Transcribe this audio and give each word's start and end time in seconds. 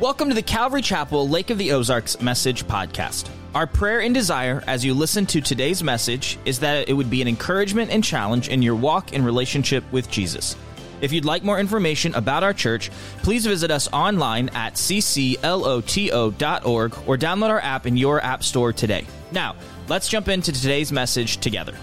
Welcome 0.00 0.30
to 0.30 0.34
the 0.34 0.40
Calvary 0.40 0.80
Chapel 0.80 1.28
Lake 1.28 1.50
of 1.50 1.58
the 1.58 1.72
Ozarks 1.72 2.22
Message 2.22 2.64
Podcast. 2.64 3.28
Our 3.54 3.66
prayer 3.66 4.00
and 4.00 4.14
desire 4.14 4.64
as 4.66 4.82
you 4.82 4.94
listen 4.94 5.26
to 5.26 5.42
today's 5.42 5.82
message 5.82 6.38
is 6.46 6.60
that 6.60 6.88
it 6.88 6.94
would 6.94 7.10
be 7.10 7.20
an 7.20 7.28
encouragement 7.28 7.90
and 7.90 8.02
challenge 8.02 8.48
in 8.48 8.62
your 8.62 8.76
walk 8.76 9.12
in 9.12 9.22
relationship 9.22 9.84
with 9.92 10.10
Jesus. 10.10 10.56
If 11.02 11.12
you'd 11.12 11.26
like 11.26 11.44
more 11.44 11.60
information 11.60 12.14
about 12.14 12.42
our 12.42 12.54
church, 12.54 12.90
please 13.18 13.44
visit 13.44 13.70
us 13.70 13.92
online 13.92 14.48
at 14.54 14.72
ccloto.org 14.72 15.42
or 17.06 17.18
download 17.18 17.50
our 17.50 17.60
app 17.60 17.86
in 17.86 17.98
your 17.98 18.24
app 18.24 18.42
store 18.42 18.72
today. 18.72 19.04
Now, 19.32 19.54
let's 19.88 20.08
jump 20.08 20.28
into 20.28 20.50
today's 20.50 20.90
message 20.90 21.36
together. 21.36 21.74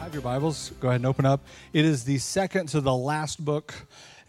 Have 0.00 0.12
your 0.12 0.22
Bibles. 0.22 0.72
Go 0.80 0.88
ahead 0.88 0.96
and 1.02 1.06
open 1.06 1.26
up. 1.26 1.42
It 1.72 1.84
is 1.84 2.02
the 2.02 2.18
second 2.18 2.70
to 2.70 2.80
the 2.80 2.92
last 2.92 3.44
book 3.44 3.72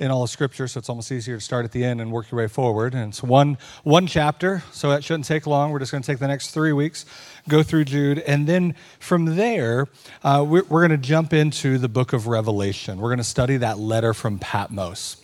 in 0.01 0.09
all 0.09 0.23
of 0.23 0.31
Scripture, 0.31 0.67
so 0.67 0.79
it's 0.79 0.89
almost 0.89 1.11
easier 1.11 1.37
to 1.37 1.41
start 1.41 1.63
at 1.63 1.71
the 1.71 1.83
end 1.83 2.01
and 2.01 2.11
work 2.11 2.31
your 2.31 2.39
way 2.39 2.47
forward. 2.47 2.95
And 2.95 3.09
it's 3.09 3.21
one 3.21 3.59
one 3.83 4.07
chapter, 4.07 4.63
so 4.71 4.89
that 4.89 5.03
shouldn't 5.03 5.25
take 5.25 5.45
long. 5.45 5.69
We're 5.69 5.77
just 5.77 5.91
going 5.91 6.01
to 6.01 6.07
take 6.07 6.17
the 6.17 6.27
next 6.27 6.49
three 6.49 6.73
weeks, 6.73 7.05
go 7.47 7.61
through 7.61 7.85
Jude, 7.85 8.17
and 8.17 8.47
then 8.47 8.73
from 8.99 9.35
there, 9.35 9.87
uh, 10.23 10.43
we're, 10.45 10.63
we're 10.63 10.87
going 10.87 10.99
to 10.99 11.07
jump 11.07 11.33
into 11.33 11.77
the 11.77 11.87
book 11.87 12.13
of 12.13 12.25
Revelation. 12.25 12.99
We're 12.99 13.09
going 13.09 13.19
to 13.19 13.23
study 13.23 13.57
that 13.57 13.77
letter 13.77 14.15
from 14.15 14.39
Patmos, 14.39 15.17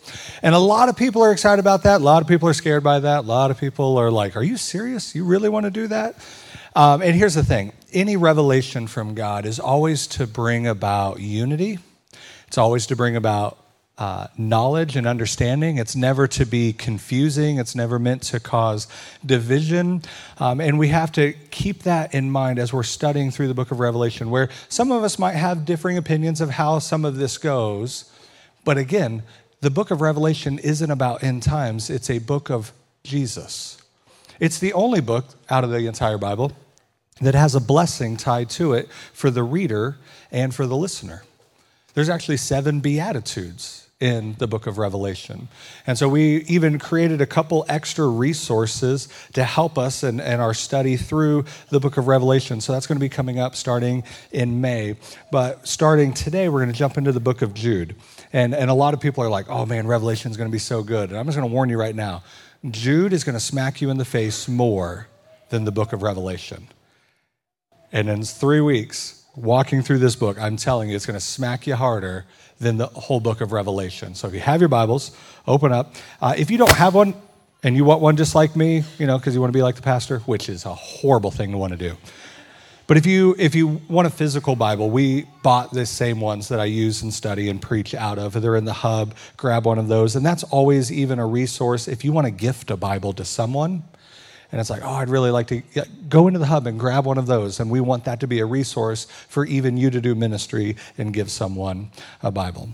and 0.44 0.54
a 0.54 0.60
lot 0.60 0.90
of 0.90 0.96
people 0.96 1.24
are 1.24 1.32
excited 1.32 1.60
about 1.60 1.82
that. 1.84 2.00
A 2.00 2.04
lot 2.04 2.22
of 2.22 2.28
people 2.28 2.48
are 2.48 2.54
scared 2.54 2.84
by 2.84 3.00
that. 3.00 3.22
A 3.22 3.28
lot 3.28 3.50
of 3.50 3.60
people 3.60 3.98
are 3.98 4.12
like, 4.12 4.36
"Are 4.36 4.44
you 4.44 4.58
serious? 4.58 5.16
You 5.16 5.26
really 5.26 5.50
want 5.50 5.64
to 5.66 5.72
do 5.72 5.88
that?" 5.88 6.16
Um, 6.76 7.02
and 7.02 7.16
here's 7.16 7.34
the 7.34 7.44
thing: 7.44 7.74
any 7.94 8.16
revelation 8.16 8.86
from 8.86 9.16
God 9.16 9.48
is 9.48 9.60
always 9.60 10.06
to 10.08 10.28
bring 10.28 10.68
about 10.68 11.20
unity. 11.20 11.80
It's 12.48 12.60
always 12.60 12.86
to 12.88 12.96
bring 12.96 13.16
about 13.16 13.58
uh, 13.98 14.28
knowledge 14.38 14.96
and 14.96 15.08
understanding. 15.08 15.78
It's 15.78 15.96
never 15.96 16.28
to 16.28 16.46
be 16.46 16.72
confusing. 16.72 17.58
It's 17.58 17.76
never 17.76 17.98
meant 17.98 18.22
to 18.24 18.40
cause 18.40 18.88
division. 19.26 20.04
Um, 20.38 20.62
and 20.62 20.78
we 20.78 20.90
have 20.90 21.12
to 21.14 21.34
keep 21.50 21.84
that 21.84 22.14
in 22.14 22.30
mind 22.30 22.60
as 22.60 22.72
we're 22.72 22.84
studying 22.84 23.32
through 23.32 23.48
the 23.48 23.56
book 23.56 23.72
of 23.72 23.80
Revelation, 23.80 24.30
where 24.30 24.50
some 24.70 24.92
of 24.92 25.04
us 25.04 25.18
might 25.18 25.36
have 25.36 25.66
differing 25.66 25.98
opinions 25.98 26.42
of 26.42 26.52
how 26.52 26.80
some 26.80 27.06
of 27.06 27.18
this 27.18 27.38
goes. 27.38 28.12
But 28.64 28.78
again, 28.78 29.24
the 29.62 29.72
book 29.72 29.90
of 29.90 30.02
Revelation 30.02 30.60
isn't 30.60 30.92
about 30.92 31.24
end 31.24 31.42
times, 31.42 31.90
it's 31.90 32.10
a 32.10 32.20
book 32.20 32.52
of 32.52 32.72
Jesus. 33.04 33.82
It's 34.40 34.60
the 34.60 34.74
only 34.74 35.02
book 35.02 35.26
out 35.50 35.64
of 35.64 35.72
the 35.72 35.88
entire 35.88 36.20
Bible 36.20 36.52
that 37.22 37.34
has 37.34 37.56
a 37.56 37.60
blessing 37.60 38.18
tied 38.18 38.52
to 38.52 38.74
it 38.74 38.90
for 39.12 39.32
the 39.32 39.42
reader 39.42 39.98
and 40.32 40.54
for 40.54 40.68
the 40.68 40.78
listener. 40.78 41.24
There's 41.96 42.10
actually 42.10 42.38
seven 42.38 42.80
Beatitudes 42.80 43.87
in 44.00 44.36
the 44.38 44.46
book 44.46 44.68
of 44.68 44.78
Revelation. 44.78 45.48
And 45.88 45.98
so 45.98 46.08
we 46.08 46.44
even 46.44 46.78
created 46.78 47.20
a 47.20 47.26
couple 47.26 47.66
extra 47.68 48.08
resources 48.08 49.10
to 49.34 49.44
help 49.44 49.78
us 49.78 50.04
in, 50.04 50.20
in, 50.20 50.40
our 50.40 50.54
study 50.54 50.98
through 50.98 51.46
the 51.70 51.80
book 51.80 51.98
of 51.98 52.08
Revelation. 52.08 52.62
So 52.62 52.74
that's 52.74 52.86
going 52.86 52.98
to 52.98 53.04
be 53.04 53.10
coming 53.10 53.40
up 53.40 53.56
starting 53.56 54.04
in 54.32 54.62
May. 54.62 54.98
But 55.32 55.68
starting 55.68 56.14
today, 56.14 56.48
we're 56.48 56.60
going 56.60 56.72
to 56.72 56.78
jump 56.78 56.98
into 56.98 57.12
the 57.12 57.20
book 57.20 57.42
of 57.42 57.56
Jude. 57.56 57.96
And, 58.34 58.54
and 58.54 58.70
a 58.70 58.76
lot 58.76 58.94
of 58.94 59.00
people 59.00 59.24
are 59.24 59.30
like, 59.30 59.50
oh 59.50 59.66
man, 59.66 59.88
Revelation 59.88 60.30
is 60.30 60.38
going 60.38 60.50
to 60.50 60.56
be 60.56 60.60
so 60.60 60.84
good. 60.84 61.10
And 61.10 61.18
I'm 61.18 61.26
just 61.26 61.36
going 61.36 61.50
to 61.50 61.54
warn 61.54 61.70
you 61.70 61.80
right 61.80 61.96
now 61.96 62.24
Jude 62.70 63.14
is 63.14 63.24
going 63.24 63.36
to 63.36 63.40
smack 63.40 63.82
you 63.82 63.90
in 63.90 63.98
the 63.98 64.06
face 64.06 64.48
more 64.48 65.08
than 65.50 65.64
the 65.64 65.72
book 65.72 65.94
of 65.94 66.02
Revelation. 66.02 66.68
And 67.92 68.10
in 68.10 68.24
three 68.24 68.62
weeks, 68.62 69.17
walking 69.38 69.84
through 69.84 70.00
this 70.00 70.16
book, 70.16 70.38
I'm 70.40 70.58
telling 70.58 70.90
you, 70.90 70.96
it's 70.96 71.06
going 71.06 71.20
to 71.20 71.26
smack 71.26 71.68
you 71.68 71.76
harder 71.76 72.26
than 72.60 72.78
the 72.78 72.88
whole 72.88 73.20
book 73.20 73.40
of 73.40 73.52
Revelation. 73.52 74.16
So 74.16 74.28
if 74.28 74.34
you 74.34 74.40
have 74.40 74.60
your 74.60 74.68
Bibles, 74.68 75.16
open 75.48 75.72
up. 75.72 75.94
Uh, 76.20 76.34
if 76.36 76.50
you 76.50 76.58
don't 76.58 76.72
have 76.72 76.96
one 76.96 77.14
and 77.64 77.76
you 77.76 77.86
want 77.86 78.02
one 78.02 78.18
just 78.18 78.34
like 78.34 78.56
me, 78.56 78.84
you 78.98 79.06
know, 79.06 79.18
because 79.18 79.36
you 79.36 79.42
want 79.42 79.54
to 79.54 79.58
be 79.58 79.62
like 79.62 79.76
the 79.76 79.82
pastor, 79.82 80.20
which 80.20 80.50
is 80.50 80.66
a 80.66 80.74
horrible 80.74 81.32
thing 81.32 81.52
to 81.52 81.58
want 81.58 81.72
to 81.72 81.78
do. 81.78 81.96
But 82.88 82.96
if 82.96 83.06
you 83.06 83.36
if 83.38 83.54
you 83.54 83.82
want 83.90 84.08
a 84.08 84.10
physical 84.10 84.56
Bible, 84.56 84.90
we 84.90 85.28
bought 85.44 85.74
the 85.74 85.86
same 85.86 86.22
ones 86.22 86.48
that 86.48 86.62
I 86.62 86.66
use 86.66 87.02
and 87.02 87.14
study 87.14 87.50
and 87.50 87.62
preach 87.62 87.94
out 87.94 88.18
of. 88.18 88.32
They're 88.42 88.56
in 88.56 88.64
the 88.64 88.72
hub. 88.72 89.14
Grab 89.36 89.66
one 89.66 89.78
of 89.78 89.90
those, 89.90 90.16
and 90.16 90.26
that's 90.26 90.44
always 90.46 90.90
even 90.90 91.20
a 91.20 91.28
resource 91.28 91.90
if 91.90 92.06
you 92.06 92.14
want 92.14 92.26
to 92.28 92.32
gift 92.32 92.72
a 92.72 92.78
Bible 92.78 93.12
to 93.14 93.26
someone 93.26 93.84
and 94.52 94.62
it's 94.62 94.70
like, 94.70 94.82
oh, 94.84 94.94
I'd 94.94 95.10
really 95.10 95.32
like 95.32 95.48
to 95.48 95.62
go 96.08 96.28
into 96.28 96.40
the 96.40 96.46
hub 96.46 96.68
and 96.68 96.80
grab 96.80 97.06
one 97.06 97.18
of 97.18 97.26
those. 97.26 97.60
And 97.60 97.70
we 97.70 97.82
want 97.82 98.06
that 98.06 98.22
to 98.22 98.28
be 98.28 98.40
a 98.40 98.46
resource 98.46 99.06
for 99.28 99.46
even 99.46 99.76
you 99.76 99.90
to 99.90 100.00
do 100.00 100.16
ministry 100.16 100.78
and 100.98 101.14
give 101.14 101.30
someone 101.30 101.92
a 102.22 102.32
Bible. 102.32 102.70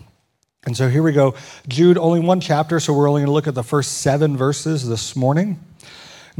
And 0.65 0.77
so 0.77 0.87
here 0.87 1.03
we 1.03 1.11
go. 1.11 1.35
Jude, 1.67 1.97
only 1.97 2.19
one 2.19 2.39
chapter, 2.39 2.79
so 2.79 2.93
we're 2.93 3.09
only 3.09 3.19
going 3.19 3.27
to 3.27 3.33
look 3.33 3.47
at 3.47 3.55
the 3.55 3.63
first 3.63 3.99
seven 3.99 4.37
verses 4.37 4.87
this 4.87 5.15
morning. 5.15 5.59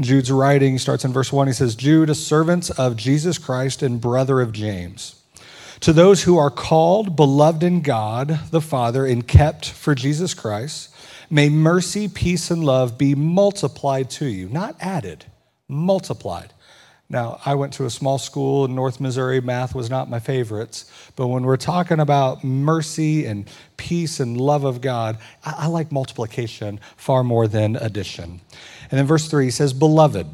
Jude's 0.00 0.30
writing 0.30 0.78
starts 0.78 1.04
in 1.04 1.12
verse 1.12 1.32
1. 1.32 1.48
He 1.48 1.52
says, 1.52 1.74
Jude, 1.74 2.10
a 2.10 2.14
servant 2.14 2.70
of 2.78 2.96
Jesus 2.96 3.36
Christ 3.36 3.82
and 3.82 4.00
brother 4.00 4.40
of 4.40 4.52
James. 4.52 5.20
To 5.80 5.92
those 5.92 6.22
who 6.22 6.38
are 6.38 6.50
called, 6.50 7.16
beloved 7.16 7.62
in 7.62 7.82
God 7.82 8.40
the 8.50 8.60
Father, 8.60 9.04
and 9.04 9.26
kept 9.26 9.68
for 9.68 9.94
Jesus 9.94 10.32
Christ, 10.32 10.93
May 11.34 11.48
mercy, 11.48 12.06
peace, 12.06 12.52
and 12.52 12.62
love 12.62 12.96
be 12.96 13.16
multiplied 13.16 14.08
to 14.10 14.24
you, 14.24 14.48
not 14.48 14.76
added, 14.78 15.24
multiplied. 15.66 16.52
Now, 17.10 17.40
I 17.44 17.56
went 17.56 17.72
to 17.72 17.86
a 17.86 17.90
small 17.90 18.18
school 18.18 18.64
in 18.66 18.76
North 18.76 19.00
Missouri. 19.00 19.40
Math 19.40 19.74
was 19.74 19.90
not 19.90 20.08
my 20.08 20.20
favorites. 20.20 20.88
But 21.16 21.26
when 21.26 21.42
we're 21.42 21.56
talking 21.56 21.98
about 21.98 22.44
mercy 22.44 23.26
and 23.26 23.50
peace 23.76 24.20
and 24.20 24.40
love 24.40 24.62
of 24.62 24.80
God, 24.80 25.18
I, 25.44 25.54
I 25.58 25.66
like 25.66 25.90
multiplication 25.90 26.78
far 26.96 27.24
more 27.24 27.48
than 27.48 27.74
addition. 27.74 28.40
And 28.88 29.00
then 29.00 29.04
verse 29.04 29.28
3 29.28 29.50
says, 29.50 29.72
Beloved, 29.72 30.28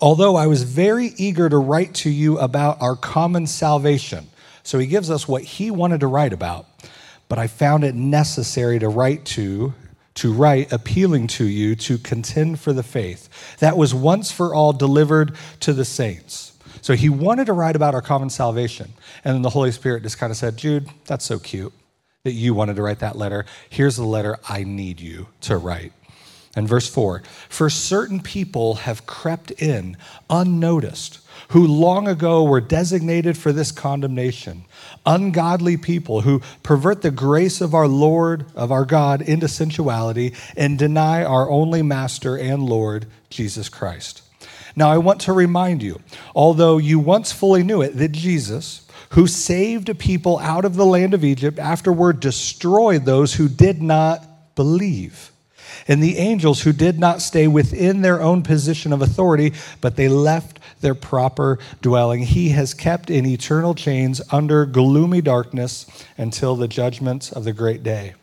although 0.00 0.34
I 0.34 0.46
was 0.46 0.62
very 0.62 1.12
eager 1.18 1.50
to 1.50 1.58
write 1.58 1.92
to 1.96 2.08
you 2.08 2.38
about 2.38 2.80
our 2.80 2.96
common 2.96 3.46
salvation. 3.46 4.28
So 4.62 4.78
he 4.78 4.86
gives 4.86 5.10
us 5.10 5.28
what 5.28 5.42
he 5.42 5.70
wanted 5.70 6.00
to 6.00 6.06
write 6.06 6.32
about, 6.32 6.64
but 7.28 7.38
I 7.38 7.48
found 7.48 7.84
it 7.84 7.94
necessary 7.94 8.78
to 8.78 8.88
write 8.88 9.26
to 9.26 9.74
to 10.16 10.32
write, 10.32 10.72
appealing 10.72 11.26
to 11.28 11.44
you 11.44 11.74
to 11.76 11.98
contend 11.98 12.60
for 12.60 12.72
the 12.72 12.82
faith 12.82 13.28
that 13.58 13.76
was 13.76 13.94
once 13.94 14.30
for 14.30 14.54
all 14.54 14.72
delivered 14.72 15.34
to 15.60 15.72
the 15.72 15.84
saints. 15.84 16.52
So 16.82 16.94
he 16.94 17.08
wanted 17.08 17.46
to 17.46 17.52
write 17.52 17.76
about 17.76 17.94
our 17.94 18.02
common 18.02 18.30
salvation. 18.30 18.92
And 19.24 19.34
then 19.34 19.42
the 19.42 19.50
Holy 19.50 19.72
Spirit 19.72 20.02
just 20.02 20.18
kind 20.18 20.30
of 20.30 20.36
said, 20.36 20.56
Jude, 20.56 20.88
that's 21.06 21.24
so 21.24 21.38
cute 21.38 21.72
that 22.24 22.32
you 22.32 22.54
wanted 22.54 22.76
to 22.76 22.82
write 22.82 22.98
that 23.00 23.16
letter. 23.16 23.46
Here's 23.70 23.96
the 23.96 24.04
letter 24.04 24.38
I 24.48 24.64
need 24.64 25.00
you 25.00 25.28
to 25.42 25.56
write. 25.56 25.92
And 26.56 26.66
verse 26.66 26.88
4 26.88 27.22
For 27.48 27.70
certain 27.70 28.20
people 28.20 28.76
have 28.76 29.06
crept 29.06 29.50
in 29.52 29.96
unnoticed 30.30 31.20
who 31.50 31.66
long 31.66 32.08
ago 32.08 32.44
were 32.44 32.60
designated 32.60 33.36
for 33.36 33.52
this 33.52 33.70
condemnation. 33.70 34.64
Ungodly 35.06 35.76
people 35.76 36.22
who 36.22 36.40
pervert 36.62 37.02
the 37.02 37.10
grace 37.10 37.60
of 37.60 37.74
our 37.74 37.86
Lord, 37.86 38.46
of 38.54 38.72
our 38.72 38.84
God, 38.84 39.22
into 39.22 39.48
sensuality 39.48 40.34
and 40.56 40.78
deny 40.78 41.24
our 41.24 41.48
only 41.48 41.82
Master 41.82 42.36
and 42.36 42.62
Lord, 42.62 43.06
Jesus 43.30 43.68
Christ. 43.68 44.22
Now, 44.74 44.90
I 44.90 44.98
want 44.98 45.22
to 45.22 45.32
remind 45.32 45.82
you, 45.82 46.00
although 46.34 46.76
you 46.76 46.98
once 46.98 47.32
fully 47.32 47.62
knew 47.62 47.80
it, 47.80 47.96
that 47.96 48.12
Jesus, 48.12 48.86
who 49.10 49.26
saved 49.26 49.88
a 49.88 49.94
people 49.94 50.38
out 50.38 50.64
of 50.64 50.74
the 50.74 50.84
land 50.84 51.14
of 51.14 51.24
Egypt, 51.24 51.58
afterward 51.58 52.20
destroyed 52.20 53.04
those 53.04 53.34
who 53.34 53.48
did 53.48 53.80
not 53.80 54.54
believe 54.54 55.30
and 55.88 56.02
the 56.02 56.18
angels 56.18 56.62
who 56.62 56.72
did 56.72 56.98
not 56.98 57.22
stay 57.22 57.46
within 57.46 58.02
their 58.02 58.20
own 58.20 58.42
position 58.42 58.92
of 58.92 59.02
authority, 59.02 59.52
but 59.80 59.96
they 59.96 60.08
left 60.08 60.58
their 60.86 60.94
proper 60.94 61.58
dwelling. 61.82 62.22
He 62.22 62.50
has 62.50 62.72
kept 62.72 63.10
in 63.10 63.26
eternal 63.26 63.74
chains 63.74 64.22
under 64.30 64.64
gloomy 64.64 65.20
darkness 65.20 65.84
until 66.16 66.54
the 66.54 66.68
judgment 66.68 67.32
of 67.32 67.42
the 67.42 67.52
great 67.52 67.82
day. 67.82 68.14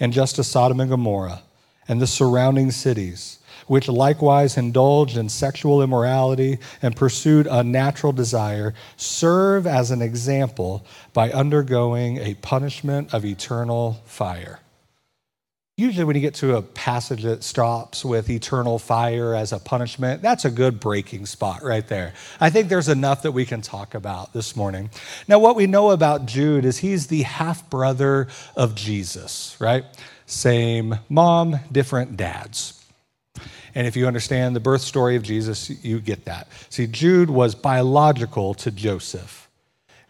And 0.00 0.10
just 0.10 0.38
as 0.38 0.46
Sodom 0.46 0.80
and 0.80 0.88
Gomorrah 0.88 1.42
and 1.86 2.00
the 2.00 2.06
surrounding 2.06 2.70
cities, 2.70 3.38
which 3.66 3.86
likewise 3.86 4.56
indulged 4.56 5.18
in 5.18 5.28
sexual 5.28 5.82
immorality 5.82 6.58
and 6.80 6.96
pursued 6.96 7.46
unnatural 7.46 8.14
desire, 8.14 8.72
serve 8.96 9.66
as 9.66 9.90
an 9.90 10.00
example 10.00 10.86
by 11.12 11.30
undergoing 11.32 12.16
a 12.16 12.32
punishment 12.36 13.12
of 13.12 13.26
eternal 13.26 14.00
fire. 14.06 14.58
Usually, 15.76 16.04
when 16.04 16.14
you 16.14 16.22
get 16.22 16.34
to 16.34 16.54
a 16.54 16.62
passage 16.62 17.24
that 17.24 17.42
stops 17.42 18.04
with 18.04 18.30
eternal 18.30 18.78
fire 18.78 19.34
as 19.34 19.52
a 19.52 19.58
punishment, 19.58 20.22
that's 20.22 20.44
a 20.44 20.50
good 20.50 20.78
breaking 20.78 21.26
spot 21.26 21.64
right 21.64 21.84
there. 21.88 22.14
I 22.40 22.50
think 22.50 22.68
there's 22.68 22.88
enough 22.88 23.22
that 23.22 23.32
we 23.32 23.44
can 23.44 23.60
talk 23.60 23.96
about 23.96 24.32
this 24.32 24.54
morning. 24.54 24.90
Now, 25.26 25.40
what 25.40 25.56
we 25.56 25.66
know 25.66 25.90
about 25.90 26.26
Jude 26.26 26.64
is 26.64 26.78
he's 26.78 27.08
the 27.08 27.22
half 27.22 27.68
brother 27.70 28.28
of 28.54 28.76
Jesus, 28.76 29.56
right? 29.58 29.84
Same 30.26 31.00
mom, 31.08 31.58
different 31.72 32.16
dads. 32.16 32.80
And 33.74 33.84
if 33.88 33.96
you 33.96 34.06
understand 34.06 34.54
the 34.54 34.60
birth 34.60 34.82
story 34.82 35.16
of 35.16 35.24
Jesus, 35.24 35.70
you 35.84 35.98
get 35.98 36.26
that. 36.26 36.46
See, 36.68 36.86
Jude 36.86 37.30
was 37.30 37.56
biological 37.56 38.54
to 38.54 38.70
Joseph 38.70 39.43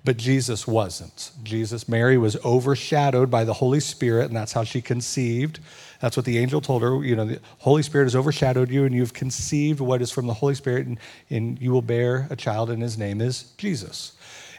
But 0.05 0.19
Jesus 0.19 0.67
wasn't. 0.67 1.31
Jesus, 1.43 1.89
Mary 1.89 2.19
was 2.19 2.37
overshadowed 2.45 3.31
by 3.31 3.45
the 3.45 3.55
Holy 3.55 3.81
Spirit, 3.81 4.27
and 4.27 4.37
that's 4.37 4.53
how 4.53 4.63
she 4.63 4.83
conceived. 4.83 5.61
That's 6.01 6.15
what 6.15 6.27
the 6.27 6.37
angel 6.37 6.61
told 6.61 6.83
her. 6.83 7.03
You 7.03 7.17
know, 7.17 7.25
the 7.25 7.41
Holy 7.59 7.83
Spirit 7.83 8.05
has 8.05 8.15
overshadowed 8.15 8.71
you, 8.71 8.85
and 8.85 8.95
you've 8.95 9.15
conceived 9.15 9.81
what 9.81 10.03
is 10.03 10.11
from 10.11 10.27
the 10.27 10.35
Holy 10.35 10.55
Spirit, 10.55 10.87
and, 10.87 10.99
and 11.31 11.59
you 11.59 11.73
will 11.73 11.83
bear 11.83 12.27
a 12.29 12.37
child, 12.37 12.69
and 12.69 12.83
his 12.83 12.99
name 12.99 13.23
is 13.23 13.53
Jesus. 13.57 14.13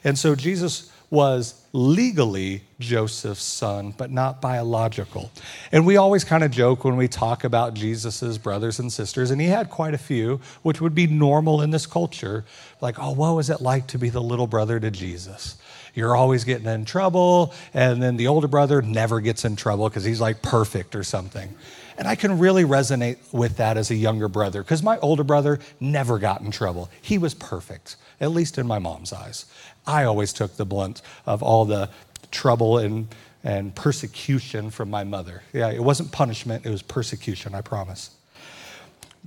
And 0.03 0.17
so 0.17 0.33
Jesus 0.33 0.91
was 1.15 1.65
legally 1.71 2.61
Joseph's 2.79 3.41
son, 3.41 3.93
but 3.97 4.11
not 4.11 4.41
biological. 4.41 5.31
And 5.71 5.85
we 5.85 5.97
always 5.97 6.23
kind 6.23 6.43
of 6.43 6.51
joke 6.51 6.83
when 6.83 6.97
we 6.97 7.07
talk 7.07 7.43
about 7.43 7.73
Jesus's 7.73 8.37
brothers 8.37 8.79
and 8.79 8.91
sisters, 8.91 9.31
and 9.31 9.39
he 9.39 9.47
had 9.47 9.69
quite 9.69 9.93
a 9.93 9.97
few, 9.97 10.41
which 10.61 10.81
would 10.81 10.93
be 10.93 11.07
normal 11.07 11.61
in 11.61 11.71
this 11.71 11.87
culture. 11.87 12.45
Like, 12.81 12.99
oh, 12.99 13.13
what 13.13 13.35
was 13.35 13.49
it 13.49 13.61
like 13.61 13.87
to 13.87 13.97
be 13.97 14.09
the 14.09 14.21
little 14.21 14.47
brother 14.47 14.79
to 14.79 14.91
Jesus? 14.91 15.57
You're 15.93 16.15
always 16.15 16.43
getting 16.43 16.67
in 16.67 16.83
trouble, 16.83 17.53
and 17.73 18.03
then 18.03 18.17
the 18.17 18.27
older 18.27 18.49
brother 18.49 18.81
never 18.81 19.21
gets 19.21 19.45
in 19.45 19.55
trouble 19.55 19.87
because 19.87 20.03
he's 20.03 20.19
like 20.19 20.41
perfect 20.41 20.95
or 20.95 21.03
something. 21.03 21.55
And 21.97 22.07
I 22.07 22.15
can 22.15 22.39
really 22.39 22.65
resonate 22.65 23.17
with 23.31 23.57
that 23.57 23.77
as 23.77 23.89
a 23.89 23.95
younger 23.95 24.27
brother 24.27 24.61
because 24.61 24.83
my 24.83 24.97
older 24.99 25.23
brother 25.23 25.59
never 25.79 26.19
got 26.19 26.41
in 26.41 26.51
trouble. 26.51 26.89
He 27.01 27.17
was 27.17 27.33
perfect, 27.33 27.95
at 28.19 28.31
least 28.31 28.57
in 28.57 28.67
my 28.67 28.79
mom's 28.79 29.13
eyes. 29.13 29.45
I 29.87 30.03
always 30.05 30.33
took 30.33 30.57
the 30.57 30.65
blunt 30.65 31.01
of 31.25 31.43
all 31.43 31.65
the 31.65 31.89
trouble 32.31 32.77
and, 32.77 33.07
and 33.43 33.75
persecution 33.75 34.69
from 34.69 34.89
my 34.89 35.03
mother. 35.03 35.43
Yeah, 35.53 35.69
it 35.69 35.83
wasn't 35.83 36.11
punishment, 36.11 36.65
it 36.65 36.69
was 36.69 36.81
persecution, 36.81 37.55
I 37.55 37.61
promise. 37.61 38.11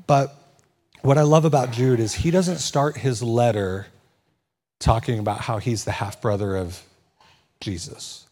But 0.07 0.35
what 1.03 1.19
I 1.19 1.23
love 1.23 1.45
about 1.45 1.73
Jude 1.73 2.01
is 2.01 2.15
he 2.15 2.31
doesn't 2.31 2.59
start 2.59 2.97
his 2.97 3.23
letter 3.23 3.87
talking 4.79 5.19
about 5.19 5.41
how 5.41 5.59
he's 5.59 5.85
the 5.85 5.93
half 5.93 6.21
brother 6.21 6.57
of 6.57 6.83
Jesus. 7.61 8.27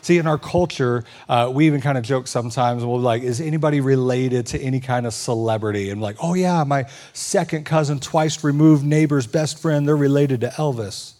See, 0.00 0.16
in 0.16 0.26
our 0.26 0.38
culture, 0.38 1.04
uh, 1.28 1.50
we 1.52 1.66
even 1.66 1.80
kind 1.80 1.98
of 1.98 2.04
joke 2.04 2.28
sometimes. 2.28 2.84
We'll 2.84 2.98
be 2.98 3.02
like, 3.02 3.22
is 3.22 3.40
anybody 3.40 3.80
related 3.80 4.46
to 4.48 4.60
any 4.60 4.80
kind 4.80 5.06
of 5.06 5.12
celebrity? 5.12 5.90
And 5.90 6.00
like, 6.00 6.16
oh 6.22 6.34
yeah, 6.34 6.64
my 6.64 6.86
second 7.12 7.66
cousin, 7.66 7.98
twice 7.98 8.44
removed 8.44 8.84
neighbor's 8.84 9.26
best 9.26 9.58
friend, 9.58 9.86
they're 9.86 9.96
related 9.96 10.40
to 10.42 10.48
Elvis 10.48 11.14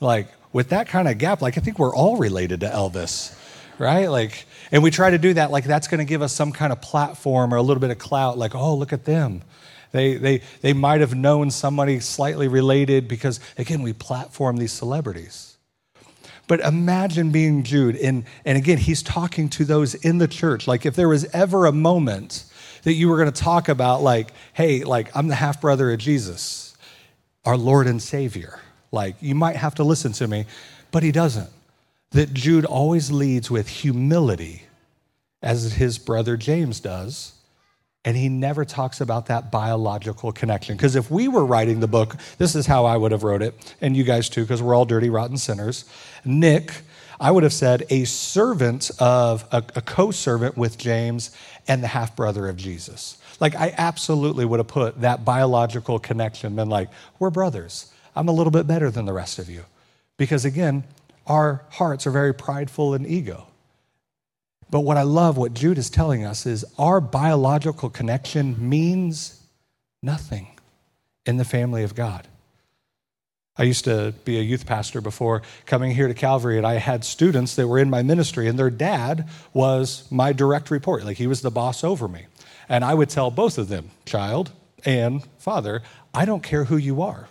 like 0.00 0.28
with 0.52 0.70
that 0.70 0.88
kind 0.88 1.08
of 1.08 1.18
gap, 1.18 1.42
like 1.42 1.58
I 1.58 1.60
think 1.60 1.78
we're 1.78 1.94
all 1.94 2.16
related 2.16 2.60
to 2.60 2.68
Elvis, 2.68 3.36
right? 3.78 4.06
Like, 4.06 4.46
and 4.70 4.82
we 4.82 4.90
try 4.90 5.10
to 5.10 5.18
do 5.18 5.34
that, 5.34 5.50
like 5.50 5.64
that's 5.64 5.88
going 5.88 5.98
to 5.98 6.04
give 6.04 6.22
us 6.22 6.32
some 6.32 6.52
kind 6.52 6.72
of 6.72 6.80
platform 6.80 7.52
or 7.52 7.56
a 7.56 7.62
little 7.62 7.80
bit 7.80 7.90
of 7.90 7.98
clout, 7.98 8.38
like, 8.38 8.54
oh, 8.54 8.74
look 8.74 8.92
at 8.92 9.04
them. 9.04 9.42
They, 9.90 10.16
they, 10.16 10.42
they 10.60 10.74
might 10.74 11.00
have 11.00 11.14
known 11.14 11.50
somebody 11.50 12.00
slightly 12.00 12.46
related 12.46 13.08
because, 13.08 13.40
again, 13.56 13.82
we 13.82 13.94
platform 13.94 14.58
these 14.58 14.72
celebrities. 14.72 15.56
But 16.46 16.60
imagine 16.60 17.30
being 17.30 17.62
Jude, 17.62 17.96
and, 17.96 18.24
and 18.44 18.58
again, 18.58 18.78
he's 18.78 19.02
talking 19.02 19.48
to 19.50 19.64
those 19.64 19.94
in 19.94 20.18
the 20.18 20.28
church. 20.28 20.66
Like, 20.66 20.84
if 20.84 20.94
there 20.94 21.08
was 21.08 21.24
ever 21.26 21.66
a 21.66 21.72
moment 21.72 22.44
that 22.82 22.94
you 22.94 23.08
were 23.08 23.16
going 23.16 23.32
to 23.32 23.42
talk 23.42 23.68
about, 23.68 24.02
like, 24.02 24.32
hey, 24.52 24.84
like, 24.84 25.14
I'm 25.16 25.28
the 25.28 25.34
half 25.34 25.60
brother 25.60 25.90
of 25.90 25.98
Jesus, 25.98 26.76
our 27.44 27.56
Lord 27.56 27.86
and 27.86 28.02
Savior 28.02 28.60
like. 28.90 29.16
You 29.20 29.34
might 29.34 29.56
have 29.56 29.74
to 29.76 29.84
listen 29.84 30.12
to 30.12 30.28
me, 30.28 30.46
but 30.90 31.02
he 31.02 31.12
doesn't. 31.12 31.50
That 32.10 32.32
Jude 32.32 32.64
always 32.64 33.10
leads 33.10 33.50
with 33.50 33.68
humility, 33.68 34.62
as 35.42 35.74
his 35.74 35.98
brother 35.98 36.36
James 36.36 36.80
does. 36.80 37.34
And 38.04 38.16
he 38.16 38.28
never 38.28 38.64
talks 38.64 39.00
about 39.00 39.26
that 39.26 39.50
biological 39.50 40.32
connection. 40.32 40.76
Because 40.76 40.96
if 40.96 41.10
we 41.10 41.28
were 41.28 41.44
writing 41.44 41.80
the 41.80 41.88
book, 41.88 42.16
this 42.38 42.54
is 42.54 42.64
how 42.64 42.86
I 42.86 42.96
would 42.96 43.12
have 43.12 43.22
wrote 43.22 43.42
it, 43.42 43.74
and 43.80 43.96
you 43.96 44.04
guys 44.04 44.28
too, 44.28 44.42
because 44.42 44.62
we're 44.62 44.74
all 44.74 44.86
dirty, 44.86 45.10
rotten 45.10 45.36
sinners. 45.36 45.84
Nick, 46.24 46.72
I 47.20 47.30
would 47.30 47.42
have 47.42 47.52
said 47.52 47.84
a 47.90 48.04
servant 48.04 48.90
of 48.98 49.44
a, 49.50 49.62
a 49.74 49.82
co 49.82 50.10
servant 50.10 50.56
with 50.56 50.78
James 50.78 51.30
and 51.66 51.82
the 51.82 51.88
half 51.88 52.16
brother 52.16 52.48
of 52.48 52.56
Jesus. 52.56 53.18
Like, 53.40 53.54
I 53.54 53.74
absolutely 53.76 54.44
would 54.44 54.60
have 54.60 54.68
put 54.68 55.00
that 55.00 55.24
biological 55.24 55.98
connection, 55.98 56.56
been 56.56 56.68
like, 56.68 56.88
we're 57.18 57.30
brothers. 57.30 57.92
I'm 58.14 58.28
a 58.28 58.32
little 58.32 58.50
bit 58.50 58.66
better 58.66 58.90
than 58.90 59.06
the 59.06 59.12
rest 59.12 59.38
of 59.38 59.48
you. 59.48 59.64
Because 60.16 60.44
again, 60.44 60.84
our 61.26 61.64
hearts 61.70 62.06
are 62.06 62.10
very 62.10 62.34
prideful 62.34 62.94
and 62.94 63.06
ego. 63.06 63.46
But 64.70 64.80
what 64.80 64.96
I 64.96 65.02
love, 65.02 65.36
what 65.36 65.54
Jude 65.54 65.78
is 65.78 65.90
telling 65.90 66.24
us, 66.24 66.44
is 66.44 66.64
our 66.78 67.00
biological 67.00 67.88
connection 67.88 68.68
means 68.68 69.42
nothing 70.02 70.48
in 71.24 71.36
the 71.36 71.44
family 71.44 71.84
of 71.84 71.94
God. 71.94 72.26
I 73.56 73.64
used 73.64 73.84
to 73.84 74.14
be 74.24 74.38
a 74.38 74.42
youth 74.42 74.66
pastor 74.66 75.00
before 75.00 75.42
coming 75.66 75.90
here 75.90 76.06
to 76.06 76.14
Calvary, 76.14 76.58
and 76.58 76.66
I 76.66 76.74
had 76.74 77.04
students 77.04 77.56
that 77.56 77.66
were 77.66 77.78
in 77.78 77.90
my 77.90 78.02
ministry, 78.02 78.46
and 78.46 78.58
their 78.58 78.70
dad 78.70 79.28
was 79.52 80.06
my 80.10 80.32
direct 80.32 80.70
report. 80.70 81.04
Like 81.04 81.16
he 81.16 81.26
was 81.26 81.42
the 81.42 81.50
boss 81.50 81.82
over 81.82 82.06
me. 82.06 82.26
And 82.68 82.84
I 82.84 82.94
would 82.94 83.08
tell 83.08 83.30
both 83.30 83.58
of 83.58 83.68
them, 83.68 83.90
child 84.04 84.52
and 84.84 85.24
father, 85.38 85.82
I 86.14 86.24
don't 86.24 86.42
care 86.42 86.64
who 86.64 86.76
you 86.76 87.02
are. 87.02 87.28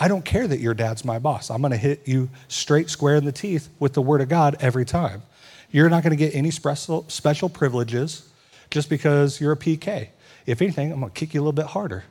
I 0.00 0.08
don't 0.08 0.24
care 0.24 0.48
that 0.48 0.60
your 0.60 0.72
dad's 0.72 1.04
my 1.04 1.18
boss. 1.18 1.50
I'm 1.50 1.60
going 1.60 1.72
to 1.72 1.76
hit 1.76 2.08
you 2.08 2.30
straight 2.48 2.88
square 2.88 3.16
in 3.16 3.26
the 3.26 3.32
teeth 3.32 3.68
with 3.78 3.92
the 3.92 4.00
word 4.00 4.22
of 4.22 4.30
God 4.30 4.56
every 4.58 4.86
time. 4.86 5.22
You're 5.70 5.90
not 5.90 6.02
going 6.02 6.10
to 6.10 6.16
get 6.16 6.34
any 6.34 6.50
special, 6.50 7.04
special 7.08 7.50
privileges 7.50 8.26
just 8.70 8.88
because 8.88 9.40
you're 9.40 9.52
a 9.52 9.56
PK. 9.58 10.08
If 10.46 10.62
anything, 10.62 10.90
I'm 10.90 11.00
going 11.00 11.12
to 11.12 11.18
kick 11.18 11.34
you 11.34 11.40
a 11.40 11.42
little 11.42 11.52
bit 11.52 11.66
harder. 11.66 12.04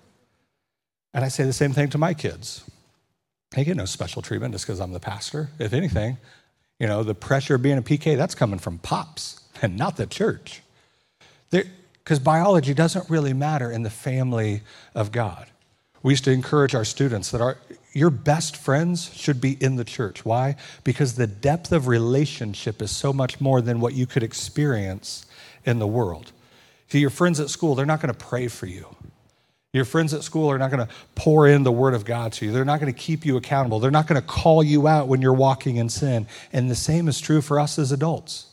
And 1.16 1.26
I 1.26 1.30
say 1.30 1.44
the 1.46 1.52
same 1.52 1.74
thing 1.74 1.90
to 1.90 1.98
my 1.98 2.14
kids. 2.14 2.64
They 3.52 3.66
get 3.66 3.76
no 3.76 3.86
special 3.86 4.22
treatment 4.22 4.54
just 4.54 4.68
because 4.68 4.80
I'm 4.80 4.94
the 4.94 5.00
pastor. 5.00 5.50
If 5.58 5.74
anything, 5.74 6.20
you 6.80 6.86
know, 6.86 7.02
the 7.02 7.16
pressure 7.16 7.56
of 7.56 7.64
being 7.64 7.80
a 7.80 7.82
PK, 7.82 8.16
that's 8.16 8.36
coming 8.36 8.60
from 8.60 8.78
pops 8.78 9.42
and 9.64 9.76
not 9.76 9.98
the 9.98 10.06
church. 10.06 10.62
Because 11.50 12.20
biology 12.20 12.76
doesn't 12.76 13.10
really 13.10 13.34
matter 13.34 13.72
in 13.72 13.82
the 13.82 13.90
family 13.90 14.62
of 14.94 15.12
God. 15.12 15.48
We 16.02 16.14
used 16.14 16.24
to 16.26 16.32
encourage 16.32 16.76
our 16.76 16.86
students 16.86 17.32
that 17.32 17.42
our, 17.42 17.58
your 17.94 18.10
best 18.10 18.56
friends 18.56 19.14
should 19.14 19.42
be 19.42 19.58
in 19.60 19.76
the 19.76 19.84
church. 19.84 20.24
Why? 20.24 20.56
Because 20.84 21.16
the 21.16 21.28
depth 21.28 21.72
of 21.72 21.88
relationship 21.88 22.82
is 22.82 22.92
so 22.92 23.12
much 23.12 23.42
more 23.42 23.62
than 23.62 23.80
what 23.80 23.94
you 23.94 24.06
could 24.06 24.24
experience 24.24 25.26
in 25.66 25.80
the 25.80 25.88
world. 25.88 26.32
See, 26.90 27.00
your 27.00 27.10
friends 27.10 27.40
at 27.40 27.50
school, 27.50 27.76
they're 27.76 27.86
not 27.86 28.02
going 28.02 28.14
to 28.14 28.20
pray 28.20 28.48
for 28.48 28.66
you. 28.66 28.96
Your 29.72 29.86
friends 29.86 30.16
at 30.16 30.24
school 30.24 30.50
are 30.50 30.58
not 30.58 30.72
going 30.72 30.88
to 30.88 30.94
pour 31.14 31.48
in 31.48 31.62
the 31.62 31.72
word 31.72 31.94
of 31.94 32.04
God 32.04 32.34
to 32.34 32.46
you. 32.46 32.52
They're 32.52 32.66
not 32.66 32.80
going 32.80 32.92
to 32.92 33.00
keep 33.00 33.24
you 33.26 33.38
accountable. 33.38 33.80
They're 33.80 33.92
not 33.92 34.08
going 34.08 34.20
to 34.20 34.28
call 34.28 34.64
you 34.64 34.88
out 34.88 35.08
when 35.08 35.22
you're 35.22 35.34
walking 35.34 35.76
in 35.76 35.90
sin. 35.90 36.26
And 36.52 36.72
the 36.72 36.76
same 36.76 37.08
is 37.08 37.22
true 37.22 37.42
for 37.42 37.60
us 37.60 37.78
as 37.78 37.92
adults. 37.92 38.48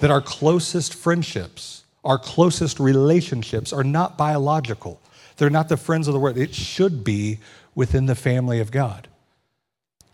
That 0.00 0.12
our 0.12 0.20
closest 0.20 0.94
friendships, 0.94 1.82
our 2.04 2.18
closest 2.18 2.78
relationships 2.78 3.72
are 3.72 3.82
not 3.82 4.16
biological. 4.16 5.00
They're 5.38 5.50
not 5.50 5.68
the 5.68 5.76
friends 5.76 6.06
of 6.06 6.14
the 6.14 6.20
world. 6.20 6.38
It 6.38 6.54
should 6.54 7.02
be 7.02 7.38
within 7.78 8.06
the 8.06 8.14
family 8.16 8.58
of 8.58 8.72
God. 8.72 9.06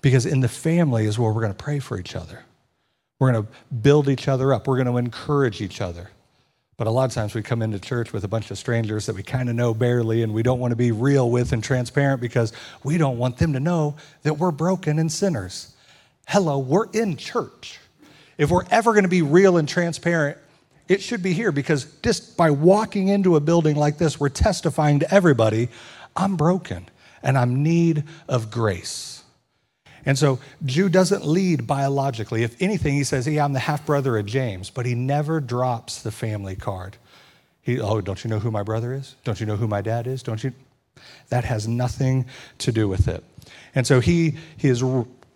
Because 0.02 0.26
in 0.26 0.40
the 0.40 0.50
family 0.50 1.06
is 1.06 1.18
where 1.18 1.32
we're 1.32 1.40
going 1.40 1.54
to 1.54 1.64
pray 1.64 1.78
for 1.78 1.98
each 1.98 2.14
other. 2.14 2.44
We're 3.18 3.32
going 3.32 3.46
to 3.46 3.74
build 3.74 4.10
each 4.10 4.28
other 4.28 4.52
up. 4.52 4.68
We're 4.68 4.76
going 4.76 4.86
to 4.86 4.98
encourage 4.98 5.62
each 5.62 5.80
other. 5.80 6.10
But 6.76 6.88
a 6.88 6.90
lot 6.90 7.06
of 7.06 7.14
times 7.14 7.34
we 7.34 7.40
come 7.40 7.62
into 7.62 7.78
church 7.78 8.12
with 8.12 8.22
a 8.22 8.28
bunch 8.28 8.50
of 8.50 8.58
strangers 8.58 9.06
that 9.06 9.16
we 9.16 9.22
kind 9.22 9.48
of 9.48 9.54
know 9.54 9.72
barely 9.72 10.22
and 10.22 10.34
we 10.34 10.42
don't 10.42 10.60
want 10.60 10.72
to 10.72 10.76
be 10.76 10.92
real 10.92 11.30
with 11.30 11.54
and 11.54 11.64
transparent 11.64 12.20
because 12.20 12.52
we 12.82 12.98
don't 12.98 13.16
want 13.16 13.38
them 13.38 13.54
to 13.54 13.60
know 13.60 13.96
that 14.24 14.34
we're 14.34 14.50
broken 14.50 14.98
and 14.98 15.10
sinners. 15.10 15.74
Hello, 16.28 16.58
we're 16.58 16.90
in 16.90 17.16
church. 17.16 17.80
If 18.36 18.50
we're 18.50 18.66
ever 18.70 18.92
going 18.92 19.04
to 19.04 19.08
be 19.08 19.22
real 19.22 19.56
and 19.56 19.66
transparent, 19.66 20.36
it 20.86 21.00
should 21.00 21.22
be 21.22 21.32
here 21.32 21.50
because 21.50 21.86
just 22.02 22.36
by 22.36 22.50
walking 22.50 23.08
into 23.08 23.36
a 23.36 23.40
building 23.40 23.74
like 23.74 23.96
this, 23.96 24.20
we're 24.20 24.28
testifying 24.28 24.98
to 24.98 25.14
everybody 25.14 25.70
I'm 26.14 26.36
broken 26.36 26.90
and 27.24 27.36
I'm 27.36 27.64
need 27.64 28.04
of 28.28 28.50
grace. 28.52 29.24
And 30.06 30.18
so 30.18 30.38
Jude 30.64 30.92
doesn't 30.92 31.24
lead 31.24 31.66
biologically. 31.66 32.42
If 32.42 32.60
anything, 32.60 32.94
he 32.94 33.04
says, 33.04 33.26
Yeah, 33.26 33.44
I'm 33.44 33.54
the 33.54 33.58
half 33.58 33.84
brother 33.86 34.18
of 34.18 34.26
James, 34.26 34.70
but 34.70 34.86
he 34.86 34.94
never 34.94 35.40
drops 35.40 36.02
the 36.02 36.12
family 36.12 36.54
card. 36.54 36.98
He, 37.62 37.80
oh, 37.80 38.02
don't 38.02 38.22
you 38.22 38.28
know 38.28 38.38
who 38.38 38.50
my 38.50 38.62
brother 38.62 38.92
is? 38.92 39.16
Don't 39.24 39.40
you 39.40 39.46
know 39.46 39.56
who 39.56 39.66
my 39.66 39.80
dad 39.80 40.06
is? 40.06 40.22
Don't 40.22 40.44
you? 40.44 40.52
That 41.30 41.44
has 41.44 41.66
nothing 41.66 42.26
to 42.58 42.70
do 42.70 42.86
with 42.86 43.08
it. 43.08 43.24
And 43.74 43.86
so 43.86 44.00
he, 44.00 44.36
he 44.58 44.68
is 44.68 44.84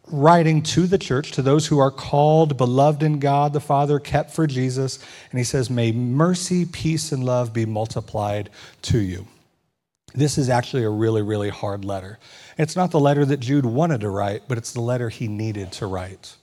writing 0.06 0.62
to 0.62 0.86
the 0.86 0.98
church, 0.98 1.32
to 1.32 1.42
those 1.42 1.66
who 1.66 1.78
are 1.78 1.90
called, 1.90 2.56
beloved 2.56 3.02
in 3.02 3.18
God 3.18 3.54
the 3.54 3.60
Father, 3.60 3.98
kept 3.98 4.30
for 4.30 4.46
Jesus. 4.46 4.98
And 5.30 5.38
he 5.38 5.44
says, 5.44 5.70
May 5.70 5.92
mercy, 5.92 6.66
peace, 6.66 7.12
and 7.12 7.24
love 7.24 7.54
be 7.54 7.64
multiplied 7.64 8.50
to 8.82 8.98
you. 8.98 9.26
This 10.14 10.38
is 10.38 10.48
actually 10.48 10.84
a 10.84 10.90
really, 10.90 11.22
really 11.22 11.50
hard 11.50 11.84
letter. 11.84 12.18
It's 12.56 12.76
not 12.76 12.90
the 12.90 13.00
letter 13.00 13.24
that 13.24 13.40
Jude 13.40 13.66
wanted 13.66 14.00
to 14.00 14.08
write, 14.08 14.42
but 14.48 14.58
it's 14.58 14.72
the 14.72 14.80
letter 14.80 15.08
he 15.08 15.28
needed 15.28 15.72
to 15.72 15.86
write. 15.86 16.36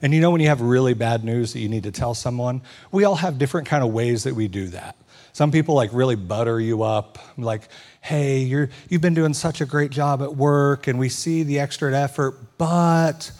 And 0.00 0.14
you 0.14 0.20
know 0.20 0.30
when 0.30 0.40
you 0.40 0.48
have 0.48 0.60
really 0.60 0.94
bad 0.94 1.24
news 1.24 1.52
that 1.52 1.58
you 1.58 1.68
need 1.68 1.82
to 1.82 1.90
tell 1.90 2.14
someone, 2.14 2.62
we 2.92 3.04
all 3.04 3.16
have 3.16 3.38
different 3.38 3.66
kind 3.66 3.82
of 3.82 3.92
ways 3.92 4.24
that 4.24 4.34
we 4.34 4.46
do 4.48 4.68
that. 4.68 4.96
Some 5.32 5.50
people 5.50 5.74
like 5.74 5.90
really 5.92 6.16
butter 6.16 6.60
you 6.60 6.82
up, 6.82 7.18
like, 7.36 7.68
"Hey, 8.00 8.38
you're 8.38 8.70
you've 8.88 9.00
been 9.00 9.14
doing 9.14 9.34
such 9.34 9.60
a 9.60 9.66
great 9.66 9.90
job 9.90 10.22
at 10.22 10.34
work 10.36 10.86
and 10.86 10.98
we 10.98 11.08
see 11.08 11.42
the 11.42 11.60
extra 11.60 11.94
effort, 11.96 12.58
but 12.58 13.30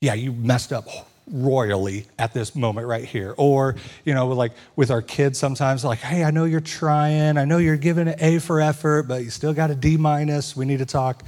yeah, 0.00 0.14
you 0.14 0.32
messed 0.32 0.72
up 0.72 0.86
royally 1.26 2.06
at 2.18 2.32
this 2.32 2.54
moment 2.54 2.86
right 2.86 3.04
here. 3.04 3.34
Or, 3.36 3.76
you 4.04 4.14
know, 4.14 4.28
like 4.28 4.52
with 4.76 4.90
our 4.90 5.02
kids 5.02 5.38
sometimes, 5.38 5.84
like, 5.84 5.98
hey, 5.98 6.24
I 6.24 6.30
know 6.30 6.44
you're 6.44 6.60
trying, 6.60 7.38
I 7.38 7.44
know 7.44 7.58
you're 7.58 7.76
giving 7.76 8.08
an 8.08 8.16
A 8.18 8.38
for 8.38 8.60
effort, 8.60 9.08
but 9.08 9.24
you 9.24 9.30
still 9.30 9.54
got 9.54 9.70
a 9.70 9.74
D 9.74 9.96
minus, 9.96 10.56
we 10.56 10.64
need 10.64 10.78
to 10.78 10.86
talk. 10.86 11.22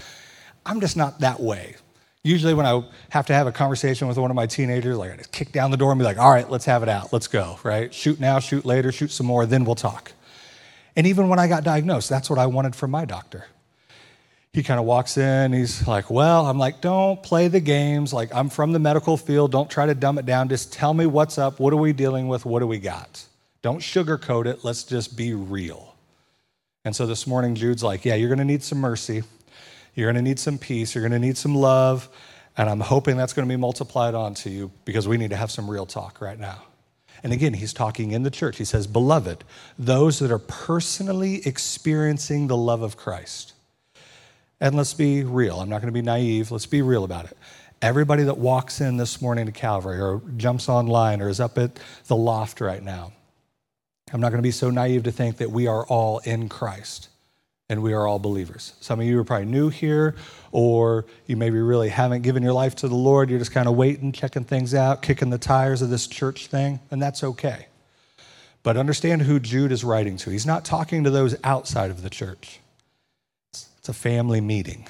I'm 0.65 0.81
just 0.81 0.97
not 0.97 1.21
that 1.21 1.41
way. 1.41 1.77
Usually, 2.23 2.55
when 2.55 2.67
I 2.67 2.83
have 3.11 3.27
to 3.27 3.35
have 3.35 3.47
a 3.47 3.53
conversation 3.53 4.09
with 4.09 4.19
one 4.19 4.33
of 4.33 4.35
my 4.35 4.47
teenagers, 4.47 4.97
like 4.97 5.13
I 5.13 5.17
just 5.17 5.31
kick 5.31 5.53
down 5.53 5.71
the 5.71 5.77
door 5.77 5.93
and 5.93 5.99
be 5.99 6.05
like, 6.05 6.19
all 6.19 6.31
right, 6.31 6.51
let's 6.51 6.65
have 6.65 6.83
it 6.83 6.89
out, 6.89 7.13
let's 7.13 7.29
go, 7.29 7.59
right? 7.63 7.95
Shoot 7.95 8.19
now, 8.19 8.41
shoot 8.41 8.65
later, 8.65 8.91
shoot 8.91 9.13
some 9.13 9.27
more, 9.27 9.47
then 9.47 9.65
we'll 9.65 9.77
talk. 9.77 10.11
And 10.97 11.07
even 11.07 11.29
when 11.29 11.39
I 11.39 11.47
got 11.47 11.63
diagnosed, 11.63 12.09
that's 12.09 12.29
what 12.29 12.39
I 12.39 12.47
wanted 12.47 12.75
from 12.75 12.91
my 12.91 13.05
doctor 13.05 13.47
he 14.57 14.63
kind 14.63 14.81
of 14.81 14.87
walks 14.87 15.19
in. 15.19 15.53
He's 15.53 15.87
like, 15.87 16.09
Well, 16.09 16.47
I'm 16.47 16.59
like, 16.59 16.81
don't 16.81 17.23
play 17.23 17.49
the 17.49 17.61
games. 17.61 18.15
Like, 18.15 18.35
I'm 18.35 18.49
from 18.49 18.73
the 18.73 18.79
medical 18.79 19.19
field. 19.19 19.53
Don't 19.53 19.71
try 19.71 19.85
to 19.85 19.95
dumb 19.95 20.17
it 20.17 20.25
down. 20.25 20.49
Just 20.49 20.73
tell 20.73 20.95
me 20.95 21.05
what's 21.05 21.37
up. 21.37 21.61
What 21.61 21.75
are 21.75 21.77
we 21.77 21.93
dealing 21.93 22.27
with? 22.27 22.47
What 22.47 22.61
do 22.61 22.67
we 22.67 22.79
got? 22.79 23.23
Don't 23.61 23.81
sugarcoat 23.81 24.47
it. 24.47 24.65
Let's 24.65 24.85
just 24.85 25.15
be 25.15 25.35
real. 25.35 25.95
And 26.87 26.97
so 26.97 27.05
this 27.05 27.27
morning, 27.27 27.55
Jude's 27.55 27.83
like, 27.83 28.07
Yeah, 28.07 28.15
you're 28.15 28.31
going 28.31 28.39
to 28.39 28.47
need 28.47 28.63
some 28.63 28.79
mercy. 28.79 29.25
You're 29.95 30.07
going 30.07 30.25
to 30.25 30.27
need 30.27 30.39
some 30.39 30.57
peace. 30.57 30.95
You're 30.95 31.07
going 31.07 31.21
to 31.21 31.27
need 31.27 31.37
some 31.37 31.55
love. 31.55 32.09
And 32.57 32.71
I'm 32.71 32.81
hoping 32.81 33.19
that's 33.19 33.35
going 33.35 33.47
to 33.47 33.53
be 33.53 33.61
multiplied 33.61 34.15
onto 34.15 34.49
you 34.49 34.71
because 34.87 35.07
we 35.07 35.19
need 35.19 35.31
to 35.31 35.37
have 35.37 35.51
some 35.51 35.69
real 35.69 35.85
talk 35.85 36.23
right 36.23 36.39
now. 36.39 36.63
And 37.23 37.35
again, 37.35 37.53
he's 37.53 37.75
talking 37.75 38.13
in 38.13 38.23
the 38.23 38.31
church. 38.31 38.57
He 38.57 38.65
says, 38.65 38.87
Beloved, 38.87 39.45
those 39.79 40.19
that 40.21 40.31
are 40.31 40.39
personally 40.39 41.47
experiencing 41.47 42.47
the 42.47 42.57
love 42.57 42.81
of 42.81 42.97
Christ 42.97 43.53
and 44.61 44.75
let's 44.75 44.95
be 44.95 45.25
real. 45.25 45.61
I'm 45.61 45.69
not 45.69 45.81
going 45.81 45.93
to 45.93 45.99
be 45.99 46.03
naive. 46.03 46.51
Let's 46.51 46.67
be 46.67 46.83
real 46.83 47.05
about 47.05 47.27
it. 47.27 47.37
Everybody 47.83 48.23
that 48.25 48.39
walks 48.39 48.81
in 48.81 48.97
this 48.97 49.21
morning 49.21 49.47
to 49.47 49.53
Calvary 49.53 50.01
or 50.01 50.23
jumps 50.37 50.69
online 50.69 51.21
or 51.21 51.29
is 51.29 51.41
up 51.41 51.59
at 51.59 51.79
the 52.07 52.17
loft 52.17 52.61
right 52.61 52.83
now, 52.83 53.13
I'm 54.13 54.21
not 54.21 54.31
going 54.31 54.39
to 54.39 54.47
be 54.47 54.53
so 54.53 54.71
naive 54.71 55.03
to 55.05 55.13
think 55.13 55.39
that 55.39 55.51
we 55.51 55.67
are 55.67 55.85
all 55.87 56.19
in 56.21 56.49
Christ 56.49 57.09
and 57.69 57.83
we 57.83 57.93
are 57.93 58.07
all 58.07 58.19
believers. 58.19 58.75
Some 58.81 59.01
of 59.01 59.07
you 59.07 59.19
are 59.19 59.25
probably 59.25 59.47
new 59.47 59.69
here, 59.69 60.15
or 60.53 61.05
you 61.27 61.37
maybe 61.37 61.59
really 61.59 61.89
haven't 61.89 62.23
given 62.23 62.43
your 62.43 62.53
life 62.53 62.77
to 62.77 62.89
the 62.89 62.95
Lord. 62.95 63.29
You're 63.29 63.41
just 63.41 63.51
kind 63.51 63.67
of 63.69 63.75
waiting, 63.75 64.13
checking 64.13 64.45
things 64.45 64.73
out, 64.73 65.03
kicking 65.03 65.31
the 65.31 65.39
tires 65.39 65.83
of 65.83 65.91
this 65.91 66.07
church 66.07 66.47
thing, 66.47 66.79
and 66.91 67.03
that's 67.03 67.25
okay. 67.25 67.67
But 68.63 68.77
understand 68.77 69.23
who 69.23 69.41
Jude 69.41 69.73
is 69.73 69.83
writing 69.83 70.17
to. 70.19 70.31
He's 70.31 70.47
not 70.47 70.65
talking 70.65 71.05
to 71.05 71.11
those 71.11 71.35
outside 71.43 71.91
of 71.91 72.03
the 72.03 72.11
church. 72.11 72.61
It's 73.87 73.97
a 73.97 74.01
family 74.03 74.41
meeting. 74.41 74.89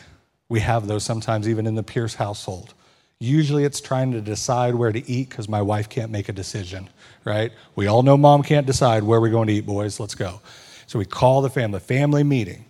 We 0.48 0.60
have 0.60 0.86
those 0.86 1.04
sometimes 1.04 1.50
even 1.50 1.66
in 1.66 1.74
the 1.74 1.82
Pierce 1.82 2.14
household. 2.14 2.72
Usually 3.20 3.64
it's 3.64 3.78
trying 3.78 4.12
to 4.12 4.22
decide 4.22 4.74
where 4.74 4.90
to 4.90 5.06
eat 5.06 5.28
because 5.28 5.50
my 5.50 5.60
wife 5.60 5.90
can't 5.90 6.10
make 6.10 6.30
a 6.30 6.32
decision, 6.32 6.88
right? 7.22 7.52
We 7.74 7.88
all 7.88 8.02
know 8.02 8.16
mom 8.16 8.42
can't 8.42 8.66
decide 8.66 9.02
where 9.02 9.20
we're 9.20 9.28
going 9.28 9.48
to 9.48 9.52
eat, 9.52 9.66
boys. 9.66 10.00
Let's 10.00 10.14
go. 10.14 10.40
So 10.86 10.98
we 10.98 11.04
call 11.04 11.42
the 11.42 11.50
family, 11.50 11.78
family 11.78 12.24
meeting. 12.24 12.64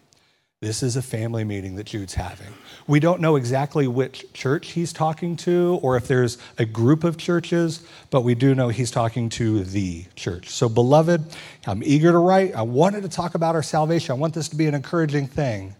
This 0.60 0.82
is 0.82 0.96
a 0.96 1.02
family 1.02 1.44
meeting 1.44 1.76
that 1.76 1.86
Jude's 1.86 2.14
having. 2.14 2.52
We 2.88 2.98
don't 2.98 3.20
know 3.20 3.36
exactly 3.36 3.86
which 3.86 4.24
church 4.32 4.72
he's 4.72 4.92
talking 4.92 5.36
to 5.36 5.78
or 5.80 5.96
if 5.96 6.08
there's 6.08 6.38
a 6.58 6.64
group 6.64 7.04
of 7.04 7.18
churches, 7.18 7.86
but 8.10 8.22
we 8.22 8.34
do 8.34 8.52
know 8.52 8.70
he's 8.70 8.90
talking 8.90 9.28
to 9.28 9.62
the 9.62 10.06
church. 10.16 10.48
So, 10.48 10.68
beloved, 10.68 11.22
I'm 11.68 11.84
eager 11.84 12.10
to 12.10 12.18
write. 12.18 12.56
I 12.56 12.62
wanted 12.62 13.04
to 13.04 13.08
talk 13.08 13.36
about 13.36 13.54
our 13.54 13.62
salvation. 13.62 14.10
I 14.10 14.14
want 14.14 14.34
this 14.34 14.48
to 14.48 14.56
be 14.56 14.66
an 14.66 14.74
encouraging 14.74 15.28
thing 15.28 15.76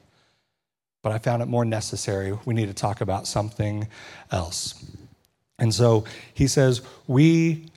but 1.07 1.15
I 1.15 1.19
found 1.19 1.41
it 1.41 1.47
more 1.47 1.65
necessary. 1.65 2.37
We 2.47 2.53
need 2.53 2.67
to 2.67 2.75
talk 2.75 3.01
about 3.01 3.29
something 3.29 3.87
else. 4.33 4.85
And 5.57 5.73
so 5.73 6.05
he 6.35 6.49
says, 6.49 6.83
We, 7.07 7.71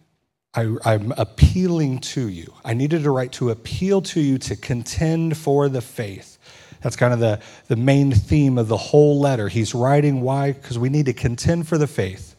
I, 0.56 0.64
am 0.84 1.14
appealing 1.16 2.00
to 2.00 2.28
you. 2.28 2.52
I 2.66 2.74
needed 2.74 3.04
to 3.04 3.12
write 3.12 3.32
to 3.34 3.52
appeal 3.52 4.02
to 4.02 4.20
you 4.20 4.40
to 4.40 4.56
contend 4.56 5.38
for 5.38 5.70
the 5.70 5.80
faith. 5.80 6.40
That's 6.82 6.96
kind 6.96 7.14
of 7.14 7.20
the, 7.20 7.40
the 7.68 7.76
main 7.76 8.12
theme 8.14 8.58
of 8.58 8.68
the 8.68 8.78
whole 8.78 9.20
letter. 9.20 9.48
He's 9.48 9.76
writing 9.76 10.22
why? 10.22 10.54
Because 10.54 10.80
we 10.80 10.90
need 10.90 11.06
to 11.06 11.14
contend 11.14 11.68
for 11.68 11.78
the 11.78 11.86
faith. 11.86 12.36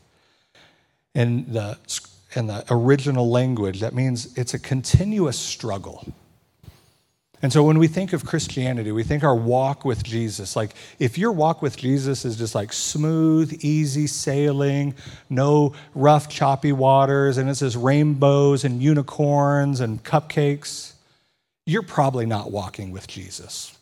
And 1.14 1.46
the, 1.46 1.78
in 2.34 2.48
the 2.48 2.64
original 2.68 3.30
language, 3.30 3.78
that 3.78 3.94
means 3.94 4.36
it's 4.36 4.54
a 4.54 4.58
continuous 4.58 5.38
struggle. 5.38 6.12
And 7.42 7.50
so 7.52 7.62
when 7.62 7.78
we 7.78 7.88
think 7.88 8.12
of 8.12 8.26
Christianity, 8.26 8.92
we 8.92 9.02
think 9.02 9.24
our 9.24 9.34
walk 9.34 9.84
with 9.84 10.02
Jesus. 10.02 10.56
Like, 10.56 10.74
if 10.98 11.16
your 11.16 11.32
walk 11.32 11.62
with 11.62 11.76
Jesus 11.76 12.26
is 12.26 12.36
just 12.36 12.54
like 12.54 12.70
smooth, 12.70 13.64
easy 13.64 14.06
sailing, 14.06 14.94
no 15.30 15.72
rough, 15.94 16.28
choppy 16.28 16.72
waters, 16.72 17.38
and 17.38 17.48
it's 17.48 17.60
just 17.60 17.76
rainbows 17.76 18.64
and 18.64 18.82
unicorns 18.82 19.80
and 19.80 20.04
cupcakes, 20.04 20.92
you're 21.64 21.82
probably 21.82 22.26
not 22.26 22.50
walking 22.50 22.90
with 22.90 23.06
Jesus. 23.06 23.76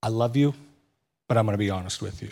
I 0.00 0.08
love 0.08 0.36
you, 0.36 0.54
but 1.26 1.36
I'm 1.36 1.46
going 1.46 1.54
to 1.54 1.58
be 1.58 1.70
honest 1.70 2.00
with 2.00 2.22
you. 2.22 2.30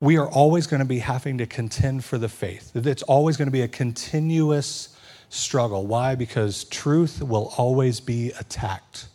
We 0.00 0.18
are 0.18 0.28
always 0.28 0.66
going 0.66 0.80
to 0.80 0.86
be 0.86 0.98
having 0.98 1.38
to 1.38 1.46
contend 1.46 2.04
for 2.04 2.18
the 2.18 2.28
faith. 2.28 2.72
It's 2.74 3.04
always 3.04 3.38
going 3.38 3.46
to 3.46 3.52
be 3.52 3.62
a 3.62 3.68
continuous 3.68 4.94
struggle. 5.30 5.86
Why? 5.86 6.16
Because 6.16 6.64
truth 6.64 7.22
will 7.22 7.54
always 7.56 8.00
be 8.00 8.32
attacked. 8.32 9.06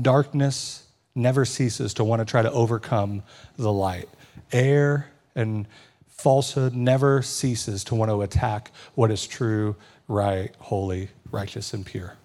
Darkness 0.00 0.86
never 1.14 1.44
ceases 1.44 1.94
to 1.94 2.04
want 2.04 2.20
to 2.20 2.24
try 2.24 2.42
to 2.42 2.50
overcome 2.50 3.22
the 3.56 3.72
light. 3.72 4.08
Error 4.52 5.06
and 5.34 5.66
falsehood 6.08 6.74
never 6.74 7.22
ceases 7.22 7.84
to 7.84 7.94
want 7.94 8.10
to 8.10 8.22
attack 8.22 8.72
what 8.94 9.10
is 9.10 9.26
true, 9.26 9.76
right, 10.08 10.52
holy, 10.58 11.08
righteous, 11.30 11.74
and 11.74 11.86
pure. 11.86 12.16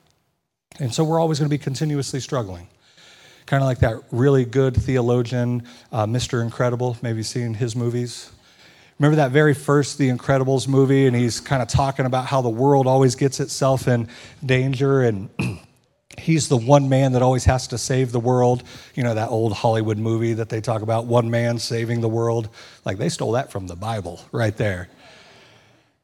And 0.80 0.94
so 0.94 1.04
we're 1.04 1.20
always 1.20 1.40
going 1.40 1.50
to 1.50 1.54
be 1.54 1.62
continuously 1.62 2.20
struggling. 2.20 2.68
Kind 3.46 3.62
of 3.62 3.68
like 3.68 3.80
that 3.80 4.04
really 4.12 4.46
good 4.46 4.76
theologian, 4.76 5.64
uh, 5.92 6.06
Mr. 6.06 6.42
Incredible. 6.42 6.98
Maybe 7.02 7.24
seen 7.24 7.56
his 7.56 7.76
movies. 7.76 8.32
Remember 9.00 9.16
that 9.18 9.32
very 9.32 9.54
first 9.54 9.98
The 9.98 10.10
Incredibles 10.10 10.68
movie, 10.68 11.08
and 11.08 11.16
he's 11.16 11.40
kind 11.40 11.62
of 11.62 11.68
talking 11.68 12.06
about 12.06 12.26
how 12.26 12.42
the 12.42 12.50
world 12.50 12.86
always 12.86 13.16
gets 13.16 13.40
itself 13.40 13.88
in 13.88 14.08
danger 14.46 15.02
and 15.02 15.30
he's 16.18 16.50
the 16.50 16.58
one 16.58 16.90
man 16.90 17.14
that 17.14 17.22
always 17.22 17.46
has 17.46 17.68
to 17.68 17.78
save 17.78 18.12
the 18.12 18.20
world. 18.20 18.64
You 18.96 19.04
know, 19.04 19.14
that 19.14 19.30
old 19.30 19.54
Hollywood 19.54 19.98
movie 19.98 20.34
that 20.34 20.50
they 20.50 20.62
talk 20.62 20.82
about, 20.82 21.06
one 21.06 21.30
man 21.30 21.60
saving 21.60 22.02
the 22.02 22.10
world. 22.10 22.50
Like 22.86 22.98
they 22.98 23.10
stole 23.10 23.34
that 23.34 23.52
from 23.52 23.68
the 23.68 23.76
Bible 23.76 24.22
right 24.32 24.56
there. 24.56 24.90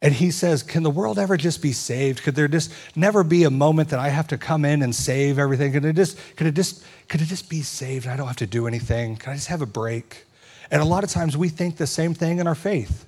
And 0.01 0.13
he 0.13 0.29
says, 0.29 0.62
Can 0.62 0.83
the 0.83 0.89
world 0.89 1.17
ever 1.17 1.38
just 1.38 1.62
be 1.62 1.71
saved? 1.71 2.21
Could 2.21 2.35
there 2.35 2.47
just 2.47 2.71
never 2.95 3.24
be 3.24 3.43
a 3.43 3.50
moment 3.50 3.89
that 3.89 4.00
I 4.00 4.09
have 4.09 4.27
to 4.27 4.38
come 4.38 4.65
in 4.65 4.81
and 4.81 4.93
save 4.93 5.39
everything? 5.39 5.71
Could 5.71 5.85
it 5.85 5.95
just, 5.95 6.19
could 6.35 6.47
it 6.47 6.53
just, 6.53 6.83
could 7.07 7.21
it 7.21 7.25
just 7.25 7.50
be 7.50 7.62
saved? 7.62 8.07
I 8.07 8.15
don't 8.15 8.27
have 8.27 8.35
to 8.38 8.47
do 8.47 8.67
anything. 8.67 9.15
Can 9.15 9.31
I 9.31 9.35
just 9.35 9.47
have 9.47 9.62
a 9.62 9.67
break? 9.67 10.25
And 10.69 10.81
a 10.81 10.85
lot 10.85 11.03
of 11.03 11.09
times 11.09 11.38
we 11.38 11.50
think 11.50 11.77
the 11.77 11.88
same 11.88 12.13
thing 12.13 12.39
in 12.39 12.47
our 12.47 12.55
faith. 12.55 13.05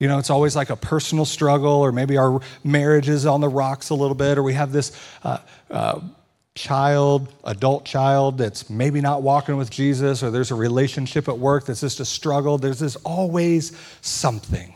You 0.00 0.08
know, 0.08 0.18
it's 0.18 0.30
always 0.30 0.56
like 0.56 0.70
a 0.70 0.76
personal 0.76 1.26
struggle, 1.26 1.70
or 1.70 1.92
maybe 1.92 2.16
our 2.16 2.40
marriage 2.64 3.08
is 3.08 3.26
on 3.26 3.40
the 3.40 3.48
rocks 3.48 3.90
a 3.90 3.94
little 3.94 4.16
bit, 4.16 4.38
or 4.38 4.42
we 4.42 4.54
have 4.54 4.72
this 4.72 4.98
uh, 5.22 5.38
uh, 5.70 6.00
child, 6.54 7.32
adult 7.44 7.84
child 7.84 8.38
that's 8.38 8.68
maybe 8.70 9.02
not 9.02 9.22
walking 9.22 9.58
with 9.58 9.70
Jesus, 9.70 10.22
or 10.22 10.30
there's 10.30 10.50
a 10.50 10.54
relationship 10.54 11.28
at 11.28 11.38
work 11.38 11.66
that's 11.66 11.82
just 11.82 12.00
a 12.00 12.04
struggle. 12.04 12.56
There's 12.56 12.78
this 12.78 12.96
always 12.96 13.76
something. 14.00 14.74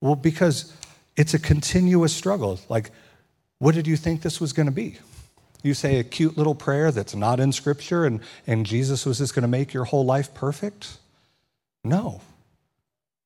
Well, 0.00 0.16
because 0.16 0.74
it's 1.16 1.34
a 1.34 1.38
continuous 1.38 2.14
struggle. 2.14 2.58
Like, 2.70 2.90
what 3.58 3.74
did 3.74 3.86
you 3.86 3.96
think 3.96 4.22
this 4.22 4.40
was 4.40 4.54
going 4.54 4.66
to 4.66 4.72
be? 4.72 4.96
You 5.62 5.74
say 5.74 5.98
a 5.98 6.04
cute 6.04 6.38
little 6.38 6.54
prayer 6.54 6.90
that's 6.90 7.14
not 7.14 7.40
in 7.40 7.52
Scripture, 7.52 8.06
and, 8.06 8.20
and 8.46 8.64
Jesus 8.64 9.04
was 9.04 9.18
just 9.18 9.34
going 9.34 9.42
to 9.42 9.48
make 9.48 9.74
your 9.74 9.84
whole 9.84 10.06
life 10.06 10.32
perfect? 10.32 10.96
No. 11.84 12.22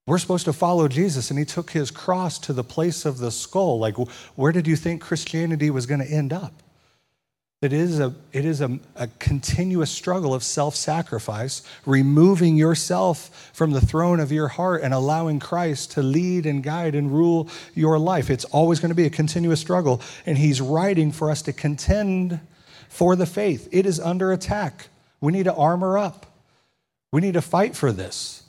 We're 0.07 0.19
supposed 0.19 0.45
to 0.45 0.53
follow 0.53 0.87
Jesus, 0.87 1.31
and 1.31 1.39
he 1.39 1.47
took 1.47 1.71
his 1.71 1.91
cross 1.91 2.39
to 2.41 2.53
the 2.53 2.65
place 2.65 3.07
of 3.07 3.19
the 3.19 3.31
skull. 3.31 3.79
Like, 3.79 3.97
where 4.37 4.53
did 4.53 4.67
you 4.67 4.77
think 4.77 5.01
Christianity 5.01 5.71
was 5.71 5.87
going 5.87 6.01
to 6.01 6.07
end 6.07 6.33
up? 6.33 6.53
It 7.63 7.73
is 7.73 7.99
a, 7.99 8.15
it 8.31 8.45
is 8.45 8.61
a, 8.61 8.79
a 8.95 9.07
continuous 9.19 9.91
struggle 9.91 10.35
of 10.35 10.43
self 10.43 10.77
sacrifice, 10.77 11.63
removing 11.87 12.57
yourself 12.59 13.51
from 13.55 13.71
the 13.71 13.81
throne 13.81 14.21
of 14.21 14.31
your 14.31 14.49
heart 14.49 14.83
and 14.83 14.93
allowing 14.93 15.41
Christ 15.41 15.93
to 15.93 16.03
lead 16.03 16.45
and 16.45 16.63
guide 16.63 16.95
and 16.95 17.11
rule 17.11 17.49
your 17.75 17.99
life. 17.99 18.29
It's 18.29 18.45
always 18.45 18.81
going 18.81 18.91
to 18.91 18.95
be 18.95 19.07
a 19.07 19.11
continuous 19.11 19.61
struggle. 19.61 20.03
And 20.27 20.37
he's 20.37 20.61
writing 20.61 21.11
for 21.11 21.31
us 21.31 21.41
to 21.43 21.55
contend 21.55 22.39
for 22.91 23.17
the 23.17 23.25
faith. 23.25 23.67
It 23.73 23.87
is 23.87 23.99
under 23.99 24.31
attack. 24.31 24.89
We 25.23 25.33
need 25.33 25.45
to 25.45 25.55
armor 25.55 25.97
up, 25.97 26.27
we 27.13 27.23
need 27.23 27.35
to 27.35 27.43
fight 27.43 27.75
for 27.75 27.93
this. 27.93 28.44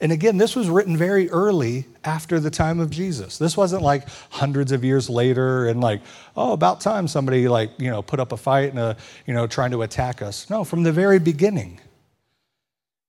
And 0.00 0.12
again, 0.12 0.38
this 0.38 0.56
was 0.56 0.70
written 0.70 0.96
very 0.96 1.28
early 1.28 1.84
after 2.04 2.40
the 2.40 2.50
time 2.50 2.80
of 2.80 2.90
Jesus. 2.90 3.36
This 3.36 3.56
wasn't 3.56 3.82
like 3.82 4.08
hundreds 4.30 4.72
of 4.72 4.82
years 4.82 5.10
later 5.10 5.68
and 5.68 5.80
like, 5.80 6.00
oh, 6.36 6.52
about 6.52 6.80
time 6.80 7.06
somebody 7.06 7.48
like, 7.48 7.70
you 7.78 7.90
know, 7.90 8.00
put 8.00 8.18
up 8.18 8.32
a 8.32 8.36
fight 8.36 8.70
and, 8.70 8.78
a, 8.78 8.96
you 9.26 9.34
know, 9.34 9.46
trying 9.46 9.72
to 9.72 9.82
attack 9.82 10.22
us. 10.22 10.48
No, 10.48 10.64
from 10.64 10.84
the 10.84 10.92
very 10.92 11.18
beginning. 11.18 11.80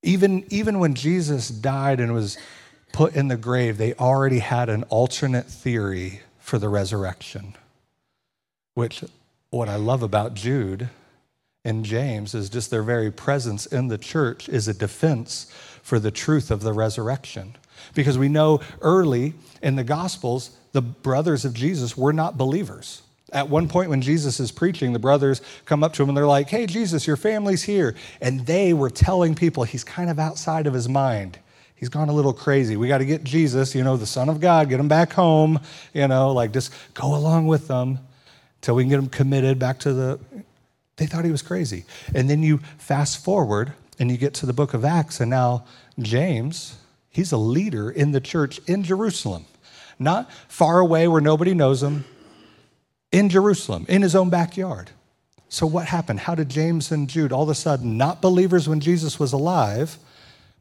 Even, 0.03 0.43
even 0.49 0.79
when 0.79 0.93
Jesus 0.93 1.47
died 1.47 1.99
and 2.01 2.13
was 2.13 2.37
put 2.91 3.15
in 3.15 3.29
the 3.29 3.37
grave, 3.37 3.77
they 3.77 3.93
already 3.93 4.39
had 4.39 4.67
an 4.67 4.83
alternate 4.83 5.45
theory 5.45 6.21
for 6.39 6.59
the 6.59 6.67
resurrection. 6.67 7.55
Which, 8.73 9.03
what 9.49 9.69
I 9.69 9.75
love 9.75 10.03
about 10.03 10.33
Jude 10.33 10.89
and 11.63 11.85
James 11.85 12.33
is 12.33 12.49
just 12.49 12.71
their 12.71 12.83
very 12.83 13.11
presence 13.11 13.65
in 13.65 13.87
the 13.87 13.97
church 13.97 14.49
is 14.49 14.67
a 14.67 14.73
defense 14.73 15.53
for 15.81 15.99
the 15.99 16.11
truth 16.11 16.51
of 16.51 16.61
the 16.61 16.73
resurrection. 16.73 17.55
Because 17.95 18.17
we 18.17 18.29
know 18.29 18.61
early 18.81 19.33
in 19.61 19.75
the 19.75 19.83
Gospels, 19.83 20.51
the 20.71 20.81
brothers 20.81 21.45
of 21.45 21.53
Jesus 21.53 21.97
were 21.97 22.13
not 22.13 22.37
believers. 22.37 23.01
At 23.33 23.49
one 23.49 23.67
point, 23.67 23.89
when 23.89 24.01
Jesus 24.01 24.39
is 24.39 24.51
preaching, 24.51 24.91
the 24.93 24.99
brothers 24.99 25.41
come 25.65 25.83
up 25.83 25.93
to 25.93 26.03
him 26.03 26.09
and 26.09 26.17
they're 26.17 26.27
like, 26.27 26.49
Hey, 26.49 26.65
Jesus, 26.65 27.07
your 27.07 27.15
family's 27.15 27.63
here. 27.63 27.95
And 28.19 28.45
they 28.45 28.73
were 28.73 28.89
telling 28.89 29.35
people 29.35 29.63
he's 29.63 29.83
kind 29.83 30.09
of 30.09 30.19
outside 30.19 30.67
of 30.67 30.73
his 30.73 30.89
mind. 30.89 31.39
He's 31.75 31.89
gone 31.89 32.09
a 32.09 32.13
little 32.13 32.33
crazy. 32.33 32.77
We 32.77 32.87
got 32.87 32.99
to 32.99 33.05
get 33.05 33.23
Jesus, 33.23 33.73
you 33.73 33.83
know, 33.83 33.97
the 33.97 34.05
Son 34.05 34.29
of 34.29 34.39
God, 34.39 34.69
get 34.69 34.79
him 34.79 34.87
back 34.87 35.13
home, 35.13 35.59
you 35.93 36.07
know, 36.07 36.31
like 36.31 36.51
just 36.51 36.71
go 36.93 37.15
along 37.15 37.47
with 37.47 37.67
them 37.67 37.99
till 38.61 38.75
we 38.75 38.83
can 38.83 38.89
get 38.89 38.99
him 38.99 39.09
committed 39.09 39.57
back 39.57 39.79
to 39.79 39.93
the. 39.93 40.19
They 40.97 41.07
thought 41.07 41.25
he 41.25 41.31
was 41.31 41.41
crazy. 41.41 41.85
And 42.13 42.29
then 42.29 42.43
you 42.43 42.59
fast 42.77 43.23
forward 43.23 43.73
and 44.01 44.09
you 44.09 44.17
get 44.17 44.33
to 44.33 44.47
the 44.47 44.51
book 44.51 44.73
of 44.73 44.83
Acts, 44.83 45.19
and 45.19 45.29
now 45.29 45.63
James, 45.99 46.75
he's 47.11 47.31
a 47.31 47.37
leader 47.37 47.91
in 47.91 48.13
the 48.13 48.19
church 48.19 48.59
in 48.65 48.81
Jerusalem, 48.81 49.45
not 49.99 50.31
far 50.47 50.79
away 50.79 51.07
where 51.07 51.21
nobody 51.21 51.53
knows 51.53 51.83
him, 51.83 52.03
in 53.11 53.29
Jerusalem, 53.29 53.85
in 53.87 54.01
his 54.01 54.15
own 54.15 54.31
backyard. 54.31 54.89
So, 55.49 55.67
what 55.67 55.85
happened? 55.85 56.21
How 56.21 56.33
did 56.33 56.49
James 56.49 56.91
and 56.91 57.07
Jude, 57.07 57.31
all 57.31 57.43
of 57.43 57.49
a 57.49 57.53
sudden, 57.53 57.95
not 57.95 58.23
believers 58.23 58.67
when 58.67 58.79
Jesus 58.79 59.19
was 59.19 59.33
alive 59.33 59.99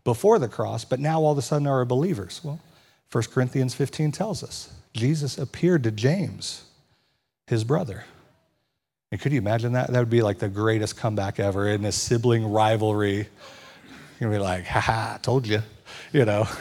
before 0.05 0.39
the 0.39 0.49
cross, 0.49 0.85
but 0.85 1.01
now 1.01 1.23
all 1.23 1.33
of 1.33 1.39
a 1.39 1.43
sudden 1.43 1.67
are 1.67 1.83
believers? 1.87 2.43
Well, 2.45 2.61
1 3.11 3.25
Corinthians 3.33 3.73
15 3.73 4.13
tells 4.13 4.45
us 4.45 4.71
Jesus 4.93 5.39
appeared 5.39 5.85
to 5.85 5.91
James, 5.91 6.65
his 7.47 7.65
brother. 7.65 8.05
And 9.11 9.21
could 9.21 9.33
you 9.33 9.39
imagine 9.39 9.73
that? 9.73 9.93
That 9.93 9.99
would 9.99 10.11
be 10.11 10.23
like 10.23 10.39
the 10.39 10.49
greatest 10.49 10.97
comeback 10.97 11.41
ever 11.41 11.69
in 11.69 11.85
a 11.85 11.93
sibling 11.93 12.51
rivalry. 12.51 13.29
You'd 14.21 14.31
be 14.31 14.39
like, 14.39 14.67
ha 14.67 14.81
ha, 14.81 15.19
told 15.21 15.47
you, 15.47 15.63
you 16.13 16.25
know. 16.25 16.47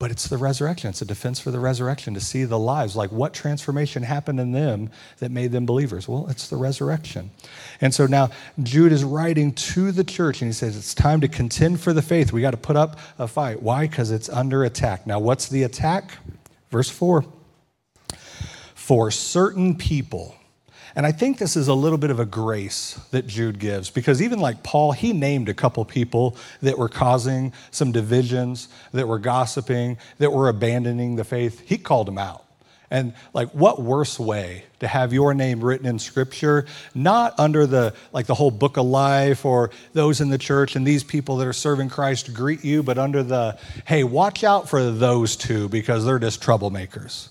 But 0.00 0.10
it's 0.10 0.28
the 0.28 0.38
resurrection. 0.38 0.88
It's 0.88 1.02
a 1.02 1.04
defense 1.04 1.40
for 1.40 1.50
the 1.50 1.60
resurrection 1.60 2.14
to 2.14 2.20
see 2.20 2.44
the 2.44 2.58
lives. 2.58 2.96
Like 2.96 3.12
what 3.12 3.34
transformation 3.34 4.02
happened 4.02 4.40
in 4.40 4.50
them 4.50 4.88
that 5.18 5.30
made 5.30 5.52
them 5.52 5.66
believers? 5.66 6.08
Well, 6.08 6.26
it's 6.30 6.48
the 6.48 6.56
resurrection. 6.56 7.30
And 7.82 7.94
so 7.94 8.06
now 8.06 8.30
Jude 8.62 8.92
is 8.92 9.04
writing 9.04 9.52
to 9.52 9.92
the 9.92 10.02
church 10.02 10.40
and 10.40 10.48
he 10.48 10.54
says, 10.54 10.74
It's 10.74 10.94
time 10.94 11.20
to 11.20 11.28
contend 11.28 11.80
for 11.82 11.92
the 11.92 12.00
faith. 12.00 12.32
We 12.32 12.40
got 12.40 12.52
to 12.52 12.56
put 12.56 12.76
up 12.76 12.98
a 13.18 13.28
fight. 13.28 13.62
Why? 13.62 13.86
Because 13.86 14.10
it's 14.10 14.30
under 14.30 14.64
attack. 14.64 15.06
Now, 15.06 15.18
what's 15.18 15.48
the 15.50 15.64
attack? 15.64 16.12
Verse 16.70 16.88
4 16.88 17.22
For 18.90 19.12
certain 19.12 19.76
people, 19.76 20.34
and 20.96 21.06
I 21.06 21.12
think 21.12 21.38
this 21.38 21.54
is 21.54 21.68
a 21.68 21.74
little 21.74 21.96
bit 21.96 22.10
of 22.10 22.18
a 22.18 22.26
grace 22.26 22.98
that 23.12 23.28
Jude 23.28 23.60
gives 23.60 23.88
because 23.88 24.20
even 24.20 24.40
like 24.40 24.64
Paul, 24.64 24.90
he 24.90 25.12
named 25.12 25.48
a 25.48 25.54
couple 25.54 25.84
people 25.84 26.36
that 26.60 26.76
were 26.76 26.88
causing 26.88 27.52
some 27.70 27.92
divisions, 27.92 28.66
that 28.90 29.06
were 29.06 29.20
gossiping, 29.20 29.96
that 30.18 30.32
were 30.32 30.48
abandoning 30.48 31.14
the 31.14 31.22
faith. 31.22 31.62
He 31.64 31.78
called 31.78 32.08
them 32.08 32.18
out. 32.18 32.44
And 32.90 33.14
like 33.32 33.50
what 33.50 33.80
worse 33.80 34.18
way 34.18 34.64
to 34.80 34.88
have 34.88 35.12
your 35.12 35.34
name 35.34 35.62
written 35.62 35.86
in 35.86 36.00
scripture, 36.00 36.66
not 36.92 37.38
under 37.38 37.68
the 37.68 37.94
like 38.12 38.26
the 38.26 38.34
whole 38.34 38.50
book 38.50 38.76
of 38.76 38.86
life 38.86 39.44
or 39.44 39.70
those 39.92 40.20
in 40.20 40.30
the 40.30 40.38
church 40.38 40.74
and 40.74 40.84
these 40.84 41.04
people 41.04 41.36
that 41.36 41.46
are 41.46 41.52
serving 41.52 41.90
Christ 41.90 42.34
greet 42.34 42.64
you, 42.64 42.82
but 42.82 42.98
under 42.98 43.22
the 43.22 43.56
hey, 43.84 44.02
watch 44.02 44.42
out 44.42 44.68
for 44.68 44.90
those 44.90 45.36
two 45.36 45.68
because 45.68 46.04
they're 46.04 46.18
just 46.18 46.42
troublemakers. 46.42 47.28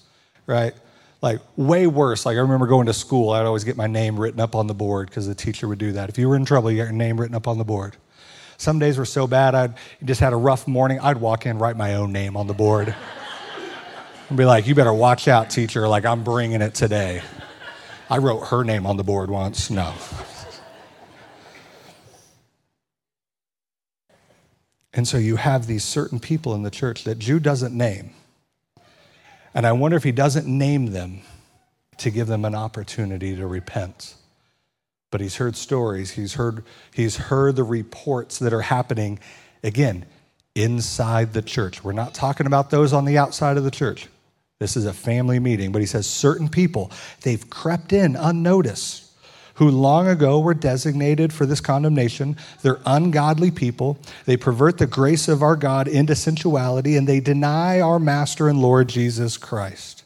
Right? 0.48 0.74
Like 1.22 1.40
way 1.58 1.88
worse. 1.88 2.26
Like 2.26 2.38
I 2.38 2.42
remember 2.42 2.68
going 2.68 2.88
to 2.88 2.94
school, 2.94 3.32
I'd 3.32 3.46
always 3.46 3.64
get 3.64 3.76
my 3.78 3.88
name 3.88 4.20
written 4.20 4.40
up 4.40 4.56
on 4.56 4.68
the 4.68 4.74
board 4.74 5.10
because 5.10 5.28
the 5.28 5.36
teacher 5.36 5.68
would 5.68 5.80
do 5.80 5.94
that. 5.94 6.10
If 6.10 6.18
you 6.18 6.30
were 6.30 6.36
in 6.36 6.46
trouble, 6.46 6.72
you 6.72 6.78
got 6.78 6.84
your 6.84 6.94
name 6.94 7.20
written 7.20 7.36
up 7.36 7.48
on 7.48 7.58
the 7.58 7.66
board. 7.66 7.98
Some 8.58 8.80
days 8.80 8.98
were 8.98 9.06
so 9.06 9.26
bad, 9.26 9.56
I'd 9.56 9.74
just 10.04 10.20
had 10.20 10.34
a 10.34 10.38
rough 10.38 10.68
morning. 10.68 11.00
I'd 11.00 11.18
walk 11.18 11.46
in, 11.46 11.58
write 11.58 11.78
my 11.78 11.96
own 11.96 12.12
name 12.12 12.36
on 12.36 12.48
the 12.48 12.54
board, 12.54 12.94
and 14.28 14.38
be 14.38 14.44
like, 14.44 14.68
"You 14.68 14.76
better 14.76 14.94
watch 14.94 15.30
out, 15.30 15.50
teacher. 15.50 15.88
Like 15.88 16.06
I'm 16.06 16.24
bringing 16.24 16.62
it 16.62 16.74
today." 16.76 17.22
I 18.10 18.18
wrote 18.18 18.48
her 18.48 18.64
name 18.64 18.86
on 18.86 18.98
the 18.98 19.04
board 19.04 19.30
once. 19.30 19.70
No. 19.70 19.94
And 24.94 25.08
so 25.08 25.18
you 25.18 25.36
have 25.36 25.68
these 25.68 25.84
certain 25.84 26.20
people 26.20 26.56
in 26.56 26.64
the 26.64 26.72
church 26.72 27.04
that 27.04 27.20
Jude 27.20 27.44
doesn't 27.44 27.78
name 27.78 28.12
and 29.54 29.66
I 29.66 29.72
wonder 29.72 29.98
if 29.98 30.04
he 30.04 30.12
doesn't 30.12 30.48
name 30.48 30.88
them 30.88 31.22
to 31.98 32.10
give 32.10 32.28
them 32.28 32.46
an 32.46 32.56
opportunity 32.56 33.36
to 33.36 33.48
repent. 33.48 34.16
But 35.12 35.22
he's 35.22 35.38
heard 35.38 35.56
stories, 35.56 36.12
he's 36.12 36.36
heard, 36.36 36.64
he's 36.94 37.18
heard 37.18 37.56
the 37.56 37.64
reports 37.64 38.40
that 38.40 38.54
are 38.54 38.62
happening, 38.62 39.20
again, 39.64 40.06
inside 40.56 41.34
the 41.34 41.42
church. 41.42 41.84
We're 41.84 41.94
not 41.94 42.14
talking 42.14 42.46
about 42.46 42.70
those 42.70 42.94
on 42.94 43.06
the 43.06 43.18
outside 43.18 43.58
of 43.58 43.64
the 43.64 43.72
church. 43.72 44.08
This 44.60 44.76
is 44.76 44.86
a 44.86 44.94
family 44.94 45.40
meeting, 45.40 45.72
but 45.72 45.80
he 45.80 45.86
says 45.86 46.06
certain 46.06 46.50
people, 46.50 46.92
they've 47.22 47.50
crept 47.50 47.94
in 47.94 48.16
unnoticed 48.16 49.09
who 49.60 49.70
long 49.70 50.08
ago 50.08 50.40
were 50.40 50.54
designated 50.54 51.34
for 51.34 51.46
this 51.46 51.60
condemnation. 51.60 52.38
They're 52.62 52.80
ungodly 52.86 53.52
people. 53.52 54.00
They 54.26 54.38
pervert 54.38 54.78
the 54.78 54.88
grace 54.88 55.28
of 55.28 55.44
our 55.44 55.58
God 55.58 55.90
into 55.90 56.16
sensuality, 56.16 56.96
and 56.96 57.06
they 57.06 57.20
deny 57.20 57.82
our 57.82 58.00
Master 58.00 58.48
and 58.48 58.62
Lord 58.62 58.88
Jesus 58.88 59.36
Christ. 59.36 60.04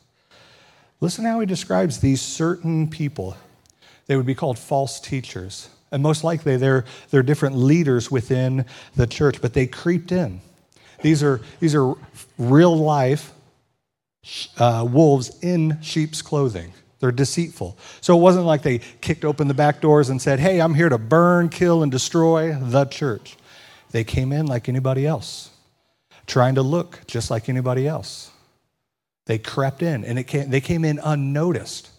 Listen 1.01 1.25
how 1.25 1.39
he 1.39 1.45
describes 1.45 1.99
these 1.99 2.19
certain 2.19 2.89
people. 2.89 3.37
They 4.07 4.17
would 4.17 4.25
be 4.25 4.33
called 4.33 4.57
false 4.57 4.99
teachers. 4.99 5.69
And 5.91 6.01
most 6.01 6.23
likely 6.23 6.57
they're, 6.57 6.85
they're 7.11 7.21
different 7.21 7.55
leaders 7.55 8.09
within 8.09 8.65
the 8.95 9.05
church, 9.05 9.39
but 9.39 9.53
they 9.53 9.67
creeped 9.67 10.11
in. 10.11 10.41
These 11.03 11.21
are, 11.21 11.41
these 11.59 11.75
are 11.75 11.93
real 12.39 12.75
life 12.75 13.31
uh, 14.57 14.87
wolves 14.89 15.37
in 15.43 15.79
sheep's 15.83 16.23
clothing. 16.23 16.73
They're 17.03 17.11
deceitful. 17.11 17.77
So 17.99 18.17
it 18.17 18.21
wasn't 18.21 18.45
like 18.45 18.61
they 18.61 18.77
kicked 18.77 19.25
open 19.25 19.49
the 19.49 19.53
back 19.53 19.81
doors 19.81 20.07
and 20.07 20.21
said, 20.21 20.39
Hey, 20.39 20.61
I'm 20.61 20.73
here 20.73 20.87
to 20.87 20.97
burn, 20.97 21.49
kill, 21.49 21.83
and 21.83 21.91
destroy 21.91 22.53
the 22.53 22.85
church. 22.85 23.35
They 23.91 24.05
came 24.05 24.31
in 24.31 24.45
like 24.45 24.69
anybody 24.69 25.05
else, 25.05 25.49
trying 26.27 26.55
to 26.55 26.61
look 26.61 27.01
just 27.05 27.29
like 27.29 27.49
anybody 27.49 27.89
else. 27.89 28.31
They 29.25 29.37
crept 29.37 29.81
in 29.81 30.05
and 30.05 30.25
came, 30.25 30.49
they 30.49 30.61
came 30.61 30.85
in 30.85 30.97
unnoticed. 31.03 31.89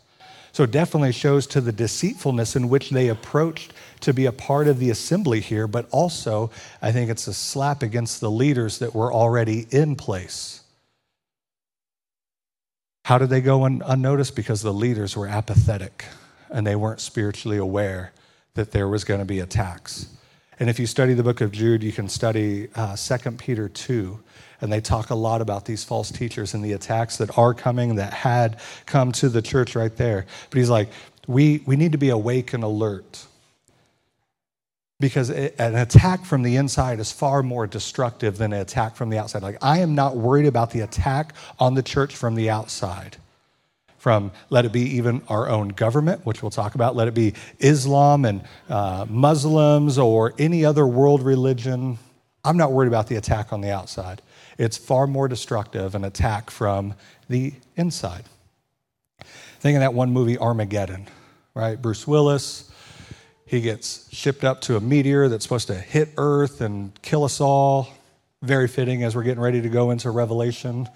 So 0.53 0.63
it 0.63 0.71
definitely 0.71 1.13
shows 1.13 1.47
to 1.49 1.61
the 1.61 1.71
deceitfulness 1.71 2.57
in 2.57 2.71
which 2.71 2.89
they 2.89 3.09
approached 3.09 3.75
to 4.01 4.15
be 4.15 4.25
a 4.25 4.33
part 4.33 4.69
of 4.69 4.79
the 4.79 4.89
assembly 4.89 5.41
here, 5.41 5.67
but 5.67 5.87
also 5.91 6.51
I 6.81 6.93
think 6.93 7.11
it's 7.11 7.27
a 7.27 7.35
slap 7.35 7.83
against 7.83 8.23
the 8.23 8.31
leaders 8.31 8.79
that 8.79 8.95
were 8.95 9.13
already 9.13 9.67
in 9.71 9.97
place. 9.97 10.64
How 13.05 13.19
did 13.19 13.29
they 13.29 13.43
go 13.43 13.65
un- 13.65 13.83
unnoticed? 13.85 14.35
Because 14.35 14.63
the 14.63 14.73
leaders 14.73 15.15
were 15.15 15.27
apathetic 15.27 16.07
and 16.51 16.67
they 16.67 16.75
weren't 16.75 17.01
spiritually 17.01 17.59
aware 17.59 18.13
that 18.55 18.71
there 18.71 18.89
was 18.89 19.05
going 19.05 19.21
to 19.21 19.27
be 19.27 19.41
attacks. 19.41 20.09
And 20.59 20.71
if 20.71 20.79
you 20.79 20.87
study 20.87 21.13
the 21.13 21.23
book 21.23 21.43
of 21.43 21.53
Jude, 21.53 21.83
you 21.83 21.93
can 21.93 22.09
study 22.09 22.69
uh, 22.75 22.97
2 22.97 23.33
Peter 23.33 23.69
2, 23.69 24.21
and 24.63 24.73
they 24.73 24.81
talk 24.81 25.11
a 25.11 25.15
lot 25.15 25.43
about 25.43 25.67
these 25.67 25.85
false 25.85 26.11
teachers 26.11 26.55
and 26.55 26.65
the 26.65 26.73
attacks 26.73 27.19
that 27.19 27.37
are 27.37 27.53
coming, 27.53 27.97
that 27.97 28.15
had 28.15 28.59
come 28.87 29.13
to 29.13 29.29
the 29.29 29.43
church 29.43 29.77
right 29.77 29.95
there. 29.97 30.25
But 30.49 30.59
he's 30.59 30.71
like, 30.71 30.89
we, 31.27 31.63
we 31.67 31.77
need 31.77 31.93
to 31.93 31.99
be 31.99 32.09
awake 32.09 32.55
and 32.55 32.65
alert 32.65 33.27
because 35.01 35.31
an 35.31 35.75
attack 35.75 36.25
from 36.25 36.43
the 36.43 36.57
inside 36.57 37.01
is 37.01 37.11
far 37.11 37.43
more 37.43 37.67
destructive 37.67 38.39
than 38.39 38.53
an 38.53 38.61
attack 38.61 38.95
from 38.95 39.11
the 39.11 39.19
outside. 39.19 39.43
Like, 39.43 39.59
I 39.63 39.81
am 39.81 39.95
not 39.95 40.17
worried 40.17 40.47
about 40.47 40.71
the 40.71 40.81
attack 40.81 41.35
on 41.59 41.75
the 41.75 41.83
church 41.83 42.15
from 42.15 42.37
the 42.37 42.49
outside. 42.49 43.17
From 43.99 44.33
let 44.51 44.67
it 44.67 44.73
be 44.73 44.83
even 44.97 45.23
our 45.29 45.49
own 45.49 45.69
government, 45.69 46.27
which 46.27 46.43
we'll 46.43 46.51
talk 46.51 46.75
about, 46.75 46.95
let 46.95 47.09
it 47.09 47.15
be 47.15 47.35
Islam 47.59 48.25
and 48.25 48.43
uh, 48.69 49.07
Muslims 49.09 49.99
or 49.99 50.35
any 50.39 50.65
other 50.65 50.87
world 50.87 51.23
religion. 51.23 51.99
I'm 52.45 52.59
not 52.59 52.71
worried 52.71 52.89
about 52.89 53.09
the 53.09 53.17
attack 53.17 53.53
on 53.53 53.63
the 53.63 53.71
outside. 53.71 54.21
It's 54.59 54.77
far 54.77 55.07
more 55.07 55.27
destructive 55.27 55.95
an 55.95 56.05
attack 56.05 56.51
from 56.51 56.95
the 57.29 57.55
inside. 57.77 58.25
Think 59.61 59.77
of 59.77 59.81
that 59.81 59.95
one 59.95 60.11
movie, 60.11 60.37
Armageddon, 60.37 61.09
right? 61.55 61.81
Bruce 61.81 62.07
Willis, 62.07 62.71
he 63.55 63.61
gets 63.61 64.13
shipped 64.13 64.45
up 64.45 64.61
to 64.63 64.77
a 64.77 64.81
meteor 64.81 65.29
that's 65.29 65.45
supposed 65.45 65.69
to 65.69 65.75
hit 65.75 66.11
Earth 66.17 66.61
and 66.61 66.93
kill 67.03 67.25
us 67.25 67.41
all. 67.41 67.89
Very 68.43 68.69
fitting 68.69 69.03
as 69.05 69.17
we're 69.17 69.23
getting 69.23 69.43
ready 69.43 69.63
to 69.63 69.69
go 69.69 69.91
into 69.91 70.11
Revelation. 70.11 70.89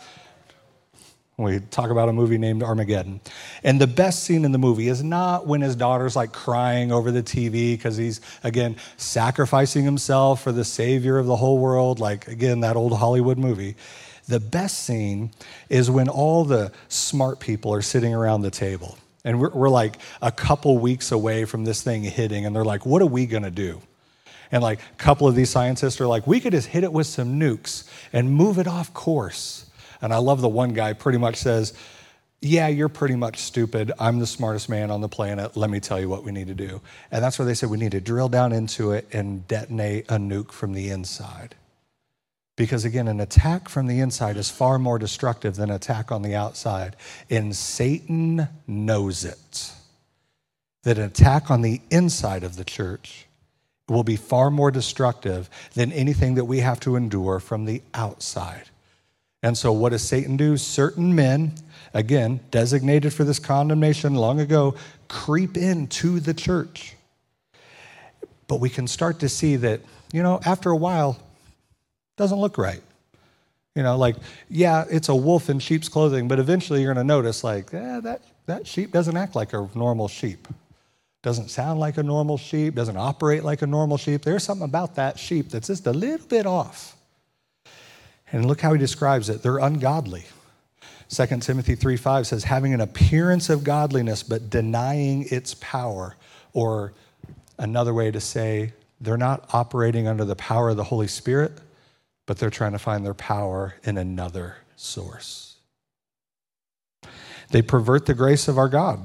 We 1.38 1.60
talk 1.60 1.90
about 1.90 2.08
a 2.08 2.12
movie 2.12 2.36
named 2.36 2.64
Armageddon. 2.64 3.20
And 3.62 3.80
the 3.80 3.86
best 3.86 4.24
scene 4.24 4.44
in 4.44 4.50
the 4.50 4.58
movie 4.58 4.88
is 4.88 5.04
not 5.04 5.46
when 5.46 5.60
his 5.60 5.76
daughter's 5.76 6.16
like 6.16 6.32
crying 6.32 6.90
over 6.90 7.12
the 7.12 7.22
TV 7.22 7.74
because 7.74 7.96
he's, 7.96 8.20
again, 8.42 8.76
sacrificing 8.96 9.84
himself 9.84 10.42
for 10.42 10.50
the 10.50 10.64
savior 10.64 11.16
of 11.16 11.26
the 11.26 11.36
whole 11.36 11.58
world, 11.58 12.00
like, 12.00 12.26
again, 12.26 12.60
that 12.60 12.74
old 12.74 12.98
Hollywood 12.98 13.38
movie. 13.38 13.76
The 14.26 14.40
best 14.40 14.82
scene 14.82 15.30
is 15.68 15.88
when 15.90 16.08
all 16.08 16.44
the 16.44 16.72
smart 16.88 17.38
people 17.38 17.72
are 17.72 17.82
sitting 17.82 18.12
around 18.12 18.42
the 18.42 18.50
table. 18.50 18.98
And 19.24 19.40
we're, 19.40 19.50
we're 19.50 19.68
like 19.68 19.98
a 20.22 20.30
couple 20.30 20.78
weeks 20.78 21.12
away 21.12 21.44
from 21.44 21.64
this 21.64 21.82
thing 21.82 22.02
hitting, 22.02 22.46
and 22.46 22.54
they're 22.54 22.64
like, 22.64 22.86
what 22.86 23.02
are 23.02 23.06
we 23.06 23.26
gonna 23.26 23.50
do? 23.50 23.80
And 24.50 24.62
like 24.62 24.80
a 24.80 24.96
couple 24.96 25.28
of 25.28 25.34
these 25.34 25.50
scientists 25.50 26.00
are 26.00 26.06
like, 26.06 26.26
we 26.26 26.40
could 26.40 26.52
just 26.52 26.68
hit 26.68 26.84
it 26.84 26.92
with 26.92 27.06
some 27.06 27.38
nukes 27.38 27.88
and 28.12 28.30
move 28.30 28.58
it 28.58 28.66
off 28.66 28.94
course. 28.94 29.70
And 30.00 30.12
I 30.12 30.18
love 30.18 30.40
the 30.40 30.48
one 30.48 30.72
guy 30.72 30.92
pretty 30.92 31.18
much 31.18 31.36
says, 31.36 31.74
Yeah, 32.40 32.68
you're 32.68 32.88
pretty 32.88 33.16
much 33.16 33.38
stupid. 33.38 33.92
I'm 33.98 34.20
the 34.20 34.26
smartest 34.26 34.68
man 34.68 34.90
on 34.90 35.00
the 35.00 35.08
planet. 35.08 35.56
Let 35.56 35.70
me 35.70 35.80
tell 35.80 36.00
you 36.00 36.08
what 36.08 36.24
we 36.24 36.32
need 36.32 36.46
to 36.46 36.54
do. 36.54 36.80
And 37.10 37.22
that's 37.22 37.38
where 37.38 37.46
they 37.46 37.54
said 37.54 37.68
we 37.68 37.78
need 37.78 37.92
to 37.92 38.00
drill 38.00 38.28
down 38.28 38.52
into 38.52 38.92
it 38.92 39.08
and 39.12 39.46
detonate 39.48 40.06
a 40.08 40.16
nuke 40.16 40.52
from 40.52 40.72
the 40.72 40.90
inside. 40.90 41.54
Because 42.58 42.84
again, 42.84 43.06
an 43.06 43.20
attack 43.20 43.68
from 43.68 43.86
the 43.86 44.00
inside 44.00 44.36
is 44.36 44.50
far 44.50 44.80
more 44.80 44.98
destructive 44.98 45.54
than 45.54 45.70
an 45.70 45.76
attack 45.76 46.10
on 46.10 46.22
the 46.22 46.34
outside. 46.34 46.96
And 47.30 47.54
Satan 47.54 48.48
knows 48.66 49.24
it. 49.24 49.72
That 50.82 50.98
an 50.98 51.04
attack 51.04 51.52
on 51.52 51.62
the 51.62 51.80
inside 51.88 52.42
of 52.42 52.56
the 52.56 52.64
church 52.64 53.26
will 53.88 54.02
be 54.02 54.16
far 54.16 54.50
more 54.50 54.72
destructive 54.72 55.48
than 55.74 55.92
anything 55.92 56.34
that 56.34 56.46
we 56.46 56.58
have 56.58 56.80
to 56.80 56.96
endure 56.96 57.38
from 57.38 57.64
the 57.64 57.80
outside. 57.94 58.64
And 59.40 59.56
so, 59.56 59.70
what 59.70 59.90
does 59.90 60.02
Satan 60.02 60.36
do? 60.36 60.56
Certain 60.56 61.14
men, 61.14 61.52
again, 61.94 62.40
designated 62.50 63.12
for 63.12 63.22
this 63.22 63.38
condemnation 63.38 64.16
long 64.16 64.40
ago, 64.40 64.74
creep 65.06 65.56
into 65.56 66.18
the 66.18 66.34
church. 66.34 66.96
But 68.48 68.58
we 68.58 68.68
can 68.68 68.88
start 68.88 69.20
to 69.20 69.28
see 69.28 69.54
that, 69.54 69.80
you 70.12 70.24
know, 70.24 70.40
after 70.44 70.70
a 70.70 70.76
while, 70.76 71.20
doesn't 72.18 72.38
look 72.38 72.58
right. 72.58 72.82
You 73.74 73.82
know, 73.82 73.96
like, 73.96 74.16
yeah, 74.50 74.84
it's 74.90 75.08
a 75.08 75.14
wolf 75.14 75.48
in 75.48 75.60
sheep's 75.60 75.88
clothing, 75.88 76.28
but 76.28 76.38
eventually 76.38 76.82
you're 76.82 76.92
going 76.92 77.06
to 77.06 77.08
notice, 77.08 77.44
like, 77.44 77.72
eh, 77.72 78.00
that, 78.00 78.22
that 78.46 78.66
sheep 78.66 78.92
doesn't 78.92 79.16
act 79.16 79.36
like 79.36 79.52
a 79.52 79.68
normal 79.74 80.08
sheep. 80.08 80.48
Doesn't 81.22 81.48
sound 81.48 81.80
like 81.80 81.96
a 81.96 82.02
normal 82.02 82.38
sheep, 82.38 82.74
doesn't 82.74 82.96
operate 82.96 83.44
like 83.44 83.62
a 83.62 83.66
normal 83.66 83.96
sheep. 83.96 84.22
There's 84.22 84.44
something 84.44 84.64
about 84.64 84.96
that 84.96 85.18
sheep 85.18 85.50
that's 85.50 85.68
just 85.68 85.86
a 85.86 85.92
little 85.92 86.26
bit 86.26 86.46
off. 86.46 86.96
And 88.32 88.46
look 88.46 88.60
how 88.60 88.72
he 88.72 88.78
describes 88.78 89.28
it. 89.28 89.42
They're 89.42 89.58
ungodly. 89.58 90.26
2 91.08 91.26
Timothy 91.38 91.74
3 91.74 91.96
5 91.96 92.26
says, 92.26 92.44
having 92.44 92.74
an 92.74 92.80
appearance 92.80 93.48
of 93.48 93.64
godliness, 93.64 94.22
but 94.22 94.50
denying 94.50 95.26
its 95.30 95.54
power. 95.54 96.16
Or 96.52 96.92
another 97.58 97.94
way 97.94 98.10
to 98.10 98.20
say, 98.20 98.72
they're 99.00 99.16
not 99.16 99.48
operating 99.52 100.06
under 100.06 100.24
the 100.24 100.36
power 100.36 100.70
of 100.70 100.76
the 100.76 100.84
Holy 100.84 101.08
Spirit, 101.08 101.52
but 102.28 102.36
they're 102.36 102.50
trying 102.50 102.72
to 102.72 102.78
find 102.78 103.06
their 103.06 103.14
power 103.14 103.74
in 103.84 103.96
another 103.96 104.56
source. 104.76 105.56
They 107.50 107.62
pervert 107.62 108.04
the 108.04 108.12
grace 108.12 108.48
of 108.48 108.58
our 108.58 108.68
God. 108.68 109.00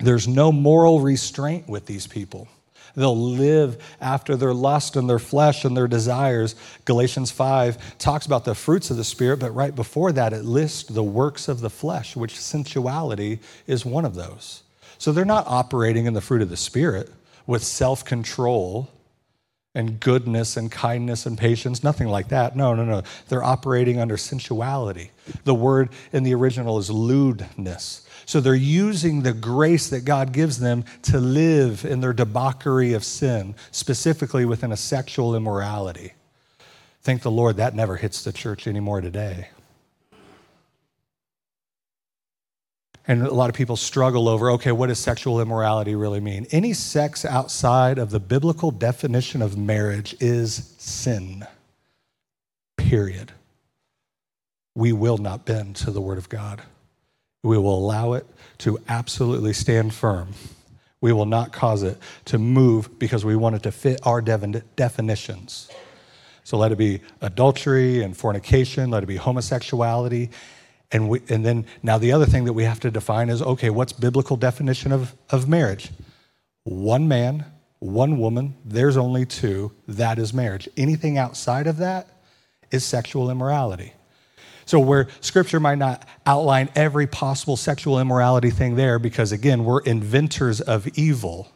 There's 0.00 0.26
no 0.26 0.50
moral 0.50 0.98
restraint 0.98 1.68
with 1.68 1.86
these 1.86 2.08
people. 2.08 2.48
They'll 2.96 3.16
live 3.16 3.80
after 4.00 4.34
their 4.34 4.52
lust 4.52 4.96
and 4.96 5.08
their 5.08 5.20
flesh 5.20 5.64
and 5.64 5.76
their 5.76 5.86
desires. 5.86 6.56
Galatians 6.84 7.30
5 7.30 7.98
talks 7.98 8.26
about 8.26 8.44
the 8.44 8.56
fruits 8.56 8.90
of 8.90 8.96
the 8.96 9.04
Spirit, 9.04 9.38
but 9.38 9.54
right 9.54 9.74
before 9.74 10.10
that, 10.10 10.32
it 10.32 10.44
lists 10.44 10.82
the 10.82 11.04
works 11.04 11.46
of 11.46 11.60
the 11.60 11.70
flesh, 11.70 12.16
which 12.16 12.40
sensuality 12.40 13.38
is 13.68 13.86
one 13.86 14.04
of 14.04 14.16
those. 14.16 14.64
So 14.98 15.12
they're 15.12 15.24
not 15.24 15.46
operating 15.46 16.06
in 16.06 16.14
the 16.14 16.20
fruit 16.20 16.42
of 16.42 16.50
the 16.50 16.56
Spirit 16.56 17.08
with 17.46 17.62
self 17.62 18.04
control 18.04 18.90
and 19.76 20.00
goodness 20.00 20.56
and 20.56 20.72
kindness 20.72 21.26
and 21.26 21.36
patience, 21.36 21.84
nothing 21.84 22.08
like 22.08 22.28
that. 22.28 22.56
No, 22.56 22.74
no, 22.74 22.84
no. 22.84 23.02
They're 23.28 23.44
operating 23.44 24.00
under 24.00 24.16
sensuality. 24.16 25.10
The 25.44 25.54
word 25.54 25.90
in 26.14 26.22
the 26.22 26.34
original 26.34 26.78
is 26.78 26.90
lewdness. 26.90 28.06
So 28.24 28.40
they're 28.40 28.54
using 28.54 29.22
the 29.22 29.34
grace 29.34 29.90
that 29.90 30.06
God 30.06 30.32
gives 30.32 30.58
them 30.58 30.84
to 31.02 31.20
live 31.20 31.84
in 31.84 32.00
their 32.00 32.14
debauchery 32.14 32.94
of 32.94 33.04
sin, 33.04 33.54
specifically 33.70 34.46
within 34.46 34.72
a 34.72 34.78
sexual 34.78 35.36
immorality. 35.36 36.14
Thank 37.02 37.20
the 37.20 37.30
Lord 37.30 37.58
that 37.58 37.74
never 37.74 37.96
hits 37.96 38.24
the 38.24 38.32
church 38.32 38.66
anymore 38.66 39.02
today. 39.02 39.50
And 43.08 43.22
a 43.22 43.32
lot 43.32 43.48
of 43.48 43.54
people 43.54 43.76
struggle 43.76 44.28
over 44.28 44.50
okay, 44.52 44.72
what 44.72 44.88
does 44.88 44.98
sexual 44.98 45.40
immorality 45.40 45.94
really 45.94 46.20
mean? 46.20 46.46
Any 46.50 46.72
sex 46.72 47.24
outside 47.24 47.98
of 47.98 48.10
the 48.10 48.18
biblical 48.18 48.70
definition 48.70 49.42
of 49.42 49.56
marriage 49.56 50.16
is 50.18 50.74
sin. 50.78 51.46
Period. 52.76 53.32
We 54.74 54.92
will 54.92 55.18
not 55.18 55.44
bend 55.44 55.76
to 55.76 55.90
the 55.90 56.00
Word 56.00 56.18
of 56.18 56.28
God. 56.28 56.62
We 57.42 57.56
will 57.58 57.78
allow 57.78 58.14
it 58.14 58.26
to 58.58 58.78
absolutely 58.88 59.52
stand 59.52 59.94
firm. 59.94 60.34
We 61.00 61.12
will 61.12 61.26
not 61.26 61.52
cause 61.52 61.84
it 61.84 61.98
to 62.26 62.38
move 62.38 62.98
because 62.98 63.24
we 63.24 63.36
want 63.36 63.54
it 63.54 63.62
to 63.62 63.72
fit 63.72 64.00
our 64.04 64.20
definitions. 64.20 65.70
So 66.42 66.56
let 66.56 66.72
it 66.72 66.78
be 66.78 67.00
adultery 67.20 68.02
and 68.02 68.16
fornication, 68.16 68.90
let 68.90 69.02
it 69.02 69.06
be 69.06 69.16
homosexuality. 69.16 70.30
And, 70.92 71.08
we, 71.08 71.20
and 71.28 71.44
then 71.44 71.66
now 71.82 71.98
the 71.98 72.12
other 72.12 72.26
thing 72.26 72.44
that 72.44 72.52
we 72.52 72.64
have 72.64 72.80
to 72.80 72.90
define 72.90 73.28
is 73.28 73.42
okay, 73.42 73.70
what's 73.70 73.92
biblical 73.92 74.36
definition 74.36 74.92
of, 74.92 75.14
of 75.30 75.48
marriage? 75.48 75.90
One 76.64 77.08
man, 77.08 77.44
one 77.78 78.18
woman, 78.18 78.54
there's 78.64 78.96
only 78.96 79.26
two, 79.26 79.72
that 79.88 80.18
is 80.18 80.32
marriage. 80.32 80.68
Anything 80.76 81.18
outside 81.18 81.66
of 81.66 81.78
that 81.78 82.08
is 82.70 82.84
sexual 82.84 83.30
immorality. 83.30 83.92
So, 84.64 84.80
where 84.80 85.06
scripture 85.20 85.60
might 85.60 85.78
not 85.78 86.06
outline 86.26 86.68
every 86.74 87.06
possible 87.06 87.56
sexual 87.56 88.00
immorality 88.00 88.50
thing 88.50 88.74
there, 88.74 88.98
because 88.98 89.30
again, 89.30 89.64
we're 89.64 89.80
inventors 89.80 90.60
of 90.60 90.88
evil. 90.98 91.48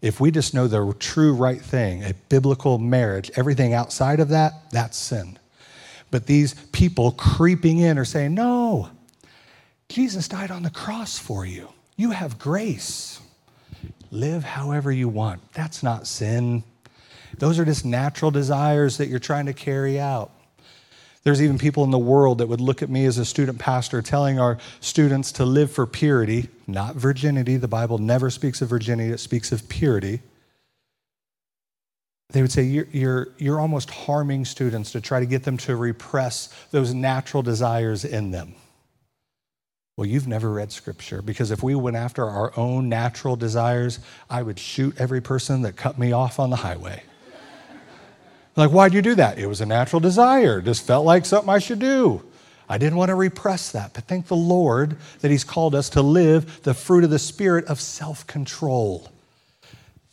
If 0.00 0.18
we 0.18 0.30
just 0.30 0.54
know 0.54 0.66
the 0.66 0.94
true 0.98 1.34
right 1.34 1.60
thing, 1.60 2.04
a 2.04 2.14
biblical 2.30 2.78
marriage, 2.78 3.30
everything 3.36 3.74
outside 3.74 4.20
of 4.20 4.30
that, 4.30 4.70
that's 4.70 4.96
sin. 4.96 5.38
But 6.10 6.26
these 6.26 6.54
people 6.72 7.12
creeping 7.12 7.78
in 7.78 7.98
are 7.98 8.04
saying, 8.04 8.34
no, 8.34 8.90
Jesus 9.88 10.28
died 10.28 10.50
on 10.50 10.62
the 10.62 10.70
cross 10.70 11.18
for 11.18 11.44
you. 11.44 11.68
You 11.96 12.10
have 12.12 12.38
grace. 12.38 13.20
Live 14.10 14.44
however 14.44 14.90
you 14.90 15.08
want. 15.08 15.52
That's 15.52 15.82
not 15.82 16.06
sin. 16.06 16.64
Those 17.38 17.58
are 17.58 17.64
just 17.64 17.84
natural 17.84 18.30
desires 18.30 18.96
that 18.96 19.08
you're 19.08 19.18
trying 19.18 19.46
to 19.46 19.52
carry 19.52 20.00
out. 20.00 20.30
There's 21.24 21.42
even 21.42 21.58
people 21.58 21.84
in 21.84 21.90
the 21.90 21.98
world 21.98 22.38
that 22.38 22.46
would 22.46 22.60
look 22.60 22.80
at 22.80 22.88
me 22.88 23.04
as 23.04 23.18
a 23.18 23.24
student 23.24 23.58
pastor 23.58 24.00
telling 24.00 24.40
our 24.40 24.56
students 24.80 25.32
to 25.32 25.44
live 25.44 25.70
for 25.70 25.86
purity, 25.86 26.48
not 26.66 26.94
virginity. 26.94 27.56
The 27.56 27.68
Bible 27.68 27.98
never 27.98 28.30
speaks 28.30 28.62
of 28.62 28.70
virginity, 28.70 29.12
it 29.12 29.18
speaks 29.18 29.52
of 29.52 29.68
purity. 29.68 30.20
They 32.30 32.42
would 32.42 32.52
say, 32.52 32.62
you're, 32.62 32.88
you're, 32.92 33.28
you're 33.38 33.60
almost 33.60 33.88
harming 33.88 34.44
students 34.44 34.92
to 34.92 35.00
try 35.00 35.20
to 35.20 35.26
get 35.26 35.44
them 35.44 35.56
to 35.58 35.76
repress 35.76 36.54
those 36.70 36.92
natural 36.92 37.42
desires 37.42 38.04
in 38.04 38.30
them. 38.30 38.54
Well, 39.96 40.06
you've 40.06 40.28
never 40.28 40.52
read 40.52 40.70
scripture 40.70 41.22
because 41.22 41.50
if 41.50 41.62
we 41.62 41.74
went 41.74 41.96
after 41.96 42.24
our 42.24 42.52
own 42.56 42.88
natural 42.88 43.34
desires, 43.34 43.98
I 44.28 44.42
would 44.42 44.58
shoot 44.58 44.94
every 44.98 45.20
person 45.20 45.62
that 45.62 45.76
cut 45.76 45.98
me 45.98 46.12
off 46.12 46.38
on 46.38 46.50
the 46.50 46.56
highway. 46.56 47.02
Like, 48.56 48.70
why'd 48.70 48.92
you 48.92 49.02
do 49.02 49.14
that? 49.14 49.38
It 49.38 49.46
was 49.46 49.60
a 49.60 49.66
natural 49.66 50.00
desire. 50.00 50.60
Just 50.60 50.86
felt 50.86 51.06
like 51.06 51.24
something 51.24 51.48
I 51.48 51.60
should 51.60 51.78
do. 51.78 52.22
I 52.68 52.76
didn't 52.76 52.98
want 52.98 53.08
to 53.08 53.14
repress 53.14 53.72
that. 53.72 53.94
But 53.94 54.04
thank 54.04 54.26
the 54.26 54.36
Lord 54.36 54.96
that 55.20 55.30
He's 55.30 55.44
called 55.44 55.74
us 55.74 55.88
to 55.90 56.02
live 56.02 56.62
the 56.62 56.74
fruit 56.74 57.04
of 57.04 57.10
the 57.10 57.18
Spirit 57.18 57.64
of 57.66 57.80
self 57.80 58.26
control. 58.26 59.08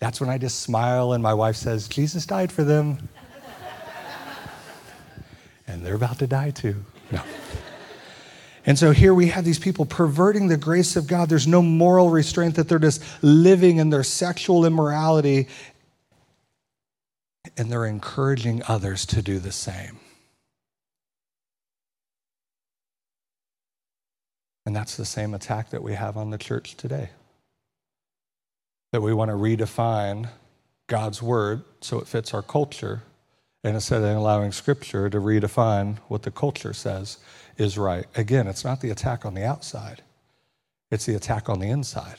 That's 0.06 0.22
when 0.22 0.30
I 0.30 0.38
just 0.38 0.60
smile 0.60 1.13
and 1.13 1.24
my 1.24 1.34
wife 1.34 1.56
says, 1.56 1.88
Jesus 1.88 2.28
died 2.28 2.52
for 2.52 2.63
them. 2.63 3.10
and 5.65 5.84
they're 5.84 5.96
about 5.96 6.20
to 6.20 6.28
die 6.28 6.52
too. 6.52 6.86
No. 7.10 7.24
And 8.68 8.78
so 8.78 8.91
here 8.91 9.15
we 9.15 9.30
have 9.30 9.44
these 9.44 9.58
people 9.58 9.84
perverting 9.84 10.48
the 10.48 10.58
grace 10.58 10.96
of 10.96 11.08
God. 11.08 11.28
There's 11.28 11.48
no 11.48 11.63
moral 11.63 12.12
restraint 12.12 12.54
that 12.54 12.70
they're 12.70 12.78
just 12.78 13.02
living 13.24 13.78
in 13.78 13.89
their 13.89 14.04
sexual 14.04 14.63
immorality 14.63 15.48
and 17.58 17.72
they're 17.72 17.88
encouraging 17.88 18.62
others 18.68 19.08
to 19.08 19.24
do 19.24 19.39
the 19.39 19.52
same. 19.52 19.98
And 24.68 24.76
that's 24.76 24.98
the 24.98 25.06
same 25.06 25.34
attack 25.34 25.72
that 25.72 25.82
we 25.82 25.96
have 25.96 26.15
on 26.15 26.30
the 26.30 26.38
church 26.38 26.78
today. 26.78 27.10
That 28.91 29.02
we 29.02 29.13
want 29.13 29.30
to 29.30 29.36
redefine 29.36 30.30
God's 30.88 31.21
word 31.21 31.63
so 31.82 32.00
it 32.00 32.08
fits 32.08 32.34
our 32.34 32.41
culture, 32.41 33.04
and 33.63 33.76
instead 33.76 34.04
of 34.04 34.15
allowing 34.15 34.52
scripture 34.52 35.10
to 35.10 35.17
redefine 35.17 35.98
what 36.08 36.24
the 36.24 36.32
culture 36.32 36.74
says 36.74 37.17
is 37.58 37.78
right. 37.78 38.06
Again, 38.15 38.48
it's 38.48 38.63
not 38.63 38.82
the 38.82 38.89
attack 38.91 39.26
on 39.26 39.34
the 39.34 39.43
outside, 39.43 40.02
it's 40.91 41.06
the 41.06 41.15
attack 41.15 41.50
on 41.50 41.60
the 41.60 41.69
inside. 41.69 42.17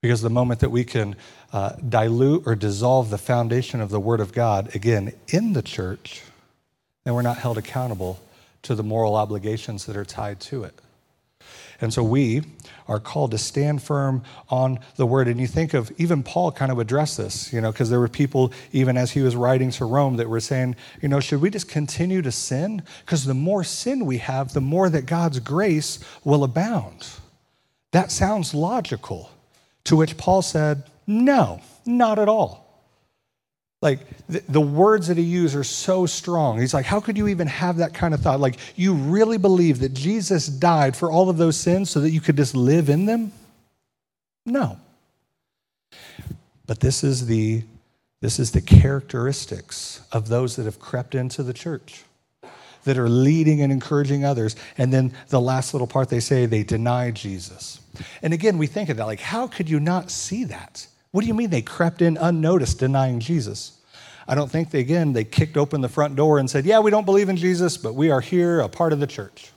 Because 0.00 0.20
the 0.20 0.30
moment 0.30 0.58
that 0.60 0.70
we 0.70 0.82
can 0.82 1.14
uh, 1.52 1.74
dilute 1.88 2.42
or 2.44 2.56
dissolve 2.56 3.10
the 3.10 3.18
foundation 3.18 3.80
of 3.80 3.90
the 3.90 4.00
Word 4.00 4.18
of 4.18 4.32
God, 4.32 4.74
again, 4.74 5.12
in 5.28 5.52
the 5.52 5.62
church, 5.62 6.22
then 7.04 7.14
we're 7.14 7.22
not 7.22 7.38
held 7.38 7.56
accountable 7.56 8.20
to 8.62 8.74
the 8.74 8.82
moral 8.82 9.14
obligations 9.14 9.86
that 9.86 9.96
are 9.96 10.04
tied 10.04 10.40
to 10.40 10.64
it. 10.64 10.74
And 11.82 11.92
so 11.92 12.02
we 12.02 12.42
are 12.88 12.98
called 12.98 13.32
to 13.32 13.38
stand 13.38 13.82
firm 13.82 14.22
on 14.48 14.78
the 14.96 15.04
word. 15.04 15.28
And 15.28 15.40
you 15.40 15.46
think 15.46 15.74
of 15.74 15.92
even 15.98 16.22
Paul 16.22 16.52
kind 16.52 16.72
of 16.72 16.78
addressed 16.78 17.16
this, 17.16 17.52
you 17.52 17.60
know, 17.60 17.72
because 17.72 17.90
there 17.90 18.00
were 18.00 18.08
people, 18.08 18.52
even 18.72 18.96
as 18.96 19.10
he 19.10 19.20
was 19.20 19.36
writing 19.36 19.70
to 19.72 19.84
Rome, 19.84 20.16
that 20.16 20.28
were 20.28 20.40
saying, 20.40 20.76
you 21.00 21.08
know, 21.08 21.20
should 21.20 21.40
we 21.40 21.50
just 21.50 21.68
continue 21.68 22.22
to 22.22 22.32
sin? 22.32 22.82
Because 23.04 23.24
the 23.24 23.34
more 23.34 23.64
sin 23.64 24.06
we 24.06 24.18
have, 24.18 24.52
the 24.52 24.60
more 24.60 24.88
that 24.88 25.06
God's 25.06 25.40
grace 25.40 25.98
will 26.24 26.44
abound. 26.44 27.08
That 27.90 28.10
sounds 28.10 28.54
logical. 28.54 29.30
To 29.84 29.96
which 29.96 30.16
Paul 30.16 30.42
said, 30.42 30.84
no, 31.06 31.60
not 31.84 32.18
at 32.18 32.28
all. 32.28 32.61
Like 33.82 33.98
the, 34.28 34.42
the, 34.48 34.60
words 34.60 35.08
that 35.08 35.18
he 35.18 35.24
used 35.24 35.56
are 35.56 35.64
so 35.64 36.06
strong. 36.06 36.60
He's 36.60 36.72
like, 36.72 36.86
How 36.86 37.00
could 37.00 37.18
you 37.18 37.26
even 37.28 37.48
have 37.48 37.78
that 37.78 37.92
kind 37.92 38.14
of 38.14 38.20
thought? 38.20 38.38
Like, 38.38 38.58
you 38.76 38.94
really 38.94 39.38
believe 39.38 39.80
that 39.80 39.92
Jesus 39.92 40.46
died 40.46 40.96
for 40.96 41.10
all 41.10 41.28
of 41.28 41.36
those 41.36 41.56
sins 41.58 41.90
so 41.90 42.00
that 42.00 42.10
you 42.10 42.20
could 42.20 42.36
just 42.36 42.54
live 42.54 42.88
in 42.88 43.06
them? 43.06 43.32
No. 44.46 44.78
But 46.66 46.78
this 46.78 47.02
is 47.02 47.26
the 47.26 47.64
this 48.20 48.38
is 48.38 48.52
the 48.52 48.60
characteristics 48.60 50.00
of 50.12 50.28
those 50.28 50.54
that 50.54 50.64
have 50.64 50.78
crept 50.78 51.16
into 51.16 51.42
the 51.42 51.52
church, 51.52 52.04
that 52.84 52.96
are 52.96 53.08
leading 53.08 53.62
and 53.62 53.72
encouraging 53.72 54.24
others. 54.24 54.54
And 54.78 54.92
then 54.92 55.12
the 55.28 55.40
last 55.40 55.74
little 55.74 55.88
part 55.88 56.08
they 56.08 56.20
say 56.20 56.46
they 56.46 56.62
deny 56.62 57.10
Jesus. 57.10 57.80
And 58.22 58.32
again, 58.32 58.58
we 58.58 58.68
think 58.68 58.90
of 58.90 58.96
that 58.98 59.06
like, 59.06 59.18
how 59.18 59.48
could 59.48 59.68
you 59.68 59.80
not 59.80 60.08
see 60.08 60.44
that? 60.44 60.86
What 61.12 61.20
do 61.20 61.28
you 61.28 61.34
mean 61.34 61.50
they 61.50 61.62
crept 61.62 62.02
in 62.02 62.16
unnoticed 62.16 62.78
denying 62.78 63.20
Jesus? 63.20 63.78
I 64.26 64.34
don't 64.34 64.50
think 64.50 64.70
they, 64.70 64.80
again, 64.80 65.12
they 65.12 65.24
kicked 65.24 65.56
open 65.56 65.80
the 65.80 65.88
front 65.88 66.16
door 66.16 66.38
and 66.38 66.48
said, 66.48 66.64
Yeah, 66.64 66.80
we 66.80 66.90
don't 66.90 67.04
believe 67.04 67.28
in 67.28 67.36
Jesus, 67.36 67.76
but 67.76 67.94
we 67.94 68.10
are 68.10 68.20
here, 68.20 68.60
a 68.60 68.68
part 68.68 68.92
of 68.92 69.00
the 69.00 69.06
church. 69.06 69.50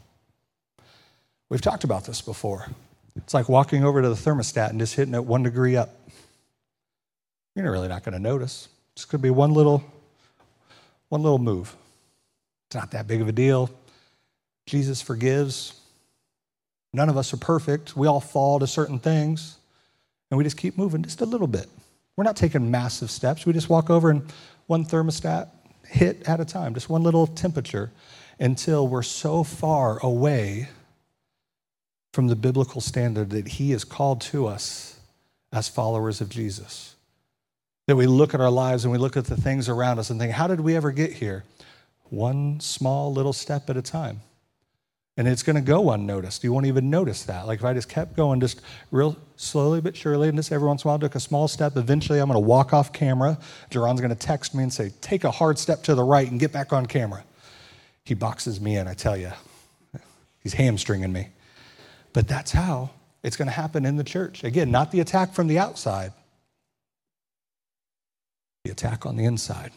We've 1.49 1.61
talked 1.61 1.83
about 1.83 2.05
this 2.05 2.21
before. 2.21 2.67
It's 3.15 3.33
like 3.33 3.47
walking 3.47 3.83
over 3.83 4.01
to 4.01 4.09
the 4.09 4.15
thermostat 4.15 4.71
and 4.71 4.79
just 4.79 4.95
hitting 4.95 5.13
it 5.13 5.23
one 5.23 5.43
degree 5.43 5.77
up. 5.77 5.95
You're 7.55 7.71
really 7.71 7.87
not 7.87 8.03
going 8.03 8.13
to 8.13 8.19
notice. 8.19 8.67
It's 8.95 9.05
going 9.05 9.19
to 9.19 9.23
be 9.23 9.29
one 9.29 9.53
little, 9.53 9.83
one 11.09 11.23
little 11.23 11.39
move. 11.39 11.73
It's 12.67 12.75
not 12.75 12.91
that 12.91 13.07
big 13.07 13.21
of 13.21 13.29
a 13.29 13.31
deal. 13.31 13.69
Jesus 14.65 15.01
forgives. 15.01 15.79
None 16.91 17.07
of 17.07 17.15
us 17.15 17.33
are 17.33 17.37
perfect. 17.37 17.95
We 17.95 18.07
all 18.07 18.19
fall 18.19 18.59
to 18.59 18.67
certain 18.67 18.99
things. 18.99 19.57
And 20.29 20.37
we 20.37 20.43
just 20.43 20.57
keep 20.57 20.77
moving 20.77 21.03
just 21.03 21.21
a 21.21 21.25
little 21.25 21.47
bit. 21.47 21.67
We're 22.17 22.23
not 22.23 22.35
taking 22.35 22.71
massive 22.71 23.11
steps. 23.11 23.45
We 23.45 23.53
just 23.53 23.69
walk 23.69 23.89
over 23.89 24.09
and 24.09 24.31
one 24.67 24.85
thermostat 24.85 25.49
hit 25.87 26.27
at 26.27 26.39
a 26.39 26.45
time, 26.45 26.73
just 26.73 26.89
one 26.89 27.03
little 27.03 27.27
temperature 27.27 27.91
until 28.39 28.87
we're 28.87 29.03
so 29.03 29.43
far 29.43 29.99
away 29.99 30.69
from 32.13 32.27
the 32.27 32.35
biblical 32.35 32.81
standard 32.81 33.29
that 33.31 33.47
He 33.47 33.71
has 33.71 33.83
called 33.83 34.21
to 34.21 34.47
us 34.47 34.99
as 35.51 35.69
followers 35.69 36.21
of 36.21 36.29
Jesus. 36.29 36.95
That 37.87 37.95
we 37.95 38.07
look 38.07 38.33
at 38.33 38.41
our 38.41 38.49
lives 38.49 38.83
and 38.83 38.91
we 38.91 38.97
look 38.97 39.15
at 39.15 39.25
the 39.25 39.37
things 39.37 39.69
around 39.69 39.99
us 39.99 40.09
and 40.09 40.19
think, 40.19 40.31
how 40.31 40.47
did 40.47 40.59
we 40.59 40.75
ever 40.75 40.91
get 40.91 41.13
here? 41.13 41.43
One 42.09 42.59
small 42.59 43.13
little 43.13 43.33
step 43.33 43.69
at 43.69 43.77
a 43.77 43.81
time 43.81 44.21
and 45.17 45.27
it's 45.27 45.43
going 45.43 45.55
to 45.55 45.61
go 45.61 45.91
unnoticed. 45.91 46.43
You 46.43 46.51
won't 46.51 46.65
even 46.65 46.89
notice 46.89 47.23
that. 47.23 47.47
Like 47.47 47.59
if 47.59 47.65
I 47.65 47.73
just 47.73 47.87
kept 47.87 48.15
going, 48.15 48.41
just 48.41 48.61
real 48.91 49.15
slowly 49.37 49.79
but 49.79 49.95
surely, 49.95 50.27
and 50.27 50.37
just 50.37 50.51
every 50.51 50.67
once 50.67 50.83
in 50.83 50.87
a 50.87 50.91
while 50.91 50.99
took 50.99 51.15
a 51.15 51.19
small 51.19 51.47
step, 51.47 51.77
eventually 51.77 52.19
I'm 52.19 52.27
going 52.27 52.35
to 52.35 52.45
walk 52.45 52.73
off 52.73 52.91
camera. 52.91 53.37
Jerron's 53.71 54.01
going 54.01 54.13
to 54.13 54.15
text 54.15 54.53
me 54.53 54.63
and 54.63 54.73
say, 54.73 54.91
Take 55.01 55.23
a 55.23 55.31
hard 55.31 55.57
step 55.57 55.83
to 55.83 55.95
the 55.95 56.03
right 56.03 56.29
and 56.29 56.39
get 56.39 56.51
back 56.51 56.73
on 56.73 56.85
camera. 56.85 57.23
He 58.03 58.13
boxes 58.13 58.59
me 58.59 58.75
in, 58.75 58.87
I 58.87 58.93
tell 58.93 59.15
you. 59.15 59.31
He's 60.43 60.53
hamstringing 60.53 61.11
me. 61.11 61.29
But 62.13 62.27
that's 62.27 62.51
how 62.51 62.91
it's 63.23 63.35
going 63.35 63.47
to 63.47 63.53
happen 63.53 63.85
in 63.85 63.95
the 63.95 64.03
church. 64.03 64.43
Again, 64.43 64.69
not 64.69 64.91
the 64.91 64.99
attack 64.99 65.33
from 65.33 65.47
the 65.47 65.57
outside, 65.57 66.11
the 68.63 68.71
attack 68.71 69.05
on 69.05 69.15
the 69.15 69.25
inside. 69.25 69.71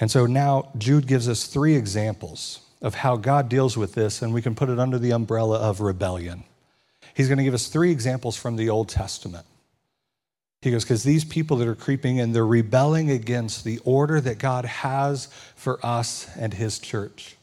And 0.00 0.10
so 0.10 0.26
now 0.26 0.72
Jude 0.76 1.06
gives 1.06 1.28
us 1.28 1.44
three 1.44 1.76
examples 1.76 2.60
of 2.86 2.94
how 2.94 3.16
God 3.16 3.48
deals 3.48 3.76
with 3.76 3.94
this, 3.94 4.22
and 4.22 4.32
we 4.32 4.40
can 4.40 4.54
put 4.54 4.68
it 4.68 4.78
under 4.78 4.96
the 4.96 5.10
umbrella 5.10 5.58
of 5.58 5.80
rebellion. 5.80 6.44
He's 7.14 7.26
going 7.26 7.38
to 7.38 7.44
give 7.44 7.52
us 7.52 7.66
three 7.66 7.90
examples 7.90 8.36
from 8.36 8.54
the 8.54 8.70
Old 8.70 8.88
Testament. 8.88 9.44
He 10.62 10.70
goes, 10.70 10.84
because 10.84 11.02
these 11.02 11.24
people 11.24 11.56
that 11.56 11.66
are 11.66 11.74
creeping 11.74 12.18
in, 12.18 12.30
they're 12.30 12.46
rebelling 12.46 13.10
against 13.10 13.64
the 13.64 13.80
order 13.84 14.20
that 14.20 14.38
God 14.38 14.66
has 14.66 15.26
for 15.56 15.84
us 15.84 16.28
and 16.36 16.54
his 16.54 16.78
church. 16.78 17.34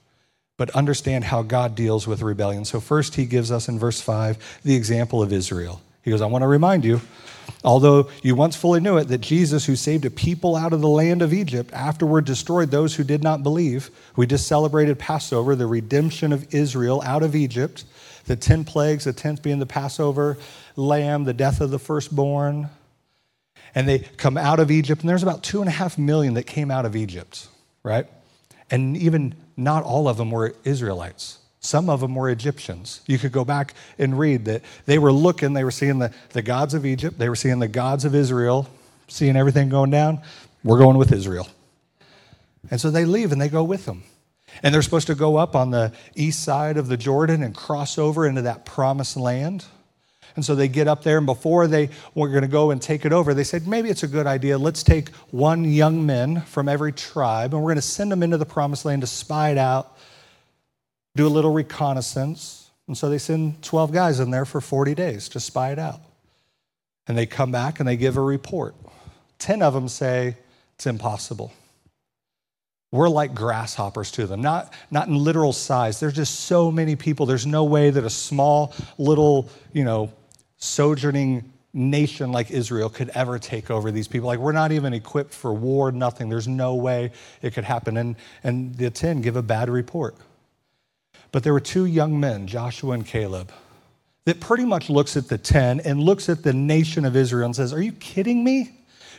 But 0.58 0.70
understand 0.70 1.26
how 1.26 1.42
God 1.42 1.76
deals 1.76 2.08
with 2.08 2.22
rebellion. 2.22 2.64
So, 2.64 2.80
first, 2.80 3.16
he 3.16 3.26
gives 3.26 3.52
us 3.52 3.68
in 3.68 3.78
verse 3.78 4.00
5 4.00 4.62
the 4.64 4.76
example 4.76 5.22
of 5.22 5.34
Israel. 5.34 5.82
He 6.04 6.12
goes, 6.12 6.22
I 6.22 6.26
want 6.26 6.42
to 6.44 6.48
remind 6.48 6.84
you, 6.84 7.02
although 7.64 8.10
you 8.22 8.36
once 8.36 8.56
fully 8.56 8.82
knew 8.82 8.98
it, 8.98 9.08
that 9.08 9.22
Jesus, 9.22 9.66
who 9.66 9.76
saved 9.76 10.06
a 10.06 10.10
people 10.10 10.56
out 10.56 10.74
of 10.74 10.82
the 10.82 10.88
land 10.88 11.22
of 11.22 11.34
Egypt, 11.34 11.72
afterward 11.74 12.26
destroyed 12.26 12.72
those 12.72 12.96
who 12.96 13.04
did 13.04 13.24
not 13.24 13.42
believe. 13.42 13.90
We 14.18 14.28
just 14.28 14.48
celebrated 14.48 15.00
Passover, 15.00 15.56
the 15.56 15.66
redemption 15.66 16.34
of 16.34 16.54
Israel 16.54 17.02
out 17.06 17.24
of 17.24 17.36
Egypt, 17.36 17.86
the 18.26 18.36
10 18.36 18.66
plagues, 18.66 19.06
the 19.06 19.14
10th 19.14 19.42
being 19.42 19.60
the 19.60 19.66
Passover 19.66 20.38
lamb, 20.76 21.24
the 21.24 21.34
death 21.34 21.62
of 21.62 21.72
the 21.72 21.80
firstborn. 21.80 22.70
And 23.74 23.88
they 23.88 24.00
come 24.00 24.38
out 24.38 24.60
of 24.60 24.70
Egypt, 24.70 25.02
and 25.02 25.10
there's 25.10 25.24
about 25.24 25.42
two 25.42 25.62
and 25.62 25.70
a 25.70 25.72
half 25.72 25.98
million 25.98 26.36
that 26.36 26.44
came 26.44 26.70
out 26.70 26.86
of 26.86 26.96
Egypt, 26.96 27.48
right? 27.82 28.08
And 28.70 28.98
even 28.98 29.36
not 29.56 29.84
all 29.84 30.08
of 30.08 30.18
them 30.18 30.32
were 30.32 30.54
Israelites. 30.64 31.40
Some 31.64 31.90
of 31.90 32.02
them 32.02 32.14
were 32.14 32.30
Egyptians. 32.30 33.00
You 33.08 33.18
could 33.18 33.32
go 33.32 33.46
back 33.46 33.74
and 33.98 34.20
read 34.20 34.44
that 34.46 34.64
they 34.86 35.00
were 35.00 35.14
looking, 35.14 35.54
they 35.54 35.64
were 35.64 35.72
seeing 35.72 35.98
the, 35.98 36.14
the 36.32 36.42
gods 36.42 36.74
of 36.74 36.86
Egypt, 36.86 37.18
they 37.18 37.30
were 37.30 37.38
seeing 37.38 37.60
the 37.60 37.70
gods 37.70 38.04
of 38.04 38.14
Israel, 38.14 38.68
seeing 39.08 39.38
everything 39.38 39.70
going 39.70 39.90
down. 39.90 40.20
We're 40.66 40.78
going 40.78 40.98
with 40.98 41.14
Israel. 41.14 41.48
And 42.70 42.82
so 42.82 42.92
they 42.92 43.06
leave 43.06 43.32
and 43.32 43.42
they 43.42 43.48
go 43.48 43.64
with 43.64 43.86
them. 43.86 44.04
And 44.62 44.76
they're 44.76 44.82
supposed 44.82 45.08
to 45.08 45.16
go 45.16 45.38
up 45.38 45.56
on 45.56 45.72
the 45.72 45.94
east 46.16 46.44
side 46.44 46.76
of 46.76 46.88
the 46.88 46.98
Jordan 46.98 47.42
and 47.42 47.56
cross 47.56 47.98
over 47.98 48.28
into 48.28 48.42
that 48.42 48.66
promised 48.66 49.16
land. 49.16 49.66
And 50.36 50.44
so 50.44 50.56
they 50.56 50.68
get 50.68 50.88
up 50.88 51.04
there, 51.04 51.18
and 51.18 51.26
before 51.26 51.68
they 51.68 51.90
were 52.14 52.28
going 52.28 52.42
to 52.42 52.48
go 52.48 52.72
and 52.72 52.82
take 52.82 53.06
it 53.06 53.14
over, 53.14 53.34
they 53.34 53.44
said, 53.44 53.68
maybe 53.68 53.90
it's 53.90 54.04
a 54.04 54.08
good 54.08 54.28
idea. 54.28 54.58
Let's 54.58 54.84
take 54.84 55.10
one 55.32 55.64
young 55.64 56.06
man 56.06 56.42
from 56.42 56.68
every 56.68 56.92
tribe, 56.92 57.54
and 57.54 57.64
we're 57.64 57.70
going 57.70 57.76
to 57.76 57.82
send 57.84 58.12
them 58.12 58.24
into 58.24 58.38
the 58.38 58.46
promised 58.46 58.84
land 58.84 59.02
to 59.02 59.08
spy 59.08 59.52
it 59.52 59.58
out 59.58 59.98
do 61.16 61.28
a 61.28 61.30
little 61.30 61.52
reconnaissance. 61.52 62.72
And 62.88 62.98
so 62.98 63.10
they 63.10 63.18
send 63.18 63.62
12 63.64 63.92
guys 63.92 64.20
in 64.20 64.32
there 64.32 64.46
for 64.46 64.60
40 64.60 64.96
days 64.96 65.30
to 65.30 65.40
spy 65.40 65.72
it 65.72 65.80
out. 65.80 66.02
And 67.08 67.18
they 67.18 67.26
come 67.26 67.52
back 67.52 67.80
and 67.80 67.88
they 67.88 67.98
give 67.98 68.18
a 68.18 68.22
report. 68.22 68.76
10 69.40 69.62
of 69.62 69.74
them 69.74 69.88
say 69.88 70.38
it's 70.76 70.88
impossible. 70.88 71.54
We're 72.92 73.10
like 73.10 73.34
grasshoppers 73.34 74.12
to 74.12 74.28
them, 74.28 74.42
not, 74.42 74.72
not 74.92 75.08
in 75.08 75.16
literal 75.16 75.52
size. 75.52 76.00
There's 76.00 76.14
just 76.14 76.42
so 76.42 76.72
many 76.72 76.96
people. 76.96 77.26
There's 77.26 77.48
no 77.48 77.64
way 77.64 77.90
that 77.90 78.04
a 78.04 78.10
small, 78.10 78.74
little, 79.00 79.50
you 79.74 79.84
know, 79.84 80.14
sojourning 80.58 81.52
nation 81.74 82.32
like 82.32 82.52
Israel 82.52 82.90
could 82.90 83.10
ever 83.10 83.40
take 83.40 83.72
over 83.72 83.92
these 83.92 84.08
people. 84.08 84.28
Like, 84.28 84.38
we're 84.38 84.52
not 84.52 84.72
even 84.72 84.94
equipped 84.94 85.34
for 85.34 85.52
war, 85.54 85.92
nothing. 85.92 86.30
There's 86.30 86.48
no 86.48 86.76
way 86.76 87.12
it 87.42 87.54
could 87.56 87.64
happen. 87.64 87.98
And, 87.98 88.16
and 88.44 88.76
the 88.76 88.92
10 88.92 89.22
give 89.22 89.36
a 89.36 89.42
bad 89.42 89.70
report. 89.70 90.16
But 91.34 91.44
there 91.44 91.52
were 91.52 91.60
two 91.60 91.86
young 91.86 92.20
men, 92.20 92.46
Joshua 92.48 92.94
and 92.94 93.06
Caleb, 93.06 93.52
that 94.26 94.40
pretty 94.40 94.66
much 94.66 94.90
looks 94.90 95.18
at 95.18 95.28
the 95.28 95.38
10 95.38 95.82
and 95.82 96.00
looks 96.00 96.30
at 96.30 96.44
the 96.44 96.54
nation 96.54 97.04
of 97.04 97.16
Israel 97.18 97.48
and 97.48 97.56
says, 97.56 97.74
Are 97.74 97.82
you 97.82 97.92
kidding 97.92 98.44
me? 98.44 98.72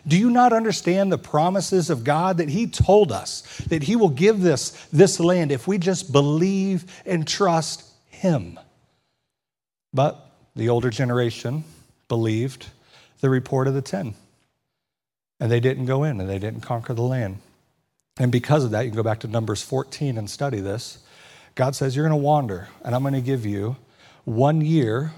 Do 0.06 0.16
you 0.16 0.30
not 0.30 0.52
understand 0.52 1.10
the 1.10 1.18
promises 1.18 1.90
of 1.90 2.04
God 2.04 2.38
that 2.38 2.48
He 2.48 2.68
told 2.68 3.10
us 3.10 3.42
that 3.68 3.82
He 3.82 3.96
will 3.96 4.10
give 4.10 4.40
this, 4.40 4.70
this 4.92 5.18
land 5.18 5.50
if 5.50 5.66
we 5.66 5.76
just 5.76 6.12
believe 6.12 7.02
and 7.04 7.26
trust 7.26 7.84
Him? 8.06 8.60
But 9.92 10.24
the 10.54 10.68
older 10.68 10.90
generation 10.90 11.64
believed 12.06 12.68
the 13.20 13.28
report 13.28 13.66
of 13.66 13.74
the 13.74 13.82
10. 13.82 14.14
And 15.40 15.50
they 15.50 15.60
didn't 15.60 15.86
go 15.86 16.04
in 16.04 16.20
and 16.20 16.30
they 16.30 16.38
didn't 16.38 16.60
conquer 16.60 16.94
the 16.94 17.02
land. 17.02 17.38
And 18.18 18.30
because 18.30 18.62
of 18.62 18.70
that, 18.70 18.82
you 18.82 18.90
can 18.90 18.96
go 18.96 19.02
back 19.02 19.20
to 19.20 19.28
Numbers 19.28 19.62
14 19.62 20.16
and 20.16 20.30
study 20.30 20.60
this. 20.60 20.98
God 21.54 21.76
says, 21.76 21.94
You're 21.94 22.08
going 22.08 22.18
to 22.18 22.24
wander, 22.24 22.68
and 22.84 22.94
I'm 22.94 23.02
going 23.02 23.14
to 23.14 23.20
give 23.20 23.46
you 23.46 23.76
one 24.24 24.60
year 24.60 25.12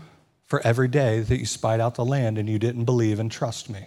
for 0.46 0.60
every 0.64 0.88
day 0.88 1.20
that 1.20 1.38
you 1.38 1.46
spied 1.46 1.80
out 1.80 1.94
the 1.94 2.04
land 2.04 2.38
and 2.38 2.48
you 2.48 2.58
didn't 2.58 2.84
believe 2.84 3.18
and 3.18 3.30
trust 3.30 3.68
me. 3.68 3.86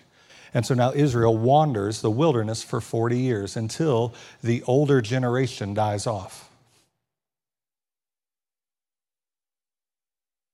And 0.53 0.65
so 0.65 0.73
now 0.73 0.91
Israel 0.93 1.37
wanders 1.37 2.01
the 2.01 2.11
wilderness 2.11 2.63
for 2.63 2.81
40 2.81 3.17
years 3.17 3.55
until 3.55 4.13
the 4.41 4.63
older 4.63 5.01
generation 5.01 5.73
dies 5.73 6.07
off. 6.07 6.49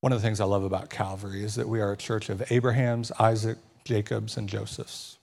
One 0.02 0.12
of 0.12 0.22
the 0.22 0.28
things 0.28 0.40
I 0.40 0.46
love 0.46 0.64
about 0.64 0.90
Calvary 0.90 1.44
is 1.44 1.56
that 1.56 1.68
we 1.68 1.82
are 1.82 1.92
a 1.92 1.98
church 1.98 2.30
of 2.30 2.52
Abraham's, 2.52 3.12
Isaac, 3.14 3.58
Jacob's, 3.86 4.38
and 4.38 4.48
Joseph's, 4.48 5.18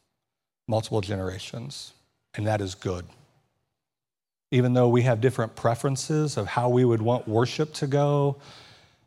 multiple 0.66 1.00
generations, 1.00 1.92
and 2.34 2.46
that 2.46 2.60
is 2.60 2.74
good. 2.74 3.04
Even 4.52 4.74
though 4.74 4.88
we 4.88 5.02
have 5.02 5.20
different 5.20 5.56
preferences 5.56 6.36
of 6.36 6.46
how 6.46 6.68
we 6.68 6.84
would 6.84 7.02
want 7.02 7.26
worship 7.26 7.72
to 7.72 7.88
go, 7.88 8.36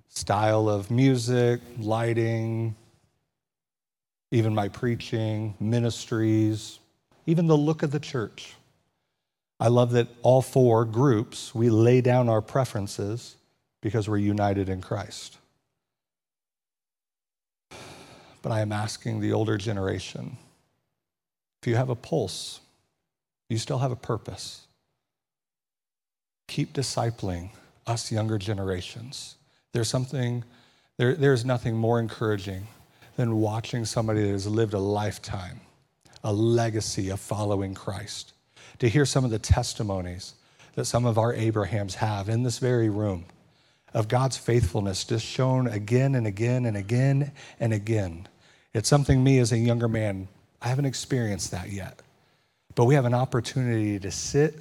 style 0.09 0.67
of 0.67 0.89
music, 0.89 1.61
lighting, 1.77 2.75
even 4.31 4.55
my 4.55 4.67
preaching, 4.67 5.53
ministries, 5.59 6.79
even 7.27 7.45
the 7.45 7.55
look 7.55 7.83
of 7.83 7.91
the 7.91 7.99
church. 7.99 8.55
I 9.59 9.67
love 9.67 9.91
that 9.91 10.07
all 10.23 10.41
four 10.41 10.83
groups, 10.83 11.53
we 11.53 11.69
lay 11.69 12.01
down 12.01 12.27
our 12.27 12.41
preferences 12.41 13.35
because 13.81 14.09
we're 14.09 14.17
united 14.17 14.67
in 14.67 14.81
Christ. 14.81 15.37
But 18.41 18.51
I 18.51 18.61
am 18.61 18.71
asking 18.71 19.21
the 19.21 19.31
older 19.31 19.57
generation 19.57 20.37
if 21.61 21.69
you 21.69 21.75
have 21.75 21.89
a 21.89 21.95
pulse, 21.95 22.59
you 23.49 23.57
still 23.57 23.79
have 23.79 23.91
a 23.91 23.95
purpose. 23.95 24.64
Keep 26.47 26.73
discipling 26.73 27.49
us 27.87 28.11
younger 28.11 28.37
generations. 28.37 29.35
There's 29.71 29.89
something, 29.89 30.43
there, 30.97 31.15
there's 31.15 31.45
nothing 31.45 31.75
more 31.75 31.99
encouraging 31.99 32.67
than 33.15 33.39
watching 33.39 33.85
somebody 33.85 34.21
that 34.23 34.31
has 34.31 34.47
lived 34.47 34.73
a 34.73 34.79
lifetime, 34.79 35.61
a 36.23 36.33
legacy 36.33 37.09
of 37.09 37.19
following 37.19 37.73
Christ. 37.73 38.33
To 38.79 38.89
hear 38.89 39.05
some 39.05 39.23
of 39.23 39.31
the 39.31 39.39
testimonies 39.39 40.33
that 40.75 40.85
some 40.85 41.05
of 41.05 41.17
our 41.17 41.33
Abrahams 41.33 41.95
have 41.95 42.29
in 42.29 42.43
this 42.43 42.59
very 42.59 42.89
room 42.89 43.25
of 43.93 44.09
God's 44.09 44.35
faithfulness 44.37 45.05
just 45.05 45.25
shown 45.25 45.67
again 45.67 46.15
and 46.15 46.27
again 46.27 46.65
and 46.65 46.75
again 46.75 47.31
and 47.59 47.73
again. 47.73 48.27
It's 48.73 48.89
something 48.89 49.23
me 49.23 49.39
as 49.39 49.53
a 49.53 49.57
younger 49.57 49.87
man, 49.87 50.27
I 50.61 50.67
haven't 50.67 50.85
experienced 50.85 51.51
that 51.51 51.69
yet. 51.69 52.01
But 52.75 52.85
we 52.85 52.95
have 52.95 53.05
an 53.05 53.13
opportunity 53.13 53.97
to 53.99 54.11
sit 54.11 54.55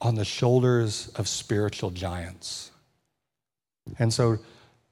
on 0.00 0.14
the 0.14 0.24
shoulders 0.24 1.08
of 1.16 1.28
spiritual 1.28 1.90
giants. 1.90 2.70
And 3.98 4.12
so 4.12 4.38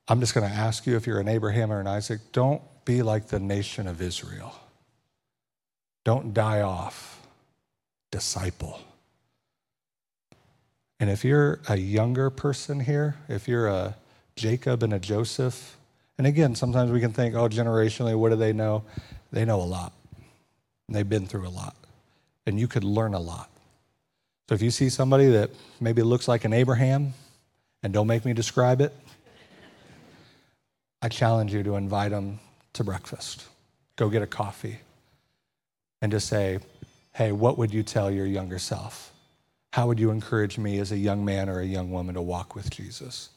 I'm 0.08 0.20
just 0.20 0.34
going 0.34 0.48
to 0.48 0.54
ask 0.54 0.86
you 0.86 0.96
if 0.96 1.06
you're 1.06 1.20
an 1.20 1.28
Abraham 1.28 1.72
or 1.72 1.80
an 1.80 1.86
Isaac, 1.86 2.20
don't 2.32 2.62
be 2.84 3.02
like 3.02 3.28
the 3.28 3.40
nation 3.40 3.86
of 3.86 4.00
Israel. 4.00 4.54
Don't 6.04 6.32
die 6.32 6.62
off. 6.62 7.26
Disciple. 8.10 8.80
And 10.98 11.10
if 11.10 11.24
you're 11.24 11.60
a 11.68 11.76
younger 11.76 12.30
person 12.30 12.80
here, 12.80 13.16
if 13.28 13.48
you're 13.48 13.66
a 13.66 13.96
Jacob 14.36 14.82
and 14.82 14.92
a 14.92 14.98
Joseph, 14.98 15.76
and 16.18 16.26
again, 16.26 16.54
sometimes 16.54 16.90
we 16.90 17.00
can 17.00 17.12
think, 17.12 17.34
oh, 17.34 17.48
generationally, 17.48 18.16
what 18.16 18.30
do 18.30 18.36
they 18.36 18.52
know? 18.52 18.84
They 19.32 19.44
know 19.44 19.60
a 19.60 19.64
lot. 19.64 19.92
They've 20.88 21.08
been 21.08 21.26
through 21.26 21.46
a 21.46 21.50
lot. 21.50 21.76
And 22.46 22.58
you 22.58 22.68
could 22.68 22.84
learn 22.84 23.12
a 23.12 23.20
lot. 23.20 23.50
So 24.48 24.54
if 24.54 24.62
you 24.62 24.70
see 24.70 24.88
somebody 24.90 25.26
that 25.28 25.50
maybe 25.80 26.02
looks 26.02 26.28
like 26.28 26.44
an 26.44 26.52
Abraham, 26.52 27.14
and 27.82 27.92
don't 27.92 28.06
make 28.06 28.24
me 28.24 28.32
describe 28.32 28.80
it, 28.80 28.92
I 31.02 31.08
challenge 31.08 31.52
you 31.52 31.62
to 31.62 31.76
invite 31.76 32.10
them 32.10 32.40
to 32.72 32.84
breakfast. 32.84 33.44
Go 33.96 34.08
get 34.08 34.22
a 34.22 34.26
coffee 34.26 34.78
and 36.02 36.12
just 36.12 36.28
say, 36.28 36.58
hey, 37.14 37.32
what 37.32 37.58
would 37.58 37.72
you 37.72 37.82
tell 37.82 38.10
your 38.10 38.26
younger 38.26 38.58
self? 38.58 39.12
How 39.72 39.86
would 39.86 40.00
you 40.00 40.10
encourage 40.10 40.58
me 40.58 40.78
as 40.78 40.92
a 40.92 40.96
young 40.96 41.24
man 41.24 41.48
or 41.48 41.60
a 41.60 41.64
young 41.64 41.90
woman 41.90 42.14
to 42.14 42.22
walk 42.22 42.54
with 42.54 42.70
Jesus? 42.70 43.30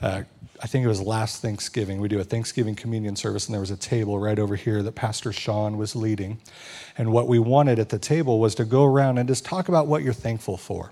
Uh, 0.00 0.22
I 0.60 0.66
think 0.66 0.84
it 0.84 0.88
was 0.88 1.00
last 1.00 1.40
Thanksgiving. 1.40 2.00
We 2.00 2.08
do 2.08 2.18
a 2.18 2.24
Thanksgiving 2.24 2.74
communion 2.74 3.14
service, 3.14 3.46
and 3.46 3.54
there 3.54 3.60
was 3.60 3.70
a 3.70 3.76
table 3.76 4.18
right 4.18 4.38
over 4.38 4.56
here 4.56 4.82
that 4.82 4.92
Pastor 4.92 5.32
Sean 5.32 5.76
was 5.76 5.94
leading. 5.94 6.40
And 6.96 7.12
what 7.12 7.28
we 7.28 7.38
wanted 7.38 7.78
at 7.78 7.90
the 7.90 7.98
table 7.98 8.40
was 8.40 8.54
to 8.56 8.64
go 8.64 8.84
around 8.84 9.18
and 9.18 9.28
just 9.28 9.44
talk 9.44 9.68
about 9.68 9.86
what 9.86 10.02
you're 10.02 10.12
thankful 10.12 10.56
for. 10.56 10.90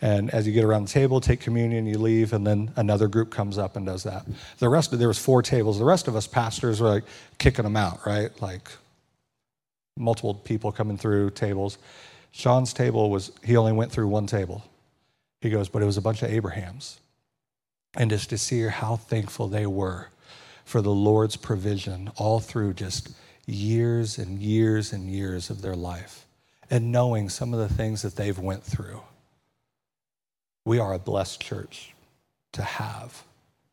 And 0.00 0.30
as 0.30 0.46
you 0.46 0.52
get 0.52 0.64
around 0.64 0.88
the 0.88 0.92
table, 0.92 1.20
take 1.20 1.40
communion, 1.40 1.86
you 1.86 1.98
leave, 1.98 2.32
and 2.32 2.46
then 2.46 2.72
another 2.76 3.08
group 3.08 3.30
comes 3.30 3.58
up 3.58 3.76
and 3.76 3.86
does 3.86 4.02
that. 4.04 4.26
The 4.58 4.68
rest 4.68 4.92
of 4.92 4.98
there 4.98 5.08
was 5.08 5.18
four 5.18 5.42
tables. 5.42 5.78
The 5.78 5.84
rest 5.84 6.08
of 6.08 6.16
us 6.16 6.26
pastors 6.26 6.80
were 6.80 6.88
like 6.88 7.04
kicking 7.38 7.64
them 7.64 7.76
out, 7.76 8.06
right? 8.06 8.30
Like 8.42 8.70
multiple 9.96 10.34
people 10.34 10.72
coming 10.72 10.96
through 10.96 11.30
tables. 11.30 11.78
Sean's 12.32 12.72
table 12.72 13.10
was 13.10 13.32
he 13.44 13.56
only 13.56 13.72
went 13.72 13.92
through 13.92 14.08
one 14.08 14.26
table. 14.26 14.64
He 15.40 15.50
goes, 15.50 15.68
but 15.68 15.82
it 15.82 15.86
was 15.86 15.96
a 15.96 16.02
bunch 16.02 16.22
of 16.22 16.30
Abrahams 16.30 17.00
and 17.96 18.10
just 18.10 18.30
to 18.30 18.38
see 18.38 18.62
how 18.62 18.96
thankful 18.96 19.48
they 19.48 19.66
were 19.66 20.08
for 20.64 20.80
the 20.80 20.94
Lord's 20.94 21.36
provision 21.36 22.10
all 22.16 22.40
through 22.40 22.74
just 22.74 23.10
years 23.46 24.18
and 24.18 24.40
years 24.40 24.92
and 24.92 25.10
years 25.10 25.50
of 25.50 25.62
their 25.62 25.76
life 25.76 26.26
and 26.70 26.90
knowing 26.90 27.28
some 27.28 27.52
of 27.52 27.60
the 27.60 27.72
things 27.72 28.02
that 28.02 28.16
they've 28.16 28.38
went 28.38 28.64
through. 28.64 29.00
We 30.64 30.78
are 30.78 30.94
a 30.94 30.98
blessed 30.98 31.40
church 31.40 31.94
to 32.52 32.62
have 32.62 33.24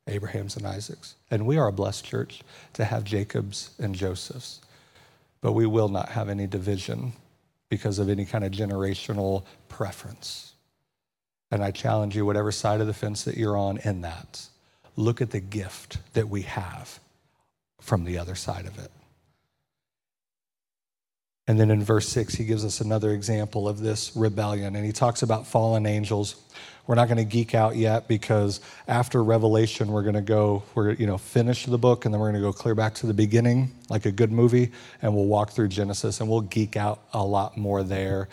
Abraham's 0.08 0.58
and 0.58 0.68
Isaac's, 0.68 1.16
and 1.30 1.46
we 1.46 1.58
are 1.58 1.68
a 1.68 1.72
blessed 1.74 2.04
church 2.04 2.42
to 2.74 2.84
have 2.84 3.04
Jacob's 3.04 3.72
and 3.80 3.96
Joseph's. 3.96 4.60
But 5.40 5.54
we 5.54 5.66
will 5.66 5.88
not 5.88 6.10
have 6.10 6.30
any 6.30 6.48
division 6.48 7.14
because 7.70 7.98
of 7.98 8.10
any 8.10 8.26
kind 8.26 8.44
of 8.44 8.52
generational 8.52 9.46
preference. 9.70 10.51
And 11.52 11.64
I 11.64 11.72
challenge 11.72 12.16
you, 12.16 12.26
whatever 12.26 12.52
side 12.52 12.82
of 12.82 12.88
the 12.88 12.94
fence 12.94 13.24
that 13.26 13.38
you're 13.38 13.58
on, 13.58 13.78
in 13.80 14.02
that, 14.02 14.48
look 14.96 15.22
at 15.22 15.32
the 15.32 15.42
gift 15.42 15.98
that 16.14 16.30
we 16.30 16.44
have 16.44 17.00
from 17.82 18.06
the 18.06 18.18
other 18.18 18.36
side 18.36 18.66
of 18.66 18.80
it. 18.80 18.92
And 21.48 21.60
then 21.60 21.70
in 21.70 21.84
verse 21.84 22.08
6, 22.08 22.36
he 22.36 22.46
gives 22.46 22.64
us 22.64 22.80
another 22.80 23.12
example 23.12 23.68
of 23.68 23.80
this 23.80 24.16
rebellion. 24.16 24.76
And 24.76 24.86
he 24.86 24.94
talks 24.94 25.22
about 25.22 25.46
fallen 25.46 25.86
angels. 25.86 26.36
We're 26.88 26.96
not 26.96 27.08
going 27.08 27.18
to 27.18 27.26
geek 27.26 27.54
out 27.54 27.76
yet 27.76 28.08
because 28.08 28.62
after 28.88 29.24
Revelation, 29.24 29.92
we're 29.92 30.04
going 30.04 30.16
to 30.16 30.22
go, 30.22 30.64
we're 30.76 30.92
you 30.92 31.08
know, 31.08 31.18
finish 31.18 31.66
the 31.66 31.78
book 31.78 32.06
and 32.06 32.14
then 32.14 32.22
we're 32.22 32.32
going 32.32 32.42
to 32.42 32.48
go 32.48 32.54
clear 32.54 32.76
back 32.76 32.94
to 32.96 33.08
the 33.08 33.14
beginning 33.14 33.72
like 33.90 34.06
a 34.06 34.12
good 34.12 34.32
movie 34.32 34.72
and 35.02 35.14
we'll 35.14 35.26
walk 35.26 35.52
through 35.52 35.68
Genesis 35.68 36.22
and 36.22 36.30
we'll 36.30 36.42
geek 36.42 36.78
out 36.78 37.02
a 37.14 37.24
lot 37.24 37.58
more 37.58 37.84
there. 37.84 38.30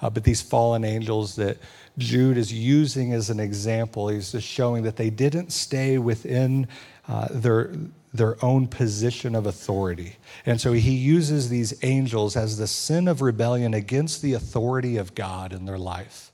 Uh, 0.00 0.10
but 0.10 0.24
these 0.24 0.40
fallen 0.42 0.84
angels 0.84 1.36
that 1.36 1.58
Jude 1.98 2.36
is 2.36 2.52
using 2.52 3.12
as 3.12 3.30
an 3.30 3.40
example. 3.40 4.08
He's 4.08 4.32
just 4.32 4.46
showing 4.46 4.84
that 4.84 4.96
they 4.96 5.10
didn't 5.10 5.52
stay 5.52 5.98
within 5.98 6.68
uh, 7.08 7.28
their, 7.30 7.72
their 8.14 8.42
own 8.44 8.66
position 8.66 9.34
of 9.34 9.46
authority. 9.46 10.16
And 10.46 10.60
so 10.60 10.72
he 10.72 10.92
uses 10.92 11.48
these 11.48 11.74
angels 11.82 12.36
as 12.36 12.56
the 12.56 12.66
sin 12.66 13.08
of 13.08 13.20
rebellion 13.20 13.74
against 13.74 14.22
the 14.22 14.32
authority 14.34 14.96
of 14.96 15.14
God 15.14 15.52
in 15.52 15.66
their 15.66 15.78
life. 15.78 16.29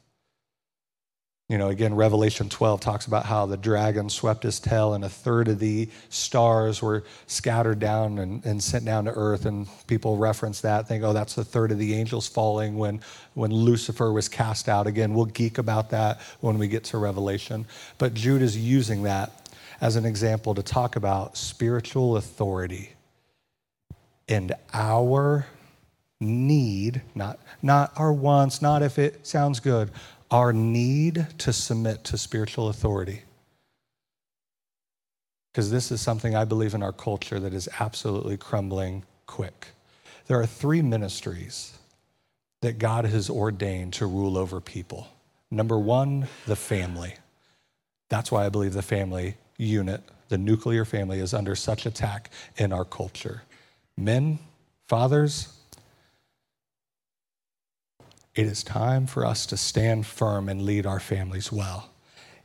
You 1.49 1.59
know, 1.59 1.69
again, 1.69 1.95
Revelation 1.95 2.49
12 2.49 2.81
talks 2.81 3.07
about 3.07 3.25
how 3.25 3.47
the 3.47 3.57
dragon 3.57 4.11
swept 4.11 4.43
his 4.43 4.59
tail 4.59 4.95
and 4.95 5.05
a 5.05 5.09
third 5.09 5.47
of 5.47 5.61
the 5.61 5.89
stars 6.09 6.83
were 6.83 7.05
scattered 7.29 7.79
down 7.79 8.19
and, 8.19 8.45
and 8.45 8.61
sent 8.61 8.85
down 8.85 9.05
to 9.05 9.13
earth. 9.13 9.47
And 9.47 9.69
people 9.87 10.17
reference 10.17 10.61
that, 10.63 10.89
think, 10.89 11.05
oh, 11.05 11.13
that's 11.13 11.37
the 11.37 11.45
third 11.45 11.71
of 11.71 11.79
the 11.79 11.95
angels 11.95 12.27
falling 12.27 12.77
when, 12.77 13.01
when 13.35 13.53
Lucifer 13.53 14.13
was 14.13 14.29
cast 14.29 14.69
out. 14.69 14.89
Again, 14.89 15.15
we'll 15.15 15.27
geek 15.27 15.59
about 15.59 15.91
that 15.91 16.21
when 16.41 16.59
we 16.59 16.67
get 16.67 16.83
to 16.85 16.99
Revelation. 16.99 17.65
But 17.99 18.15
Jude 18.15 18.43
is 18.43 18.57
using 18.57 19.05
that 19.05 19.49
as 19.81 19.95
an 19.95 20.05
example 20.05 20.53
to 20.57 20.65
talk 20.65 20.97
about 20.97 21.37
spiritual 21.37 22.17
authority 22.17 22.91
and 24.29 24.53
our 24.75 25.47
need, 26.19 27.03
not, 27.15 27.39
not 27.63 27.93
our 27.97 28.13
wants, 28.13 28.63
not 28.63 28.83
if 28.83 28.99
it 28.99 29.27
sounds 29.27 29.61
good, 29.61 29.91
our 30.31 30.53
need 30.53 31.27
to 31.39 31.53
submit 31.53 32.05
to 32.05 32.19
spiritual 32.19 32.69
authority. 32.69 33.23
Because 35.53 35.71
this 35.71 35.91
is 35.91 36.01
something 36.01 36.35
I 36.35 36.45
believe 36.45 36.75
in 36.75 36.83
our 36.83 36.93
culture 36.93 37.41
that 37.41 37.55
is 37.55 37.69
absolutely 37.81 38.37
crumbling 38.37 39.05
quick. 39.27 39.69
There 40.27 40.39
are 40.39 40.47
three 40.47 40.83
ministries 40.83 41.79
that 42.61 42.79
God 42.79 43.05
has 43.07 43.31
ordained 43.31 43.95
to 43.95 44.07
rule 44.07 44.37
over 44.37 44.61
people. 44.61 45.09
Number 45.51 45.79
one, 45.79 46.29
the 46.47 46.57
family. 46.57 47.15
That's 48.09 48.31
why 48.33 48.45
I 48.45 48.49
believe 48.49 48.73
the 48.73 48.83
family 48.83 49.37
unit, 49.57 50.03
the 50.29 50.39
nuclear 50.39 50.85
family, 50.85 51.21
is 51.21 51.33
under 51.33 51.55
such 51.55 51.87
attack 51.87 52.31
in 52.57 52.73
our 52.73 52.85
culture. 52.85 53.43
Men, 53.97 54.39
fathers, 54.89 55.56
it 58.37 58.47
is 58.47 58.63
time 58.63 59.07
for 59.07 59.25
us 59.25 59.47
to 59.47 59.57
stand 59.57 60.07
firm 60.07 60.49
and 60.49 60.63
lead 60.63 60.87
our 60.87 61.01
families 61.01 61.51
well. 61.51 61.89